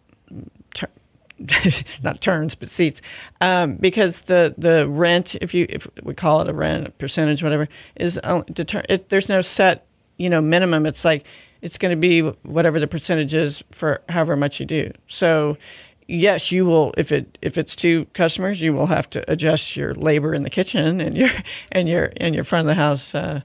not 2.03 2.21
turns 2.21 2.55
but 2.55 2.69
seats, 2.69 3.03
um, 3.41 3.77
because 3.77 4.23
the 4.23 4.55
the 4.57 4.89
rent, 4.89 5.37
if 5.41 5.53
you 5.53 5.67
if 5.69 5.87
we 6.03 6.15
call 6.15 6.41
it 6.41 6.49
a 6.49 6.55
rent 6.55 6.87
a 6.87 6.91
percentage, 6.93 7.43
whatever, 7.43 7.69
is 7.97 8.19
uh, 8.23 8.43
deter- 8.53 8.85
it, 8.89 9.11
there's 9.11 9.29
no 9.29 9.41
set 9.41 9.87
you 10.17 10.31
know 10.31 10.41
minimum. 10.41 10.87
It's 10.87 11.05
like 11.05 11.27
it's 11.63 11.79
going 11.79 11.93
to 11.93 12.01
be 12.01 12.21
whatever 12.21 12.81
the 12.81 12.87
percentage 12.87 13.35
is 13.35 13.63
for 13.71 14.03
however 14.09 14.37
much 14.37 14.61
you 14.61 14.67
do. 14.67 14.93
So 15.09 15.59
yes, 16.07 16.53
you 16.53 16.67
will. 16.67 16.95
If 16.97 17.13
it 17.13 17.39
if 17.43 17.59
it's 17.59 17.77
two 17.77 18.07
customers, 18.13 18.61
you 18.61 18.73
will 18.73 18.87
have 18.87 19.09
to 19.11 19.31
adjust 19.31 19.77
your 19.77 19.95
labor 19.95 20.35
in 20.35 20.43
the 20.43 20.51
kitchen 20.51 21.01
and 21.01 21.17
your 21.17 21.31
and 21.73 21.89
your 21.89 22.13
and 22.17 22.35
your 22.35 22.45
front 22.45 22.69
of 22.69 22.75
the 22.75 22.81
house 22.81 23.15
uh, 23.15 23.41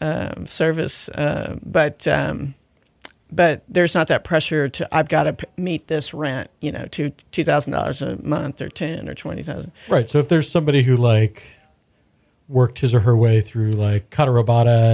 um 0.00 0.46
service. 0.46 1.08
Uh, 1.10 1.58
but 1.64 2.06
um, 2.06 2.54
but 3.30 3.62
there's 3.68 3.94
not 3.94 4.08
that 4.08 4.24
pressure 4.24 4.68
to 4.68 4.94
I've 4.94 5.08
got 5.08 5.24
to 5.24 5.36
meet 5.56 5.88
this 5.88 6.14
rent. 6.14 6.50
You 6.60 6.72
know, 6.72 6.86
two 6.86 7.10
two 7.32 7.44
thousand 7.44 7.72
dollars 7.72 8.02
a 8.02 8.16
month 8.22 8.60
or 8.60 8.68
ten 8.68 9.08
or 9.08 9.14
twenty 9.14 9.42
thousand. 9.42 9.72
Right. 9.88 10.08
So 10.08 10.18
if 10.18 10.28
there's 10.28 10.50
somebody 10.50 10.82
who 10.82 10.96
like 10.96 11.42
worked 12.48 12.80
his 12.80 12.92
or 12.94 13.00
her 13.00 13.16
way 13.16 13.40
through 13.40 13.68
like 13.68 14.10
kata 14.10 14.32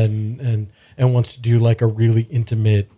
and 0.05 0.41
and 0.41 0.69
and 0.97 1.15
wants 1.15 1.35
to 1.35 1.41
do 1.41 1.59
like 1.59 1.81
a 1.81 1.87
really 1.87 2.23
intimate 2.31 2.91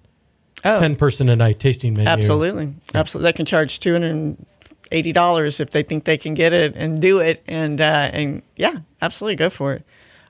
Oh. 0.65 0.79
ten 0.79 0.97
person 0.97 1.29
a 1.29 1.37
night 1.37 1.59
tasting 1.59 1.95
menu. 1.95 2.09
Absolutely, 2.09 2.75
absolutely. 2.95 3.29
They 3.29 3.33
can 3.35 3.47
charge 3.47 3.81
two 3.81 3.93
hundred 3.93 4.13
and 4.13 4.47
eighty 4.93 5.13
dollars 5.13 5.59
if 5.61 5.71
they 5.71 5.83
think 5.83 6.05
they 6.05 6.17
can 6.19 6.35
get 6.35 6.53
it 6.53 6.75
and 6.77 7.01
do 7.03 7.19
it, 7.19 7.43
and 7.49 7.81
uh, 7.81 8.11
and 8.13 8.43
yeah, 8.57 8.75
absolutely 9.01 9.37
go 9.37 9.51
for 9.51 9.73
it. 9.73 9.85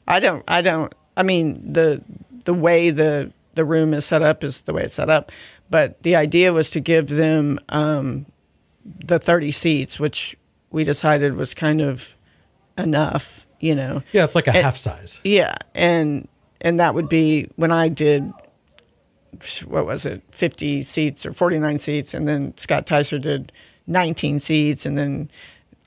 I 0.09 0.21
don't, 0.21 0.43
I 0.49 0.63
don't. 0.63 0.93
I 1.17 1.23
mean, 1.23 1.73
the 1.73 2.03
the 2.45 2.55
way 2.55 2.91
the 2.91 3.33
the 3.55 3.65
room 3.65 3.93
is 3.93 4.05
set 4.07 4.23
up 4.23 4.43
is 4.43 4.63
the 4.63 4.73
way 4.73 4.85
it's 4.85 4.95
set 4.95 5.11
up, 5.11 5.31
but 5.71 6.03
the 6.03 6.17
idea 6.17 6.53
was 6.53 6.71
to 6.71 6.81
give 6.81 7.09
them 7.09 7.59
um, 7.69 8.25
the 9.05 9.19
thirty 9.19 9.51
seats, 9.51 10.01
which 10.01 10.37
we 10.71 10.83
decided 10.85 11.35
was 11.35 11.53
kind 11.53 11.81
of 11.83 12.17
enough. 12.79 13.47
You 13.61 13.75
know, 13.77 14.03
Yeah, 14.13 14.25
it's 14.25 14.35
like 14.35 14.49
a 14.49 14.55
And- 14.55 14.65
half 14.65 14.77
size. 14.77 15.21
yeah, 15.23 15.55
and 15.75 16.27
and 16.61 16.81
that 16.81 16.95
would 16.95 17.09
be 17.09 17.49
when 17.57 17.71
I 17.71 17.89
did 17.89 18.33
what 19.67 19.87
was 19.87 20.07
it, 20.07 20.23
fifty 20.31 20.83
seats 20.83 21.27
or 21.27 21.33
forty 21.33 21.59
nine 21.59 21.79
seats, 21.79 22.15
and 22.15 22.29
then 22.29 22.57
Scott 22.57 22.87
Tycer 22.87 23.21
did 23.21 23.53
nineteen 23.87 24.41
seats, 24.41 24.87
and 24.87 24.97
then 24.97 25.31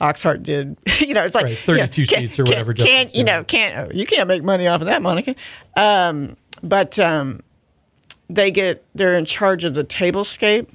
Oxheart 0.02 0.44
did, 0.44 0.78
you 1.00 1.14
know, 1.14 1.24
it's 1.24 1.36
like 1.36 1.46
Right, 1.46 1.68
you 1.68 1.74
know, 1.76 1.86
32 1.88 2.06
seats 2.06 2.40
or 2.40 2.44
whatever 2.44 2.74
Can't, 2.74 2.90
can't 2.90 3.16
you 3.16 3.24
know? 3.24 3.44
Can't 3.44 3.94
you 3.94 4.06
can't 4.06 4.28
make 4.28 4.44
money 4.44 4.68
off 4.68 4.82
of 4.82 4.88
that, 4.88 5.02
Monica? 5.02 5.36
Um, 5.76 6.36
but 6.62 7.00
um, 7.00 7.42
they 8.30 8.52
get 8.52 8.84
they're 8.94 9.18
in 9.18 9.26
charge 9.26 9.64
of 9.64 9.74
the 9.74 9.84
tablescape 9.84 10.68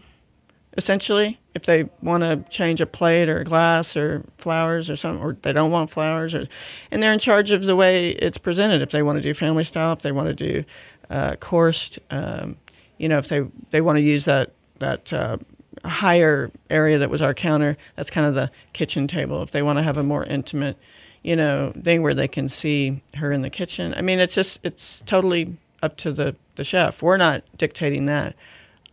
essentially 0.76 1.38
if 1.54 1.64
they 1.64 1.88
want 2.00 2.22
to 2.22 2.36
change 2.48 2.80
a 2.80 2.86
plate 2.86 3.28
or 3.28 3.40
a 3.40 3.44
glass 3.44 3.96
or 3.96 4.24
flowers 4.38 4.88
or 4.88 4.94
something 4.94 5.22
or 5.22 5.36
they 5.42 5.52
don't 5.52 5.72
want 5.72 5.90
flowers 5.90 6.34
or 6.34 6.46
and 6.90 7.02
they're 7.02 7.12
in 7.12 7.18
charge 7.18 7.50
of 7.50 7.64
the 7.64 7.74
way 7.74 8.10
it's 8.10 8.38
presented 8.38 8.80
if 8.80 8.90
they 8.90 9.02
want 9.02 9.16
to 9.16 9.22
do 9.22 9.34
family 9.34 9.64
style 9.64 9.92
if 9.92 10.00
they 10.00 10.12
want 10.12 10.28
to 10.28 10.34
do 10.34 10.64
uh, 11.10 11.34
coursed 11.36 11.98
um, 12.10 12.56
you 13.00 13.08
know 13.08 13.18
if 13.18 13.28
they 13.28 13.42
they 13.70 13.80
want 13.80 13.96
to 13.96 14.02
use 14.02 14.24
that 14.26 14.52
that 14.78 15.12
uh, 15.12 15.36
higher 15.84 16.50
area 16.68 16.98
that 16.98 17.10
was 17.10 17.22
our 17.22 17.34
counter 17.34 17.76
that's 17.96 18.10
kind 18.10 18.26
of 18.26 18.34
the 18.34 18.50
kitchen 18.72 19.06
table. 19.06 19.42
If 19.42 19.50
they 19.50 19.62
want 19.62 19.78
to 19.78 19.82
have 19.82 19.96
a 19.96 20.02
more 20.02 20.24
intimate 20.24 20.76
you 21.22 21.36
know 21.36 21.72
thing 21.82 22.02
where 22.02 22.14
they 22.14 22.28
can 22.28 22.48
see 22.48 23.02
her 23.16 23.30
in 23.30 23.42
the 23.42 23.50
kitchen 23.50 23.92
i 23.94 24.00
mean 24.00 24.18
it's 24.18 24.34
just 24.34 24.58
it's 24.62 25.02
totally 25.04 25.54
up 25.82 25.96
to 25.98 26.12
the 26.12 26.34
the 26.56 26.64
chef. 26.64 27.02
We're 27.02 27.16
not 27.16 27.42
dictating 27.56 28.06
that. 28.06 28.34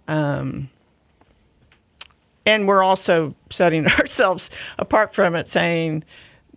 Um, 0.07 0.69
and 2.45 2.67
we're 2.67 2.83
also 2.83 3.35
setting 3.49 3.85
ourselves 3.99 4.49
apart 4.79 5.13
from 5.13 5.35
it, 5.35 5.49
saying 5.49 6.03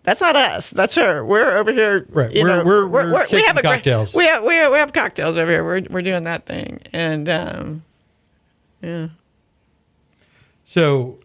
that's 0.03 0.21
not 0.21 0.35
us. 0.37 0.71
That's 0.71 0.95
her. 0.97 1.25
We're 1.25 1.57
over 1.59 1.73
here. 1.73 2.07
Right. 2.09 2.33
We're- 2.33 2.45
know, 2.45 2.65
we're- 2.65 2.87
we're 2.87 3.13
we 3.13 3.19
shaking 3.29 3.47
have 3.47 3.57
a 3.59 3.61
great- 3.63 3.71
cocktails. 3.75 4.15
we 4.15 4.25
have 4.27 4.43
we 4.45 4.55
have, 4.55 4.73
we 4.73 4.79
have 4.79 4.93
cocktails 4.93 5.37
over 5.37 5.51
here. 5.51 5.65
We're 5.65 5.83
we're 5.91 6.03
doing 6.03 6.25
that 6.25 6.47
thing, 6.47 6.81
and 6.93 7.29
um, 7.29 7.85
yeah. 8.83 9.09
So, 10.65 11.19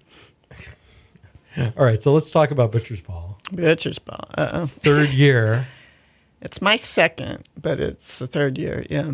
all 1.58 1.72
right. 1.86 2.02
So 2.02 2.14
let's 2.14 2.32
talk 2.32 2.52
about 2.52 2.72
Butcher's 2.72 3.02
Ball. 3.02 3.38
Butcher's 3.52 4.00
ball. 4.00 4.28
Uh 4.38 4.50
oh. 4.54 4.66
Third 4.66 5.10
year. 5.14 5.68
It's 6.42 6.62
my 6.62 6.76
second, 6.76 7.48
but 7.62 7.80
it's 7.80 8.20
the 8.20 8.28
third 8.28 8.58
year. 8.58 8.86
Yeah. 8.90 9.12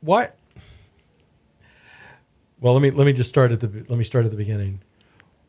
What? 0.00 0.36
Well, 2.60 2.72
let 2.74 2.82
me 2.82 2.90
let 2.90 3.04
me 3.04 3.12
just 3.12 3.28
start 3.28 3.50
at 3.52 3.60
the 3.60 3.66
let 3.88 3.98
me 3.98 4.04
start 4.04 4.24
at 4.24 4.30
the 4.30 4.36
beginning. 4.36 4.80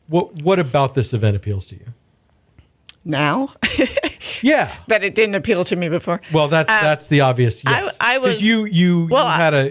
What 0.08 0.42
what 0.42 0.58
about 0.58 0.94
this 0.94 1.12
event 1.14 1.36
appeals 1.36 1.66
to 1.66 1.76
you? 1.76 1.86
Now 3.08 3.54
Yeah. 4.42 4.74
that 4.88 5.02
it 5.02 5.14
didn't 5.14 5.36
appeal 5.36 5.64
to 5.64 5.76
me 5.76 5.88
before. 5.88 6.20
Well, 6.32 6.48
that's 6.48 6.70
Um, 6.70 6.82
that's 6.82 7.06
the 7.06 7.20
obvious. 7.22 7.62
I- 7.64 7.82
Yes. 7.84 7.96
I 8.00 8.14
'Cause 8.18 8.22
was- 8.26 8.42
you 8.42 8.64
you 8.64 9.06
well, 9.10 9.24
you 9.26 9.32
had 9.32 9.54
a 9.54 9.64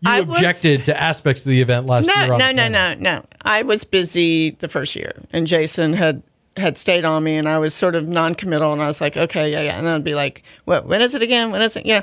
you 0.00 0.10
I 0.10 0.20
was- 0.20 0.36
objected 0.38 0.84
to 0.86 1.00
aspects 1.00 1.44
of 1.46 1.50
the 1.50 1.60
event 1.62 1.86
last 1.86 2.06
no, 2.06 2.14
year. 2.14 2.32
on 2.34 2.38
no, 2.38 2.52
no, 2.52 2.68
no, 2.68 2.94
no. 2.94 3.24
I 3.44 3.62
was 3.62 3.84
busy 3.84 4.50
the 4.50 4.68
first 4.68 4.94
year, 4.94 5.12
and 5.32 5.46
Jason 5.46 5.94
had 5.94 6.22
had 6.58 6.76
stayed 6.76 7.04
on 7.06 7.24
me, 7.24 7.36
and 7.36 7.46
I 7.48 7.58
was 7.58 7.72
sort 7.72 7.96
of 7.96 8.06
non-committal, 8.06 8.74
and 8.74 8.82
I 8.82 8.86
was 8.86 9.00
like, 9.00 9.16
okay, 9.16 9.50
yeah, 9.50 9.62
yeah, 9.62 9.78
and 9.78 9.88
I'd 9.88 10.04
be 10.04 10.12
like, 10.12 10.42
what? 10.66 10.84
When 10.86 11.00
is 11.00 11.14
it 11.14 11.22
again? 11.22 11.50
When 11.50 11.62
is 11.62 11.76
it? 11.78 11.86
You 11.86 11.94
know, 11.94 12.02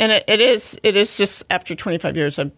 and 0.00 0.10
it, 0.10 0.24
it 0.26 0.40
is 0.40 0.76
it 0.82 0.96
is 0.96 1.16
just 1.16 1.44
after 1.48 1.76
25 1.76 2.16
years, 2.16 2.38
I've, 2.40 2.50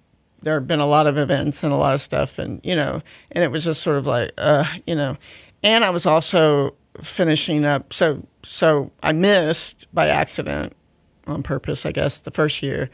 there 0.42 0.54
have 0.54 0.66
been 0.66 0.80
a 0.80 0.86
lot 0.86 1.06
of 1.06 1.18
events 1.18 1.62
and 1.62 1.74
a 1.74 1.76
lot 1.76 1.92
of 1.92 2.00
stuff, 2.00 2.38
and 2.38 2.58
you 2.64 2.74
know, 2.74 3.02
and 3.32 3.44
it 3.44 3.50
was 3.50 3.64
just 3.64 3.82
sort 3.82 3.98
of 3.98 4.06
like, 4.06 4.30
uh, 4.38 4.64
you 4.86 4.94
know, 4.94 5.18
and 5.62 5.84
I 5.84 5.90
was 5.90 6.06
also 6.06 6.74
finishing 7.02 7.64
up, 7.64 7.92
so 7.92 8.26
so 8.42 8.90
I 9.02 9.12
missed 9.12 9.86
by 9.92 10.08
accident 10.08 10.74
on 11.26 11.42
purpose, 11.42 11.84
I 11.84 11.92
guess, 11.92 12.20
the 12.20 12.30
first 12.30 12.62
year. 12.62 12.90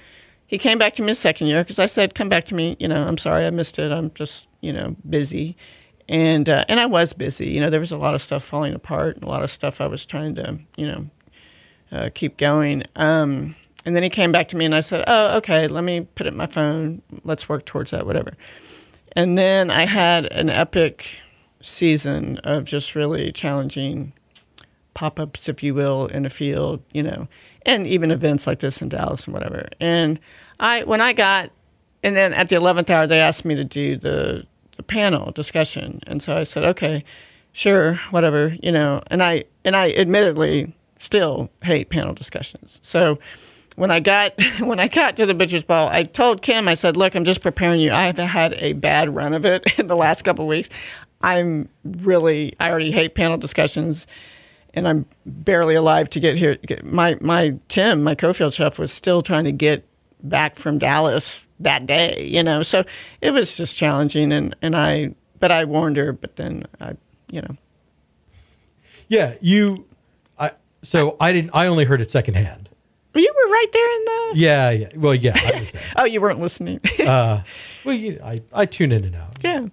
He 0.47 0.59
came 0.59 0.79
back 0.79 0.93
to 0.95 1.03
me 1.03 1.09
the 1.09 1.15
second 1.15 1.47
year 1.47 1.63
because 1.63 1.79
I 1.79 1.87
said, 1.87 2.15
"Come 2.15 2.29
back 2.29 2.45
to 2.45 2.55
me." 2.55 2.77
You 2.79 2.89
know, 2.89 3.07
I'm 3.07 3.19
sorry 3.19 3.47
I 3.47 3.51
missed 3.51 3.79
it. 3.79 3.91
I'm 3.93 4.11
just 4.13 4.49
you 4.61 4.73
know 4.73 4.97
busy, 5.09 5.57
and 6.09 6.49
uh, 6.49 6.65
and 6.69 6.81
I 6.81 6.87
was 6.87 7.13
busy. 7.13 7.49
You 7.51 7.61
know, 7.61 7.71
there 7.71 7.81
was 7.81 7.93
a 7.93 7.99
lot 7.99 8.15
of 8.15 8.21
stuff 8.21 8.45
falling 8.45 8.75
apart 8.75 9.17
and 9.17 9.25
a 9.25 9.29
lot 9.29 9.43
of 9.43 9.51
stuff 9.51 9.81
I 9.81 9.87
was 9.87 10.05
trying 10.05 10.35
to 10.37 10.59
you 10.77 10.87
know 10.87 11.11
uh, 11.91 12.11
keep 12.15 12.37
going. 12.37 12.85
Um, 12.97 13.57
and 13.85 13.97
then 13.97 14.03
he 14.03 14.11
came 14.11 14.31
back 14.31 14.49
to 14.49 14.57
me 14.57 14.65
and 14.65 14.75
I 14.75 14.81
said, 14.81 15.05
"Oh, 15.07 15.37
okay. 15.39 15.69
Let 15.69 15.85
me 15.85 16.03
put 16.15 16.27
it 16.27 16.33
in 16.33 16.37
my 16.37 16.47
phone. 16.47 17.03
Let's 17.25 17.49
work 17.49 17.65
towards 17.65 17.91
that. 17.93 18.07
Whatever." 18.07 18.37
And 19.15 19.37
then 19.37 19.71
I 19.71 19.85
had 19.85 20.27
an 20.27 20.49
epic 20.49 21.19
season 21.63 22.39
of 22.39 22.65
just 22.65 22.95
really 22.95 23.33
challenging 23.33 24.13
pop-ups, 24.95 25.49
if 25.49 25.63
you 25.63 25.75
will, 25.75 26.07
in 26.07 26.27
a 26.27 26.31
field, 26.31 26.83
you 26.93 27.03
know, 27.03 27.29
and 27.65 27.87
even 27.87 28.11
events 28.11 28.47
like 28.47 28.59
this 28.59 28.83
in 28.83 28.89
Dallas 28.89 29.27
and 29.27 29.35
whatever. 29.35 29.69
And 29.81 30.19
I, 30.61 30.83
when 30.85 31.01
I 31.01 31.13
got, 31.13 31.51
and 32.03 32.17
then 32.17 32.33
at 32.35 32.49
the 32.49 32.57
eleventh 32.57 32.91
hour, 32.91 33.07
they 33.07 33.21
asked 33.21 33.45
me 33.45 33.55
to 33.55 33.65
do 33.65 33.97
the 33.97 34.47
the 34.77 34.83
panel 34.83 35.31
discussion, 35.33 36.01
and 36.07 36.23
so 36.23 36.37
I 36.37 36.45
said, 36.45 36.65
okay, 36.65 37.05
sure, 37.53 37.97
whatever, 38.11 38.57
you 38.63 38.73
know. 38.73 39.03
And 39.09 39.23
I 39.23 39.45
and 39.65 39.77
I 39.77 39.93
admittedly 39.93 40.75
still 40.99 41.51
hate 41.63 41.91
panel 41.91 42.15
discussions. 42.15 42.79
So 42.83 43.19
when 43.77 43.91
I 43.91 44.01
got 44.01 44.33
when 44.61 44.81
I 44.81 44.89
got 44.89 45.17
to 45.19 45.27
the 45.27 45.35
butcher's 45.35 45.65
ball, 45.65 45.89
I 45.89 46.03
told 46.05 46.43
Kim, 46.43 46.69
I 46.69 46.75
said, 46.75 46.97
"Look, 46.97 47.15
I'm 47.15 47.25
just 47.25 47.43
preparing 47.43 47.81
you. 47.81 47.93
I've 47.93 48.19
had 48.19 48.55
a 48.55 48.73
bad 48.75 49.15
run 49.15 49.35
of 49.35 49.45
it 49.45 49.63
in 49.79 49.87
the 49.87 49.97
last 49.97 50.23
couple 50.23 50.45
of 50.45 50.49
weeks. 50.49 50.69
I'm 51.23 51.69
really, 51.85 52.55
I 52.61 52.71
already 52.71 52.91
hate 52.93 53.15
panel 53.15 53.37
discussions." 53.39 54.07
and 54.75 54.89
I'm 54.89 55.05
barely 55.27 55.75
alive 55.75 56.09
to 56.09 56.19
get 56.19 56.35
here. 56.35 56.57
My 56.83 57.19
my 57.21 57.59
Tim, 57.69 58.03
my 58.03 58.15
co-field 58.15 58.55
chef, 58.55 58.79
was 58.79 58.91
still 58.91 59.21
trying 59.21 59.45
to 59.45 59.53
get 59.53 59.85
back 60.23 60.57
from 60.57 60.79
Dallas 60.79 61.47
that 61.61 61.85
day. 61.85 62.27
You 62.27 62.43
know, 62.43 62.63
so 62.63 62.83
it 63.21 63.33
was 63.33 63.55
just 63.55 63.77
challenging, 63.77 64.33
and 64.33 64.57
and 64.63 64.75
I, 64.75 65.15
but 65.41 65.53
I 65.53 65.67
warned 65.67 65.99
her. 65.99 66.15
But 66.15 66.37
then 66.37 66.65
I, 66.81 66.93
you 67.31 67.43
know, 67.43 67.55
Yeah, 69.09 69.35
you. 69.43 69.85
I 70.39 70.53
so 70.83 71.19
I 71.21 71.33
didn't. 71.35 71.51
I 71.53 71.67
only 71.67 71.85
heard 71.85 72.01
it 72.01 72.11
secondhand. 72.11 72.71
you 73.15 73.31
were 73.45 73.51
right 73.53 73.67
there 73.75 73.93
in 73.99 74.05
the. 74.07 74.33
Yeah, 74.41 74.71
yeah. 74.71 74.89
Well, 74.97 75.15
yeah, 75.15 75.35
I 75.37 75.59
was 75.61 75.71
there. 75.73 75.83
Oh, 75.97 76.05
you 76.07 76.23
weren't 76.23 76.41
listening. 76.41 76.81
Uh, 76.99 77.43
well, 77.85 77.95
you, 77.95 78.19
I 78.25 78.41
I 78.55 78.65
tune 78.65 78.91
in 78.91 79.05
and 79.05 79.17
out. 79.17 79.37
yeah. 79.45 79.67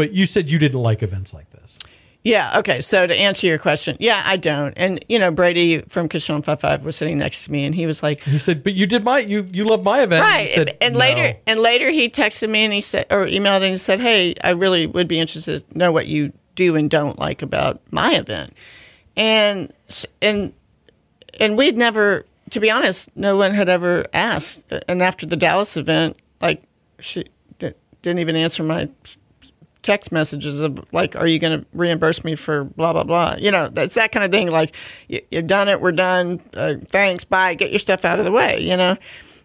But 0.00 0.12
you 0.12 0.24
said 0.24 0.48
you 0.48 0.58
didn't 0.58 0.80
like 0.80 1.02
events 1.02 1.34
like 1.34 1.50
this. 1.50 1.78
Yeah. 2.24 2.58
Okay. 2.60 2.80
So 2.80 3.06
to 3.06 3.14
answer 3.14 3.46
your 3.46 3.58
question, 3.58 3.98
yeah, 4.00 4.22
I 4.24 4.38
don't. 4.38 4.72
And 4.78 5.04
you 5.10 5.18
know, 5.18 5.30
Brady 5.30 5.82
from 5.88 6.08
Cochon 6.08 6.40
Five 6.40 6.58
Five 6.58 6.86
was 6.86 6.96
sitting 6.96 7.18
next 7.18 7.44
to 7.44 7.52
me, 7.52 7.66
and 7.66 7.74
he 7.74 7.84
was 7.84 8.02
like, 8.02 8.22
He 8.22 8.38
said, 8.38 8.62
"But 8.62 8.72
you 8.72 8.86
did 8.86 9.04
my 9.04 9.18
you 9.18 9.46
you 9.52 9.64
love 9.64 9.84
my 9.84 10.00
event." 10.00 10.22
right. 10.22 10.48
He 10.48 10.54
said, 10.54 10.68
and 10.68 10.78
and 10.80 10.94
"No." 10.94 11.00
later, 11.00 11.38
and 11.46 11.60
later, 11.60 11.90
he 11.90 12.08
texted 12.08 12.48
me 12.48 12.64
and 12.64 12.72
he 12.72 12.80
said, 12.80 13.04
or 13.10 13.26
emailed 13.26 13.56
and 13.56 13.64
he 13.66 13.76
said, 13.76 14.00
"Hey, 14.00 14.34
I 14.42 14.52
really 14.52 14.86
would 14.86 15.06
be 15.06 15.20
interested 15.20 15.68
to 15.70 15.78
know 15.78 15.92
what 15.92 16.06
you 16.06 16.32
do 16.54 16.76
and 16.76 16.88
don't 16.88 17.18
like 17.18 17.42
about 17.42 17.82
my 17.90 18.12
event." 18.12 18.54
And 19.16 19.70
and 20.22 20.54
and 21.38 21.58
we'd 21.58 21.76
never, 21.76 22.24
to 22.48 22.58
be 22.58 22.70
honest, 22.70 23.14
no 23.16 23.36
one 23.36 23.52
had 23.52 23.68
ever 23.68 24.06
asked. 24.14 24.64
And 24.88 25.02
after 25.02 25.26
the 25.26 25.36
Dallas 25.36 25.76
event, 25.76 26.16
like 26.40 26.62
she 27.00 27.26
didn't 27.58 28.18
even 28.18 28.36
answer 28.36 28.62
my 28.62 28.88
text 29.82 30.12
messages 30.12 30.60
of 30.60 30.78
like, 30.92 31.16
"Are 31.16 31.26
you 31.26 31.38
going 31.38 31.60
to 31.60 31.66
reimburse 31.72 32.24
me 32.24 32.34
for 32.34 32.64
blah 32.64 32.92
blah 32.92 33.04
blah?" 33.04 33.36
You 33.38 33.50
know, 33.50 33.68
that's 33.68 33.94
that 33.94 34.12
kind 34.12 34.24
of 34.24 34.30
thing. 34.30 34.50
Like, 34.50 34.74
you, 35.08 35.20
you've 35.30 35.46
done 35.46 35.68
it, 35.68 35.80
we're 35.80 35.92
done. 35.92 36.40
Uh, 36.54 36.74
thanks, 36.88 37.24
bye. 37.24 37.54
Get 37.54 37.70
your 37.70 37.78
stuff 37.78 38.04
out 38.04 38.18
of 38.18 38.24
the 38.24 38.32
way. 38.32 38.60
You 38.60 38.76
know. 38.76 38.96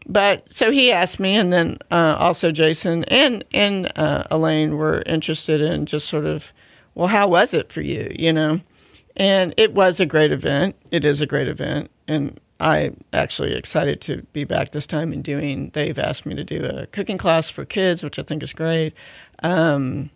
But 0.08 0.52
so 0.54 0.72
he 0.72 0.92
asked 0.92 1.20
me, 1.20 1.36
and 1.36 1.52
then 1.52 1.78
uh, 1.90 2.16
also 2.20 2.52
Jason 2.52 3.04
and 3.06 3.44
and 3.54 3.92
uh, 3.98 4.26
Elaine 4.30 4.78
were 4.78 5.02
interested 5.06 5.62
in 5.62 5.86
just 5.88 6.08
sort 6.08 6.26
of, 6.26 6.54
well, 6.94 7.08
how 7.08 7.28
was 7.28 7.54
it 7.54 7.72
for 7.72 7.82
you? 7.82 8.12
You 8.18 8.32
know, 8.32 8.62
and 9.16 9.54
it 9.58 9.74
was 9.74 10.00
a 10.00 10.06
great 10.06 10.32
event. 10.32 10.76
It 10.92 11.06
is 11.06 11.22
a 11.22 11.26
great 11.26 11.48
event, 11.48 11.90
and 12.08 12.40
I'm 12.60 13.04
actually 13.14 13.54
excited 13.54 14.00
to 14.02 14.22
be 14.32 14.44
back 14.44 14.72
this 14.72 14.88
time 14.88 15.12
and 15.12 15.24
doing. 15.24 15.72
They've 15.74 15.98
asked 15.98 16.26
me 16.26 16.36
to 16.36 16.44
do 16.44 16.64
a 16.64 16.86
cooking 16.88 17.18
class 17.18 17.50
for 17.50 17.66
kids, 17.66 18.04
which 18.04 18.20
I 18.20 18.24
think 18.24 18.44
is 18.44 18.54
great. 18.54 18.94
Um, 19.42 20.12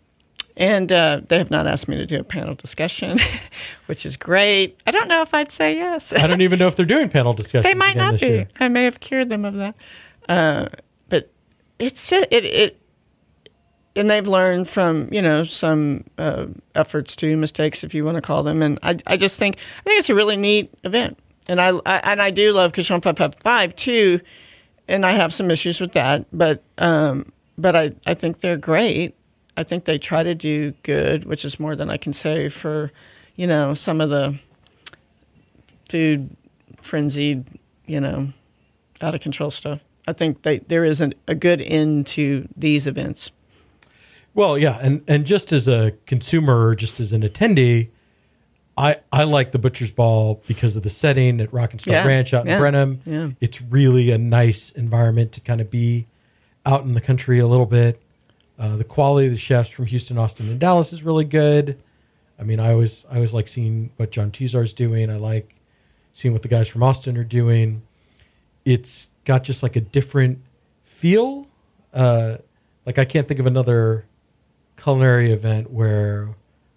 and 0.60 0.92
uh, 0.92 1.22
they 1.26 1.38
have 1.38 1.50
not 1.50 1.66
asked 1.66 1.88
me 1.88 1.96
to 1.96 2.04
do 2.04 2.20
a 2.20 2.22
panel 2.22 2.54
discussion, 2.54 3.18
which 3.86 4.04
is 4.04 4.18
great. 4.18 4.78
I 4.86 4.90
don't 4.90 5.08
know 5.08 5.22
if 5.22 5.32
I'd 5.32 5.50
say 5.50 5.74
yes. 5.74 6.12
I 6.12 6.26
don't 6.26 6.42
even 6.42 6.58
know 6.58 6.66
if 6.66 6.76
they're 6.76 6.84
doing 6.84 7.08
panel 7.08 7.32
discussions. 7.32 7.64
they 7.64 7.74
might 7.74 7.96
not 7.96 8.20
be. 8.20 8.26
Year. 8.26 8.48
I 8.60 8.68
may 8.68 8.84
have 8.84 9.00
cured 9.00 9.30
them 9.30 9.46
of 9.46 9.54
that. 9.56 9.74
Uh, 10.28 10.68
but 11.08 11.30
it's 11.78 12.12
it 12.12 12.28
it 12.30 12.80
and 13.96 14.10
they've 14.10 14.28
learned 14.28 14.68
from 14.68 15.08
you 15.10 15.22
know 15.22 15.44
some 15.44 16.04
uh, 16.18 16.46
efforts 16.74 17.16
to 17.16 17.36
mistakes, 17.38 17.82
if 17.82 17.94
you 17.94 18.04
want 18.04 18.16
to 18.16 18.20
call 18.20 18.42
them. 18.42 18.60
And 18.60 18.78
I 18.82 18.98
I 19.06 19.16
just 19.16 19.38
think 19.38 19.56
I 19.78 19.82
think 19.84 19.98
it's 19.98 20.10
a 20.10 20.14
really 20.14 20.36
neat 20.36 20.72
event, 20.84 21.18
and 21.48 21.58
I, 21.58 21.70
I 21.86 22.00
and 22.04 22.20
I 22.20 22.30
do 22.30 22.52
love 22.52 22.74
Cochon 22.74 23.00
Five 23.00 23.16
Five 23.16 23.34
Five 23.36 23.76
too, 23.76 24.20
and 24.86 25.06
I 25.06 25.12
have 25.12 25.32
some 25.32 25.50
issues 25.50 25.80
with 25.80 25.92
that, 25.92 26.26
but 26.34 26.62
um, 26.76 27.32
but 27.56 27.74
I 27.74 27.92
I 28.06 28.12
think 28.12 28.40
they're 28.40 28.58
great. 28.58 29.14
I 29.56 29.62
think 29.62 29.84
they 29.84 29.98
try 29.98 30.22
to 30.22 30.34
do 30.34 30.72
good, 30.82 31.24
which 31.24 31.44
is 31.44 31.58
more 31.60 31.76
than 31.76 31.90
I 31.90 31.96
can 31.96 32.12
say 32.12 32.48
for, 32.48 32.92
you 33.36 33.46
know, 33.46 33.74
some 33.74 34.00
of 34.00 34.08
the 34.10 34.38
food 35.88 36.36
frenzied, 36.80 37.44
you 37.86 38.00
know, 38.00 38.28
out 39.02 39.14
of 39.14 39.20
control 39.20 39.50
stuff. 39.50 39.80
I 40.06 40.12
think 40.12 40.42
they, 40.42 40.58
there 40.58 40.84
is 40.84 41.00
an, 41.00 41.14
a 41.28 41.34
good 41.34 41.60
end 41.60 42.06
to 42.08 42.48
these 42.56 42.86
events. 42.86 43.32
Well, 44.32 44.56
yeah, 44.56 44.78
and 44.80 45.02
and 45.08 45.26
just 45.26 45.50
as 45.52 45.66
a 45.66 45.92
consumer, 46.06 46.66
or 46.68 46.76
just 46.76 47.00
as 47.00 47.12
an 47.12 47.22
attendee, 47.22 47.88
I 48.76 48.96
I 49.12 49.24
like 49.24 49.50
the 49.50 49.58
Butcher's 49.58 49.90
Ball 49.90 50.40
because 50.46 50.76
of 50.76 50.84
the 50.84 50.88
setting 50.88 51.40
at 51.40 51.52
Rock 51.52 51.72
and 51.72 51.80
Star 51.80 51.96
Yeah, 51.96 52.06
Ranch 52.06 52.32
out 52.32 52.42
in 52.46 52.52
yeah, 52.52 52.58
Brenham. 52.58 53.00
yeah. 53.04 53.30
It's 53.40 53.60
really 53.60 54.12
a 54.12 54.18
nice 54.18 54.70
environment 54.70 55.32
to 55.32 55.40
kind 55.40 55.60
of 55.60 55.68
be 55.68 56.06
out 56.64 56.84
in 56.84 56.94
the 56.94 57.00
country 57.00 57.40
a 57.40 57.46
little 57.48 57.66
bit. 57.66 58.00
Uh, 58.60 58.76
the 58.76 58.84
quality 58.84 59.26
of 59.26 59.32
the 59.32 59.38
chefs 59.38 59.70
from 59.70 59.86
Houston, 59.86 60.18
Austin, 60.18 60.46
and 60.50 60.60
Dallas 60.60 60.92
is 60.92 61.02
really 61.02 61.24
good. 61.24 61.82
I 62.38 62.42
mean, 62.42 62.60
I 62.60 62.72
always 62.72 63.06
I 63.10 63.14
always 63.14 63.32
like 63.32 63.48
seeing 63.48 63.90
what 63.96 64.10
John 64.10 64.30
Tesar's 64.30 64.74
doing. 64.74 65.10
I 65.10 65.16
like 65.16 65.54
seeing 66.12 66.34
what 66.34 66.42
the 66.42 66.48
guys 66.48 66.68
from 66.68 66.82
Austin 66.82 67.16
are 67.16 67.24
doing. 67.24 67.80
It's 68.66 69.08
got 69.24 69.44
just 69.44 69.62
like 69.62 69.76
a 69.76 69.80
different 69.80 70.42
feel. 70.84 71.46
Uh, 71.94 72.36
like 72.84 72.98
I 72.98 73.06
can't 73.06 73.26
think 73.26 73.40
of 73.40 73.46
another 73.46 74.04
culinary 74.76 75.32
event 75.32 75.70
where 75.70 76.34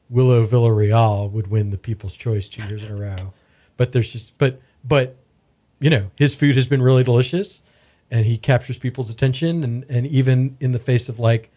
Willow 0.10 0.48
Villarreal 0.48 1.30
would 1.32 1.48
win 1.48 1.72
the 1.72 1.78
People's 1.78 2.16
Choice 2.16 2.48
two 2.48 2.64
years 2.64 2.84
in 2.84 2.92
a 2.92 2.96
row. 2.96 3.34
But 3.76 3.92
there's 3.92 4.10
just 4.10 4.38
but 4.38 4.62
but 4.86 5.18
you 5.82 5.90
know 5.90 6.12
his 6.18 6.34
food 6.34 6.56
has 6.56 6.66
been 6.66 6.82
really 6.82 7.04
delicious, 7.04 7.62
and 8.10 8.26
he 8.26 8.38
captures 8.38 8.78
people's 8.78 9.10
attention, 9.10 9.66
and 9.66 9.86
and 9.90 10.08
even 10.08 10.56
in 10.62 10.72
the 10.72 10.80
face 10.80 11.10
of 11.10 11.20
like 11.20 11.50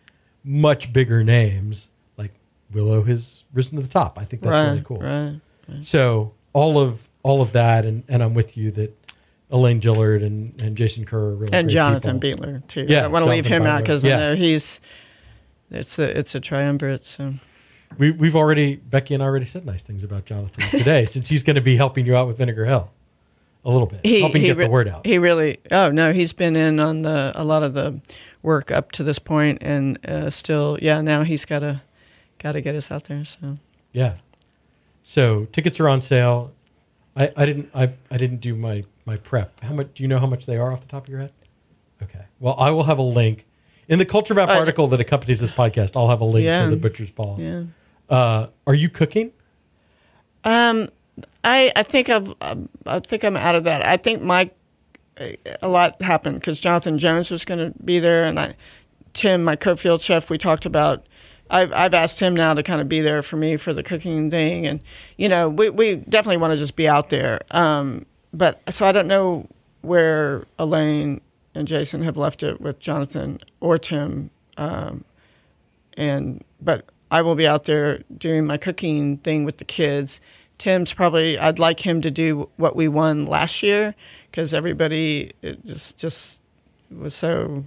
much 0.47 0.93
bigger 0.93 1.23
names, 1.25 1.89
like 2.17 2.33
Willow 2.73 3.03
has 3.03 3.45
risen 3.53 3.77
to 3.77 3.83
the 3.83 3.89
top. 3.89 4.19
I 4.19 4.25
think 4.25 4.43
that's 4.43 4.53
right, 4.53 4.69
really 4.71 4.83
cool. 4.85 4.99
Right. 4.99 5.41
So 5.83 6.33
all 6.53 6.79
of 6.79 7.09
all 7.23 7.43
of 7.43 7.53
that, 7.53 7.85
and 7.85 8.05
and 8.09 8.23
I'm 8.23 8.33
with 8.33 8.57
you 8.57 8.71
that 8.71 8.97
Elaine 9.51 9.81
Gillard 9.81 10.23
and 10.23 10.59
and 10.63 10.77
Jason 10.77 11.05
Kerr 11.05 11.19
are 11.19 11.35
really 11.35 11.53
And 11.53 11.69
Jonathan 11.69 12.21
people. 12.21 12.47
Beitler 12.47 12.67
too. 12.69 12.87
Yeah, 12.89 13.05
I 13.05 13.09
want 13.09 13.25
to 13.25 13.31
leave 13.31 13.47
him 13.47 13.65
out 13.65 13.81
because 13.83 14.05
Yeah. 14.05 14.17
I 14.17 14.19
know 14.21 14.35
he's 14.37 14.81
it's 15.71 15.99
a 15.99 16.19
it's 16.19 16.35
a 16.37 16.41
triumvirate. 16.41 17.05
So 17.05 17.35
We, 17.99 18.13
we've 18.13 18.37
already 18.37 18.77
Becky 18.77 19.15
and 19.15 19.23
I 19.23 19.27
already 19.27 19.45
said 19.47 19.67
nice 19.67 19.83
things 19.83 20.05
about 20.05 20.25
Jonathan 20.25 20.65
today, 20.79 21.05
since 21.07 21.29
he's 21.29 21.43
going 21.43 21.57
to 21.57 21.61
be 21.61 21.77
helping 21.77 22.07
you 22.07 22.17
out 22.17 22.29
with 22.29 22.39
Vinegar 22.39 22.65
Hill 22.67 22.93
a 23.65 23.71
little 23.71 23.89
bit, 23.89 24.07
helping 24.07 24.43
get 24.43 24.57
re- 24.57 24.65
the 24.67 24.71
word 24.71 24.87
out. 24.87 25.05
He 25.05 25.19
really. 25.19 25.59
Oh 25.73 25.91
no, 25.91 26.13
he's 26.13 26.33
been 26.33 26.55
in 26.55 26.79
on 26.79 27.03
the 27.03 27.33
a 27.35 27.43
lot 27.43 27.65
of 27.65 27.75
the 27.75 28.01
work 28.47 28.71
up 28.71 28.93
to 28.93 29.03
this 29.05 29.19
point, 29.19 29.59
and 29.61 29.99
uh, 30.09 30.31
still, 30.31 30.79
yeah. 30.81 31.01
Now 31.03 31.23
he's 31.25 31.45
got 31.45 31.59
to 31.59 31.83
got 32.39 32.53
to 32.53 32.61
get 32.63 32.75
us 32.75 32.91
out 32.91 33.05
there. 33.05 33.25
So 33.27 33.57
yeah. 33.93 34.15
So 35.03 35.45
tickets 35.53 35.79
are 35.81 35.89
on 35.89 36.01
sale. 36.01 36.53
I, 37.17 37.31
I 37.37 37.45
didn't 37.47 37.71
I, 37.75 37.93
I 38.11 38.17
didn't 38.17 38.41
do 38.41 38.55
my 38.55 38.83
my 39.05 39.17
prep. 39.17 39.63
How 39.65 39.75
much 39.75 39.89
do 39.95 40.03
you 40.03 40.09
know 40.09 40.19
how 40.19 40.27
much 40.27 40.47
they 40.47 40.57
are 40.57 40.73
off 40.73 40.81
the 40.81 40.87
top 40.89 41.05
of 41.05 41.09
your 41.11 41.21
head? 41.21 41.33
Okay. 42.03 42.25
Well, 42.41 42.55
I 42.59 42.71
will 42.71 42.85
have 42.85 42.99
a 42.99 43.03
link 43.21 43.47
in 43.89 43.99
the 43.99 44.05
Culture 44.05 44.35
Map 44.35 44.49
Uh, 44.49 44.53
article 44.59 44.87
that 44.89 45.01
accompanies 45.01 45.41
this 45.41 45.51
podcast. 45.53 45.97
I'll 45.97 46.09
have 46.09 46.21
a 46.21 46.25
link 46.25 46.45
Yeah. 46.45 46.65
to 46.65 46.71
the 46.71 46.77
Butcher's 46.77 47.11
Ball. 47.11 47.37
yeah. 47.41 47.63
Uh, 48.09 48.49
are 48.67 48.75
you 48.75 48.89
cooking? 48.89 49.33
Um, 50.45 50.89
I 51.43 51.73
I 51.75 51.83
think 51.83 52.09
I've 52.09 52.33
I 52.87 52.99
think 53.01 53.25
I'm 53.25 53.37
out 53.37 53.55
of 53.57 53.65
that. 53.65 53.85
I 53.85 53.97
think 53.97 54.23
my 54.23 54.51
a 55.63 55.69
lot 55.69 56.01
happened 56.03 56.41
because 56.41 56.61
Jonathan 56.61 56.99
Jones 56.99 57.31
was 57.31 57.45
going 57.45 57.73
to 57.73 57.79
be 57.85 57.99
there, 57.99 58.27
and 58.27 58.39
I 58.39 58.55
Tim, 59.13 59.45
my 59.45 59.57
co-field 59.57 60.03
chef, 60.03 60.29
we 60.31 60.39
talked 60.39 60.67
about. 60.67 61.07
I've 61.49 61.73
I've 61.73 61.95
asked 61.95 62.19
him 62.21 62.35
now 62.35 62.55
to 62.55 62.63
kind 62.63 62.81
of 62.81 62.89
be 62.89 63.01
there 63.01 63.23
for 63.23 63.37
me 63.37 63.57
for 63.57 63.73
the 63.73 63.83
cooking 63.83 64.31
thing, 64.31 64.67
and 64.67 64.81
you 65.17 65.29
know 65.29 65.49
we 65.49 65.71
we 65.71 65.95
definitely 65.97 66.39
want 66.39 66.53
to 66.53 66.57
just 66.57 66.77
be 66.77 66.89
out 66.89 67.09
there. 67.09 67.41
Um, 67.53 68.05
but 68.33 68.61
so 68.73 68.85
I 68.85 68.93
don't 68.93 69.07
know 69.07 69.49
where 69.83 70.45
Elaine 70.59 71.21
and 71.55 71.67
Jason 71.67 72.03
have 72.03 72.17
left 72.17 72.43
it 72.43 72.61
with 72.61 72.79
Jonathan 72.79 73.41
or 73.61 73.79
Tim. 73.79 74.31
Um, 74.57 75.05
and 75.97 76.45
but 76.61 76.85
I 77.11 77.23
will 77.23 77.37
be 77.37 77.47
out 77.47 77.65
there 77.65 78.01
doing 78.19 78.47
my 78.47 78.57
cooking 78.57 79.19
thing 79.19 79.45
with 79.45 79.59
the 79.59 79.65
kids. 79.65 80.21
Tim's 80.59 80.93
probably 80.93 81.39
I'd 81.39 81.59
like 81.59 81.81
him 81.81 82.01
to 82.03 82.11
do 82.11 82.49
what 82.57 82.77
we 82.77 82.89
won 82.89 83.27
last 83.27 83.63
year 83.63 83.95
because 84.31 84.55
everybody 84.55 85.33
it 85.43 85.65
just 85.67 85.99
just 85.99 86.43
was 86.91 87.15
so 87.15 87.65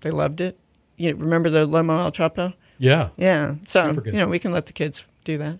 they 0.00 0.10
loved 0.10 0.40
it. 0.40 0.58
You 0.96 1.14
remember 1.14 1.50
the 1.50 1.66
Lomo 1.66 1.98
al 1.98 2.12
Trapo? 2.12 2.54
Yeah. 2.78 3.10
Yeah. 3.16 3.54
So 3.66 4.00
you 4.04 4.12
know 4.12 4.28
we 4.28 4.38
can 4.38 4.52
let 4.52 4.66
the 4.66 4.72
kids 4.72 5.04
do 5.24 5.38
that. 5.38 5.58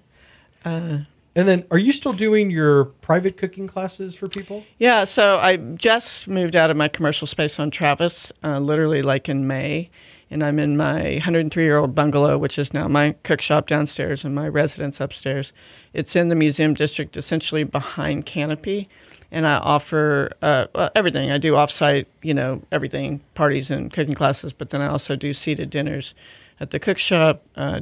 And 1.37 1.49
then, 1.49 1.65
are 1.71 1.79
you 1.79 1.93
still 1.93 2.13
doing 2.13 2.51
your 2.51 2.87
private 2.87 3.37
cooking 3.37 3.69
classes 3.69 4.17
for 4.17 4.27
people? 4.27 4.65
Yeah, 4.79 5.05
so 5.05 5.39
I 5.39 5.57
just 5.57 6.27
moved 6.27 6.57
out 6.57 6.71
of 6.71 6.77
my 6.77 6.89
commercial 6.89 7.27
space 7.27 7.61
on 7.61 7.71
Travis, 7.71 8.33
uh, 8.43 8.59
literally 8.59 9.01
like 9.01 9.29
in 9.29 9.47
May, 9.47 9.91
and 10.31 10.45
I'm 10.45 10.59
in 10.59 10.77
my 10.77 11.15
103 11.15 11.65
year 11.65 11.79
old 11.79 11.95
bungalow, 11.95 12.39
which 12.39 12.59
is 12.59 12.73
now 12.73 12.87
my 12.89 13.17
cook 13.25 13.41
shop 13.41 13.67
downstairs 13.67 14.25
and 14.25 14.35
my 14.35 14.47
residence 14.49 15.01
upstairs. 15.01 15.53
It's 15.93 16.15
in 16.15 16.29
the 16.29 16.35
museum 16.35 16.75
district, 16.75 17.17
essentially 17.17 17.65
behind 17.65 18.27
Canopy, 18.27 18.89
and 19.33 19.47
I 19.47 19.57
offer 19.57 20.31
uh, 20.41 20.67
well, 20.75 20.91
everything. 20.95 21.31
I 21.33 21.39
do 21.39 21.55
offsite, 21.55 22.07
you 22.23 22.35
know, 22.35 22.63
everything, 22.71 23.21
parties 23.35 23.71
and 23.71 23.93
cooking 23.93 24.15
classes, 24.15 24.53
but 24.53 24.71
then 24.71 24.81
I 24.81 24.87
also 24.87 25.17
do 25.17 25.33
seated 25.33 25.71
dinners 25.71 26.15
at 26.61 26.71
the 26.71 26.79
cook 26.79 26.99
shop. 26.99 27.43
Uh, 27.57 27.81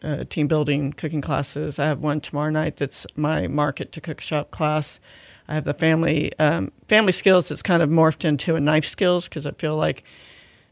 uh, 0.00 0.22
team 0.28 0.46
building 0.46 0.92
cooking 0.92 1.20
classes. 1.20 1.76
I 1.80 1.86
have 1.86 1.98
one 1.98 2.20
tomorrow 2.20 2.50
night 2.50 2.76
that's 2.76 3.04
my 3.16 3.48
market 3.48 3.90
to 3.90 4.00
cook 4.00 4.20
shop 4.20 4.52
class. 4.52 5.00
I 5.48 5.54
have 5.54 5.64
the 5.64 5.74
family 5.74 6.32
um, 6.38 6.70
family 6.86 7.10
skills 7.10 7.48
that's 7.48 7.62
kind 7.62 7.82
of 7.82 7.88
morphed 7.88 8.24
into 8.24 8.54
a 8.54 8.60
knife 8.60 8.84
skills 8.84 9.28
because 9.28 9.44
I 9.44 9.50
feel 9.52 9.76
like 9.76 10.04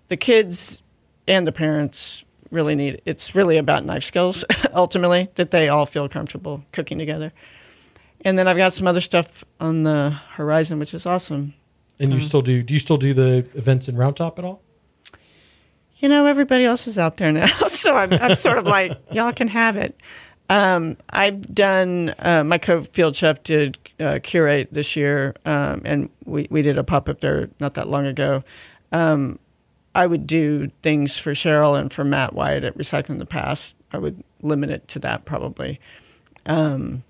the 0.08 0.16
kids 0.16 0.80
and 1.26 1.46
the 1.46 1.52
parents 1.52 2.24
really 2.50 2.74
need 2.74 3.02
it's 3.04 3.34
really 3.34 3.56
about 3.56 3.84
knife 3.84 4.04
skills 4.04 4.44
ultimately 4.72 5.28
that 5.34 5.50
they 5.50 5.68
all 5.68 5.84
feel 5.84 6.08
comfortable 6.08 6.64
cooking 6.72 6.98
together. 6.98 7.32
And 8.22 8.38
then 8.38 8.48
I've 8.48 8.56
got 8.56 8.72
some 8.72 8.86
other 8.86 9.00
stuff 9.00 9.44
on 9.60 9.82
the 9.82 10.10
horizon, 10.30 10.78
which 10.78 10.94
is 10.94 11.06
awesome. 11.06 11.54
And 11.98 12.12
you 12.12 12.20
still 12.20 12.42
do? 12.42 12.62
Do 12.62 12.74
you 12.74 12.80
still 12.80 12.96
do 12.96 13.14
the 13.14 13.46
events 13.54 13.88
in 13.88 13.96
Round 13.96 14.16
Top 14.16 14.38
at 14.38 14.44
all? 14.44 14.62
you 15.98 16.08
know, 16.08 16.26
everybody 16.26 16.64
else 16.64 16.86
is 16.86 16.98
out 16.98 17.16
there 17.16 17.32
now. 17.32 17.46
so 17.68 17.96
I'm, 17.96 18.12
I'm 18.12 18.36
sort 18.36 18.58
of 18.58 18.66
like, 18.66 18.98
y'all 19.12 19.32
can 19.32 19.48
have 19.48 19.76
it. 19.76 19.98
Um, 20.48 20.96
I've 21.10 21.42
done 21.54 22.14
uh, 22.18 22.44
my 22.44 22.58
co-field 22.58 23.16
chef 23.16 23.42
did 23.42 23.78
uh, 23.98 24.20
curate 24.22 24.68
this 24.72 24.94
year, 24.94 25.34
um, 25.44 25.82
and 25.84 26.08
we, 26.24 26.46
we 26.50 26.62
did 26.62 26.78
a 26.78 26.84
pop 26.84 27.08
up 27.08 27.20
there 27.20 27.50
not 27.58 27.74
that 27.74 27.88
long 27.88 28.06
ago. 28.06 28.44
Um, 28.92 29.38
I 29.96 30.06
would 30.06 30.26
do 30.26 30.70
things 30.82 31.18
for 31.18 31.32
Cheryl 31.32 31.78
and 31.78 31.92
for 31.92 32.04
Matt 32.04 32.34
White 32.34 32.64
at 32.64 32.76
Recycling 32.76 33.18
the 33.18 33.26
Past. 33.26 33.76
I 33.92 33.98
would 33.98 34.22
limit 34.42 34.70
it 34.70 34.86
to 34.88 34.98
that 35.00 35.24
probably, 35.24 35.80
um, 36.44 37.02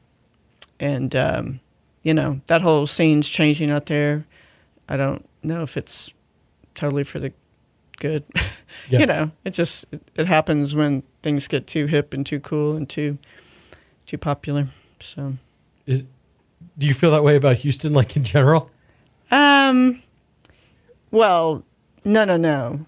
and 0.79 1.15
um, 1.17 1.61
you 2.03 2.15
know 2.15 2.41
that 2.47 2.63
whole 2.63 2.87
scene's 2.87 3.29
changing 3.29 3.71
out 3.71 3.87
there. 3.87 4.25
I 4.89 4.97
don't 4.97 5.29
know 5.43 5.63
if 5.63 5.77
it's 5.77 6.13
totally 6.75 7.05
for 7.05 7.19
the 7.19 7.33
good. 7.99 8.25
Yeah. 8.91 8.99
you 8.99 9.07
know, 9.07 9.31
it 9.45 9.51
just 9.55 9.87
it, 9.91 10.03
it 10.17 10.27
happens 10.27 10.75
when 10.75 11.03
things 11.23 11.49
get 11.49 11.67
too 11.67 11.87
hip 11.87 12.13
and 12.13 12.27
too 12.27 12.39
cool 12.41 12.77
and 12.77 12.87
too 12.89 13.17
too 14.07 14.19
popular. 14.19 14.69
So, 15.01 15.35
Is 15.87 16.05
do 16.77 16.87
you 16.87 16.93
feel 16.95 17.11
that 17.13 17.23
way 17.25 17.37
about 17.37 17.57
Houston, 17.59 17.95
like 17.95 18.17
in 18.17 18.23
general? 18.25 18.71
um, 19.31 20.03
well, 21.11 21.65
no, 22.07 22.25
no, 22.25 22.37
no. 22.37 22.87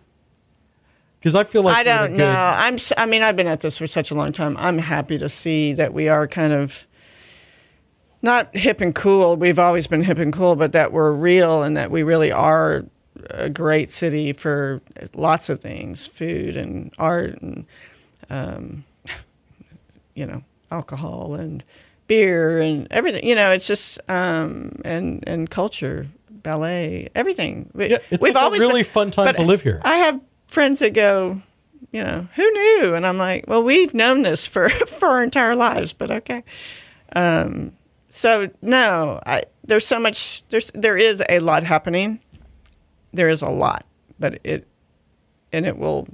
Because 1.18 1.34
I 1.34 1.44
feel 1.44 1.62
like 1.62 1.76
I 1.76 1.82
we're 1.82 1.90
in 1.90 1.96
a 1.96 1.98
don't 2.08 2.16
know. 2.16 2.32
I'm. 2.54 2.74
s- 2.74 2.92
I 2.96 3.04
mean, 3.06 3.22
I've 3.22 3.36
been 3.36 3.48
at 3.48 3.60
this 3.60 3.76
for 3.78 3.86
such 3.88 4.10
a 4.10 4.14
long 4.14 4.30
time. 4.32 4.56
I'm 4.56 4.78
happy 4.78 5.18
to 5.18 5.28
see 5.28 5.72
that 5.72 5.92
we 5.92 6.08
are 6.08 6.26
kind 6.28 6.52
of 6.52 6.86
not 8.22 8.56
hip 8.56 8.80
and 8.80 8.94
cool. 8.94 9.36
We've 9.36 9.58
always 9.58 9.86
been 9.88 10.04
hip 10.04 10.18
and 10.18 10.32
cool, 10.32 10.54
but 10.56 10.72
that 10.72 10.92
we're 10.92 11.12
real 11.12 11.62
and 11.62 11.76
that 11.76 11.90
we 11.90 12.02
really 12.04 12.30
are 12.32 12.84
a 13.30 13.50
great 13.50 13.90
city 13.90 14.32
for 14.32 14.80
lots 15.14 15.48
of 15.48 15.60
things, 15.60 16.06
food 16.06 16.56
and 16.56 16.92
art 16.98 17.40
and 17.42 17.66
um, 18.30 18.84
you 20.14 20.24
know 20.26 20.42
alcohol 20.70 21.34
and 21.34 21.64
beer 22.06 22.60
and 22.60 22.86
everything. 22.92 23.26
You 23.26 23.34
know, 23.34 23.50
it's 23.50 23.66
just 23.66 23.98
um, 24.08 24.80
and 24.84 25.24
and 25.26 25.50
culture, 25.50 26.06
ballet, 26.48 27.10
everything. 27.14 27.70
We, 27.74 27.90
Yeah, 27.90 27.98
it's 28.10 28.22
like 28.22 28.34
a 28.34 28.50
really 28.52 28.82
fun 28.82 29.10
time 29.10 29.34
to 29.34 29.42
live 29.42 29.62
here. 29.62 29.80
I 29.84 29.96
have 29.96 30.20
friends 30.46 30.78
that 30.80 30.94
go, 30.94 31.42
you 31.92 32.02
know, 32.02 32.26
who 32.36 32.50
knew? 32.50 32.94
And 32.94 33.06
I'm 33.06 33.18
like, 33.18 33.44
well, 33.46 33.62
we've 33.62 33.92
known 33.92 34.22
this 34.22 34.46
for 34.46 34.68
for 34.98 35.08
our 35.08 35.22
entire 35.22 35.54
lives, 35.54 35.92
but 35.92 36.10
okay. 36.10 36.42
Um, 37.14 37.72
so 38.08 38.48
no, 38.62 39.20
I 39.26 39.42
there's 39.64 39.86
so 39.86 40.00
much 40.00 40.42
there's 40.48 40.70
there 40.74 40.96
is 40.96 41.22
a 41.28 41.38
lot 41.40 41.64
happening. 41.64 42.20
There 43.12 43.28
is 43.28 43.42
a 43.42 43.50
lot, 43.50 43.84
but 44.18 44.38
it 44.42 44.66
and 45.52 45.66
it 45.66 45.76
will, 45.76 46.08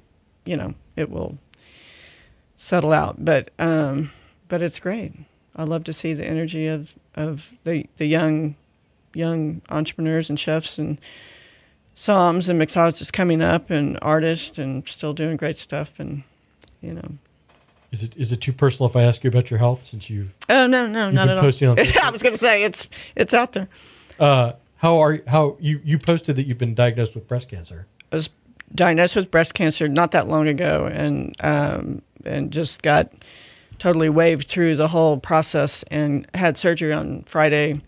you 0.44 0.56
know, 0.56 0.74
it 0.96 1.10
will 1.10 1.38
settle 2.58 2.92
out. 2.92 3.24
But 3.24 3.50
um, 3.60 4.10
but 4.48 4.62
it's 4.62 4.80
great. 4.80 5.12
I 5.54 5.62
love 5.62 5.84
to 5.84 5.92
see 5.92 6.12
the 6.12 6.24
energy 6.24 6.66
of 6.66 6.96
of 7.14 7.54
the 7.62 7.86
the 7.96 8.06
young 8.06 8.56
young 9.14 9.62
entrepreneurs 9.70 10.28
and 10.28 10.38
chefs 10.38 10.78
and 10.78 11.00
somms 11.96 12.48
and 12.48 12.60
mixologists 12.60 13.12
coming 13.12 13.40
up 13.40 13.70
and 13.70 13.98
artists 14.02 14.58
and 14.58 14.86
still 14.88 15.12
doing 15.12 15.36
great 15.36 15.58
stuff 15.58 16.00
and 16.00 16.24
you 16.80 16.92
know 16.92 17.08
Is 17.92 18.02
it 18.02 18.12
is 18.16 18.32
it 18.32 18.40
too 18.40 18.52
personal 18.52 18.88
if 18.90 18.96
I 18.96 19.02
ask 19.02 19.22
you 19.22 19.28
about 19.28 19.50
your 19.50 19.58
health 19.58 19.84
since 19.84 20.10
you 20.10 20.30
oh 20.48 20.66
no 20.66 20.86
no 20.86 21.10
not 21.10 21.28
at 21.28 21.38
all 21.38 21.44
on 21.70 21.78
i 22.02 22.10
was 22.10 22.22
going 22.22 22.32
to 22.32 22.38
say 22.38 22.64
it's 22.64 22.88
it's 23.14 23.32
out 23.32 23.52
there 23.52 23.68
uh, 24.18 24.52
how 24.76 24.98
are 24.98 25.20
how 25.26 25.56
you 25.60 25.80
you 25.84 25.98
posted 25.98 26.36
that 26.36 26.46
you've 26.46 26.58
been 26.58 26.74
diagnosed 26.74 27.14
with 27.14 27.26
breast 27.26 27.48
cancer? 27.48 27.86
I 28.12 28.16
was 28.16 28.30
diagnosed 28.74 29.16
with 29.16 29.30
breast 29.30 29.54
cancer 29.54 29.88
not 29.88 30.12
that 30.12 30.28
long 30.28 30.46
ago, 30.48 30.86
and 30.86 31.34
um, 31.40 32.02
and 32.24 32.52
just 32.52 32.82
got 32.82 33.12
totally 33.78 34.08
waved 34.08 34.46
through 34.46 34.76
the 34.76 34.88
whole 34.88 35.18
process 35.18 35.84
and 35.84 36.26
had 36.34 36.56
surgery 36.56 36.92
on 36.92 37.22
Friday. 37.22 37.80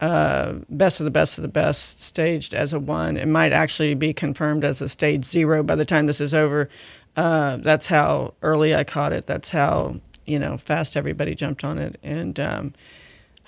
Uh, 0.00 0.56
best 0.68 1.00
of 1.00 1.04
the 1.04 1.10
best 1.10 1.38
of 1.38 1.42
the 1.42 1.48
best, 1.48 2.02
staged 2.02 2.52
as 2.52 2.72
a 2.74 2.78
one. 2.78 3.16
It 3.16 3.28
might 3.28 3.52
actually 3.52 3.94
be 3.94 4.12
confirmed 4.12 4.62
as 4.62 4.82
a 4.82 4.88
stage 4.88 5.24
zero 5.24 5.62
by 5.62 5.74
the 5.74 5.86
time 5.86 6.06
this 6.06 6.20
is 6.20 6.34
over. 6.34 6.68
Uh, 7.16 7.56
that's 7.56 7.86
how 7.86 8.34
early 8.42 8.74
I 8.74 8.84
caught 8.84 9.14
it. 9.14 9.26
That's 9.26 9.52
how 9.52 10.00
you 10.26 10.38
know 10.38 10.58
fast 10.58 10.98
everybody 10.98 11.34
jumped 11.34 11.64
on 11.64 11.78
it, 11.78 11.98
and 12.02 12.38
um, 12.38 12.74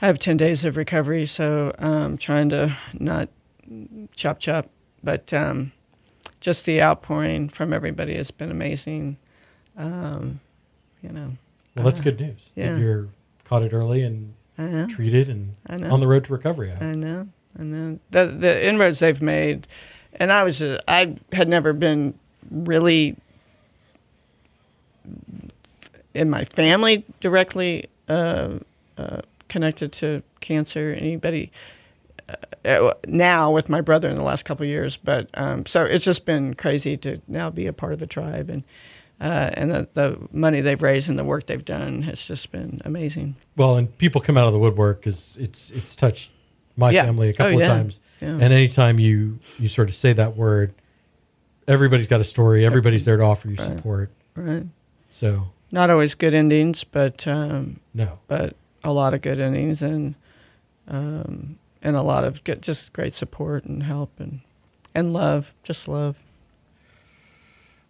I 0.00 0.06
have 0.06 0.18
ten 0.18 0.38
days 0.38 0.64
of 0.64 0.78
recovery. 0.78 1.26
So 1.26 1.72
I'm 1.78 2.16
trying 2.16 2.48
to 2.48 2.74
not 2.94 3.28
chop 4.16 4.38
chop, 4.40 4.70
but 5.04 5.30
um, 5.34 5.72
just 6.40 6.64
the 6.64 6.80
outpouring 6.80 7.50
from 7.50 7.74
everybody 7.74 8.16
has 8.16 8.30
been 8.30 8.50
amazing. 8.50 9.18
Um, 9.76 10.40
you 11.02 11.10
know, 11.10 11.36
Well, 11.76 11.84
that's 11.84 12.00
good 12.00 12.18
news. 12.18 12.50
that 12.54 12.62
yeah. 12.62 12.76
you're 12.78 13.08
caught 13.44 13.62
it 13.62 13.72
early 13.74 14.02
and 14.02 14.32
I 14.58 14.64
know, 14.64 14.86
treated 14.86 15.28
and 15.28 15.56
on 15.68 16.00
the 16.00 16.06
road 16.08 16.24
to 16.24 16.32
recovery. 16.32 16.72
I. 16.72 16.86
I 16.86 16.94
know, 16.94 17.28
I 17.58 17.62
know. 17.62 18.00
The 18.10 18.26
the 18.26 18.66
inroads 18.66 18.98
they've 18.98 19.22
made, 19.22 19.68
and 20.14 20.32
I 20.32 20.42
was 20.42 20.60
uh, 20.60 20.80
I 20.88 21.16
had 21.32 21.48
never 21.48 21.72
been 21.72 22.18
really 22.50 23.16
in 26.12 26.28
my 26.28 26.44
family 26.44 27.04
directly 27.20 27.86
uh, 28.08 28.54
uh, 28.96 29.20
connected 29.48 29.92
to 29.92 30.22
cancer. 30.40 30.92
Anybody 30.98 31.52
uh, 32.64 32.94
now 33.06 33.52
with 33.52 33.68
my 33.68 33.80
brother 33.80 34.08
in 34.08 34.16
the 34.16 34.22
last 34.24 34.44
couple 34.44 34.64
of 34.64 34.68
years, 34.70 34.96
but 34.96 35.28
um, 35.34 35.66
so 35.66 35.84
it's 35.84 36.04
just 36.04 36.24
been 36.24 36.54
crazy 36.54 36.96
to 36.96 37.20
now 37.28 37.48
be 37.48 37.66
a 37.66 37.72
part 37.72 37.92
of 37.92 38.00
the 38.00 38.06
tribe 38.06 38.50
and. 38.50 38.64
Uh, 39.20 39.50
and 39.54 39.70
the, 39.72 39.88
the 39.94 40.28
money 40.30 40.60
they've 40.60 40.80
raised 40.82 41.08
and 41.08 41.18
the 41.18 41.24
work 41.24 41.46
they've 41.46 41.64
done 41.64 42.02
has 42.02 42.24
just 42.24 42.52
been 42.52 42.80
amazing. 42.84 43.34
Well, 43.56 43.76
and 43.76 43.96
people 43.98 44.20
come 44.20 44.38
out 44.38 44.46
of 44.46 44.52
the 44.52 44.58
woodwork 44.60 45.00
because 45.00 45.36
it's 45.40 45.70
it's 45.70 45.96
touched 45.96 46.30
my 46.76 46.90
Yeah. 46.92 47.04
family 47.04 47.28
a 47.30 47.32
couple 47.32 47.56
Oh, 47.56 47.60
of 47.60 47.66
times. 47.66 47.98
Yeah. 48.20 48.28
And 48.28 48.52
anytime 48.52 49.00
you 49.00 49.40
you 49.58 49.66
sort 49.68 49.88
of 49.88 49.96
say 49.96 50.12
that 50.12 50.36
word, 50.36 50.72
everybody's 51.66 52.06
got 52.06 52.20
a 52.20 52.24
story. 52.24 52.64
Everybody's 52.64 53.04
there 53.04 53.16
to 53.16 53.24
offer 53.24 53.48
you 53.48 53.56
Right. 53.56 53.76
support. 53.76 54.10
Right. 54.36 54.66
So 55.10 55.48
Not 55.72 55.90
always 55.90 56.14
good 56.14 56.32
endings, 56.34 56.84
but 56.84 57.26
um, 57.26 57.80
no, 57.92 58.20
but 58.28 58.54
a 58.84 58.92
lot 58.92 59.14
of 59.14 59.20
good 59.20 59.40
endings 59.40 59.82
and 59.82 60.14
um, 60.86 61.58
and 61.82 61.96
a 61.96 62.02
lot 62.02 62.24
of 62.24 62.42
good, 62.44 62.62
just 62.62 62.92
great 62.92 63.14
support 63.14 63.64
and 63.64 63.82
help 63.82 64.18
and 64.20 64.40
and 64.94 65.12
love, 65.12 65.54
just 65.62 65.88
love. 65.88 66.16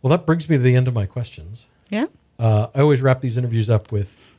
Well, 0.03 0.11
that 0.11 0.26
brings 0.26 0.49
me 0.49 0.57
to 0.57 0.62
the 0.62 0.76
end 0.76 0.88
of 0.88 0.94
my 0.94 1.07
questions. 1.07 1.66
Yeah. 1.90 2.07
Uh, 2.38 2.68
I 2.74 2.80
always 2.80 3.01
wrap 3.03 3.20
these 3.20 3.36
interviews 3.36 3.68
up 3.68 3.90
with 3.90 4.36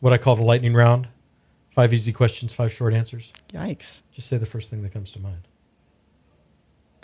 what 0.00 0.12
I 0.12 0.18
call 0.18 0.36
the 0.36 0.42
lightning 0.42 0.74
round: 0.74 1.08
five 1.70 1.92
easy 1.92 2.12
questions, 2.12 2.52
five 2.52 2.72
short 2.72 2.94
answers. 2.94 3.32
Yikes. 3.52 4.02
Just 4.12 4.28
say 4.28 4.36
the 4.38 4.46
first 4.46 4.70
thing 4.70 4.82
that 4.82 4.92
comes 4.92 5.10
to 5.12 5.18
mind. 5.20 5.48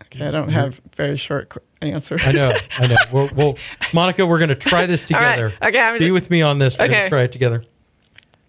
Okay, 0.00 0.24
I 0.26 0.30
don't 0.30 0.50
have 0.50 0.80
very 0.94 1.16
short 1.16 1.52
answers. 1.82 2.22
I 2.24 2.30
know, 2.32 2.52
I 2.78 2.86
know. 2.86 2.96
We'll, 3.12 3.28
we'll, 3.34 3.58
Monica, 3.92 4.24
we're 4.24 4.38
going 4.38 4.48
to 4.50 4.54
try 4.54 4.86
this 4.86 5.02
right. 5.10 5.34
together. 5.34 5.54
Okay, 5.60 5.78
I'm 5.80 5.94
Be 5.94 5.98
just- 6.06 6.12
with 6.12 6.30
me 6.30 6.40
on 6.40 6.58
this. 6.60 6.78
We're 6.78 6.86
going 6.86 6.90
Okay. 6.92 7.02
to 7.04 7.08
try 7.10 7.22
it 7.22 7.32
together. 7.32 7.64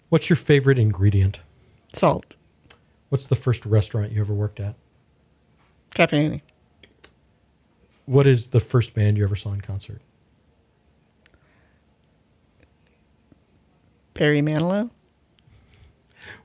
What's 0.10 0.30
your 0.30 0.38
favorite 0.38 0.78
ingredient? 0.78 1.40
Salt. 1.92 2.36
What's 3.10 3.26
the 3.26 3.36
first 3.36 3.66
restaurant 3.66 4.12
you 4.12 4.22
ever 4.22 4.34
worked 4.34 4.60
at? 4.60 4.76
Cafe 5.96 6.24
Annie. 6.24 6.44
What 8.10 8.26
is 8.26 8.48
the 8.48 8.60
first 8.60 8.96
band 8.96 9.20
you 9.20 9.24
ever 9.24 9.36
saw 9.36 9.54
in 9.54 9.62
concert? 9.62 10.02
Barry 14.16 14.42
Manilow. 14.42 14.90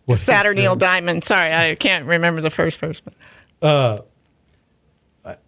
What 0.04 0.26
your- 0.26 0.52
Neil 0.52 0.76
Diamond. 0.76 1.24
Sorry, 1.24 1.54
I 1.54 1.74
can't 1.74 2.04
remember 2.04 2.42
the 2.42 2.50
first 2.50 2.78
person. 2.78 3.14
I, 3.62 3.96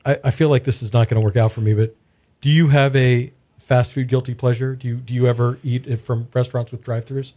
I 0.06 0.30
feel 0.30 0.48
like 0.48 0.64
this 0.64 0.82
is 0.82 0.94
not 0.94 1.10
going 1.10 1.20
to 1.20 1.24
work 1.24 1.36
out 1.36 1.52
for 1.52 1.60
me, 1.60 1.74
but 1.74 1.94
do 2.40 2.48
you 2.48 2.68
have 2.68 2.96
a 2.96 3.30
fast 3.58 3.92
food 3.92 4.08
guilty 4.08 4.32
pleasure? 4.32 4.74
Do 4.74 4.88
you 4.88 4.94
do 4.96 5.12
you 5.12 5.26
ever 5.26 5.58
eat 5.62 5.86
it 5.86 5.98
from 5.98 6.28
restaurants 6.32 6.72
with 6.72 6.82
drive-throughs? 6.82 7.32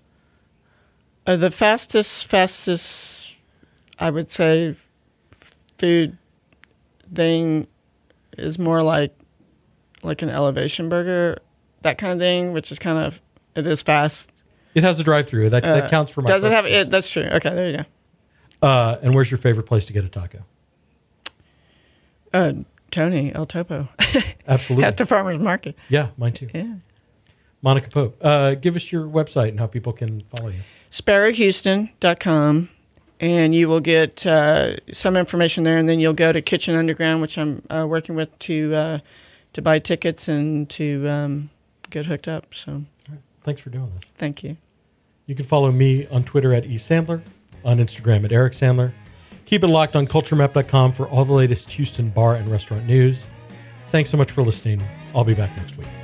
Uh, 1.27 1.35
the 1.35 1.51
fastest, 1.51 2.29
fastest, 2.29 3.35
I 3.99 4.09
would 4.09 4.31
say, 4.31 4.75
food 5.77 6.17
thing 7.13 7.67
is 8.39 8.57
more 8.59 8.81
like 8.83 9.15
like 10.03 10.21
an 10.21 10.29
elevation 10.29 10.87
burger, 10.89 11.37
that 11.81 11.97
kind 11.97 12.13
of 12.13 12.19
thing, 12.19 12.53
which 12.53 12.71
is 12.71 12.79
kind 12.79 12.97
of 13.05 13.21
it 13.55 13.67
is 13.67 13.83
fast. 13.83 14.31
It 14.75 14.83
has 14.83 14.99
a 14.99 15.03
drive-through. 15.03 15.49
That, 15.49 15.63
that 15.63 15.85
Uh, 15.85 15.89
counts 15.89 16.11
for 16.11 16.21
my. 16.21 16.27
Does 16.27 16.43
it 16.43 16.51
have 16.51 16.65
it? 16.65 16.89
That's 16.89 17.09
true. 17.09 17.23
Okay, 17.23 17.49
there 17.49 17.67
you 17.69 17.77
go. 17.77 17.83
Uh, 18.67 18.97
and 19.01 19.15
where's 19.15 19.31
your 19.31 19.37
favorite 19.39 19.65
place 19.65 19.85
to 19.85 19.93
get 19.93 20.03
a 20.05 20.09
taco? 20.09 20.45
Uh, 22.33 22.53
Tony 22.91 23.33
El 23.33 23.45
Topo 23.45 23.87
Absolutely. 24.47 24.85
at 24.85 24.97
the 24.97 25.05
farmers 25.05 25.39
market. 25.39 25.75
yeah, 25.89 26.09
mine 26.17 26.33
too. 26.33 26.49
Yeah. 26.53 26.75
Monica 27.61 27.89
Pope. 27.89 28.17
Uh, 28.21 28.55
give 28.55 28.75
us 28.75 28.91
your 28.91 29.05
website 29.05 29.49
and 29.49 29.59
how 29.59 29.67
people 29.67 29.91
can 29.91 30.21
follow 30.35 30.49
you. 30.49 30.61
sparrowhouston.com 30.91 32.69
and 33.19 33.53
you 33.53 33.67
will 33.67 33.79
get 33.79 34.25
uh, 34.25 34.75
some 34.93 35.17
information 35.17 35.63
there 35.63 35.77
and 35.77 35.89
then 35.89 35.99
you'll 35.99 36.13
go 36.13 36.31
to 36.31 36.41
kitchen 36.41 36.75
underground 36.75 37.21
which 37.21 37.37
i'm 37.37 37.61
uh, 37.69 37.85
working 37.87 38.15
with 38.15 38.37
to 38.39 38.73
uh, 38.75 38.99
to 39.53 39.61
buy 39.61 39.79
tickets 39.79 40.27
and 40.27 40.69
to 40.69 41.07
um, 41.09 41.49
get 41.89 42.05
hooked 42.05 42.27
up 42.27 42.53
so 42.53 42.83
right. 43.09 43.19
Thanks 43.41 43.61
for 43.61 43.69
doing 43.69 43.91
this. 43.99 44.09
thank 44.11 44.43
you 44.43 44.57
You 45.25 45.35
can 45.35 45.45
follow 45.45 45.71
me 45.71 46.07
on 46.07 46.23
Twitter 46.23 46.53
at 46.53 46.63
eSandler, 46.65 47.21
on 47.63 47.77
Instagram 47.77 48.25
at 48.25 48.31
Eric 48.31 48.53
Sandler. 48.53 48.93
Keep 49.45 49.63
it 49.63 49.67
locked 49.67 49.95
on 49.95 50.05
culturemap.com 50.07 50.91
for 50.91 51.07
all 51.07 51.25
the 51.25 51.33
latest 51.33 51.71
Houston 51.71 52.09
bar 52.09 52.35
and 52.35 52.47
restaurant 52.49 52.85
news. 52.85 53.25
Thanks 53.87 54.09
so 54.09 54.17
much 54.17 54.31
for 54.31 54.43
listening. 54.43 54.83
I'll 55.15 55.23
be 55.23 55.33
back 55.33 55.55
next 55.57 55.77
week. 55.77 55.98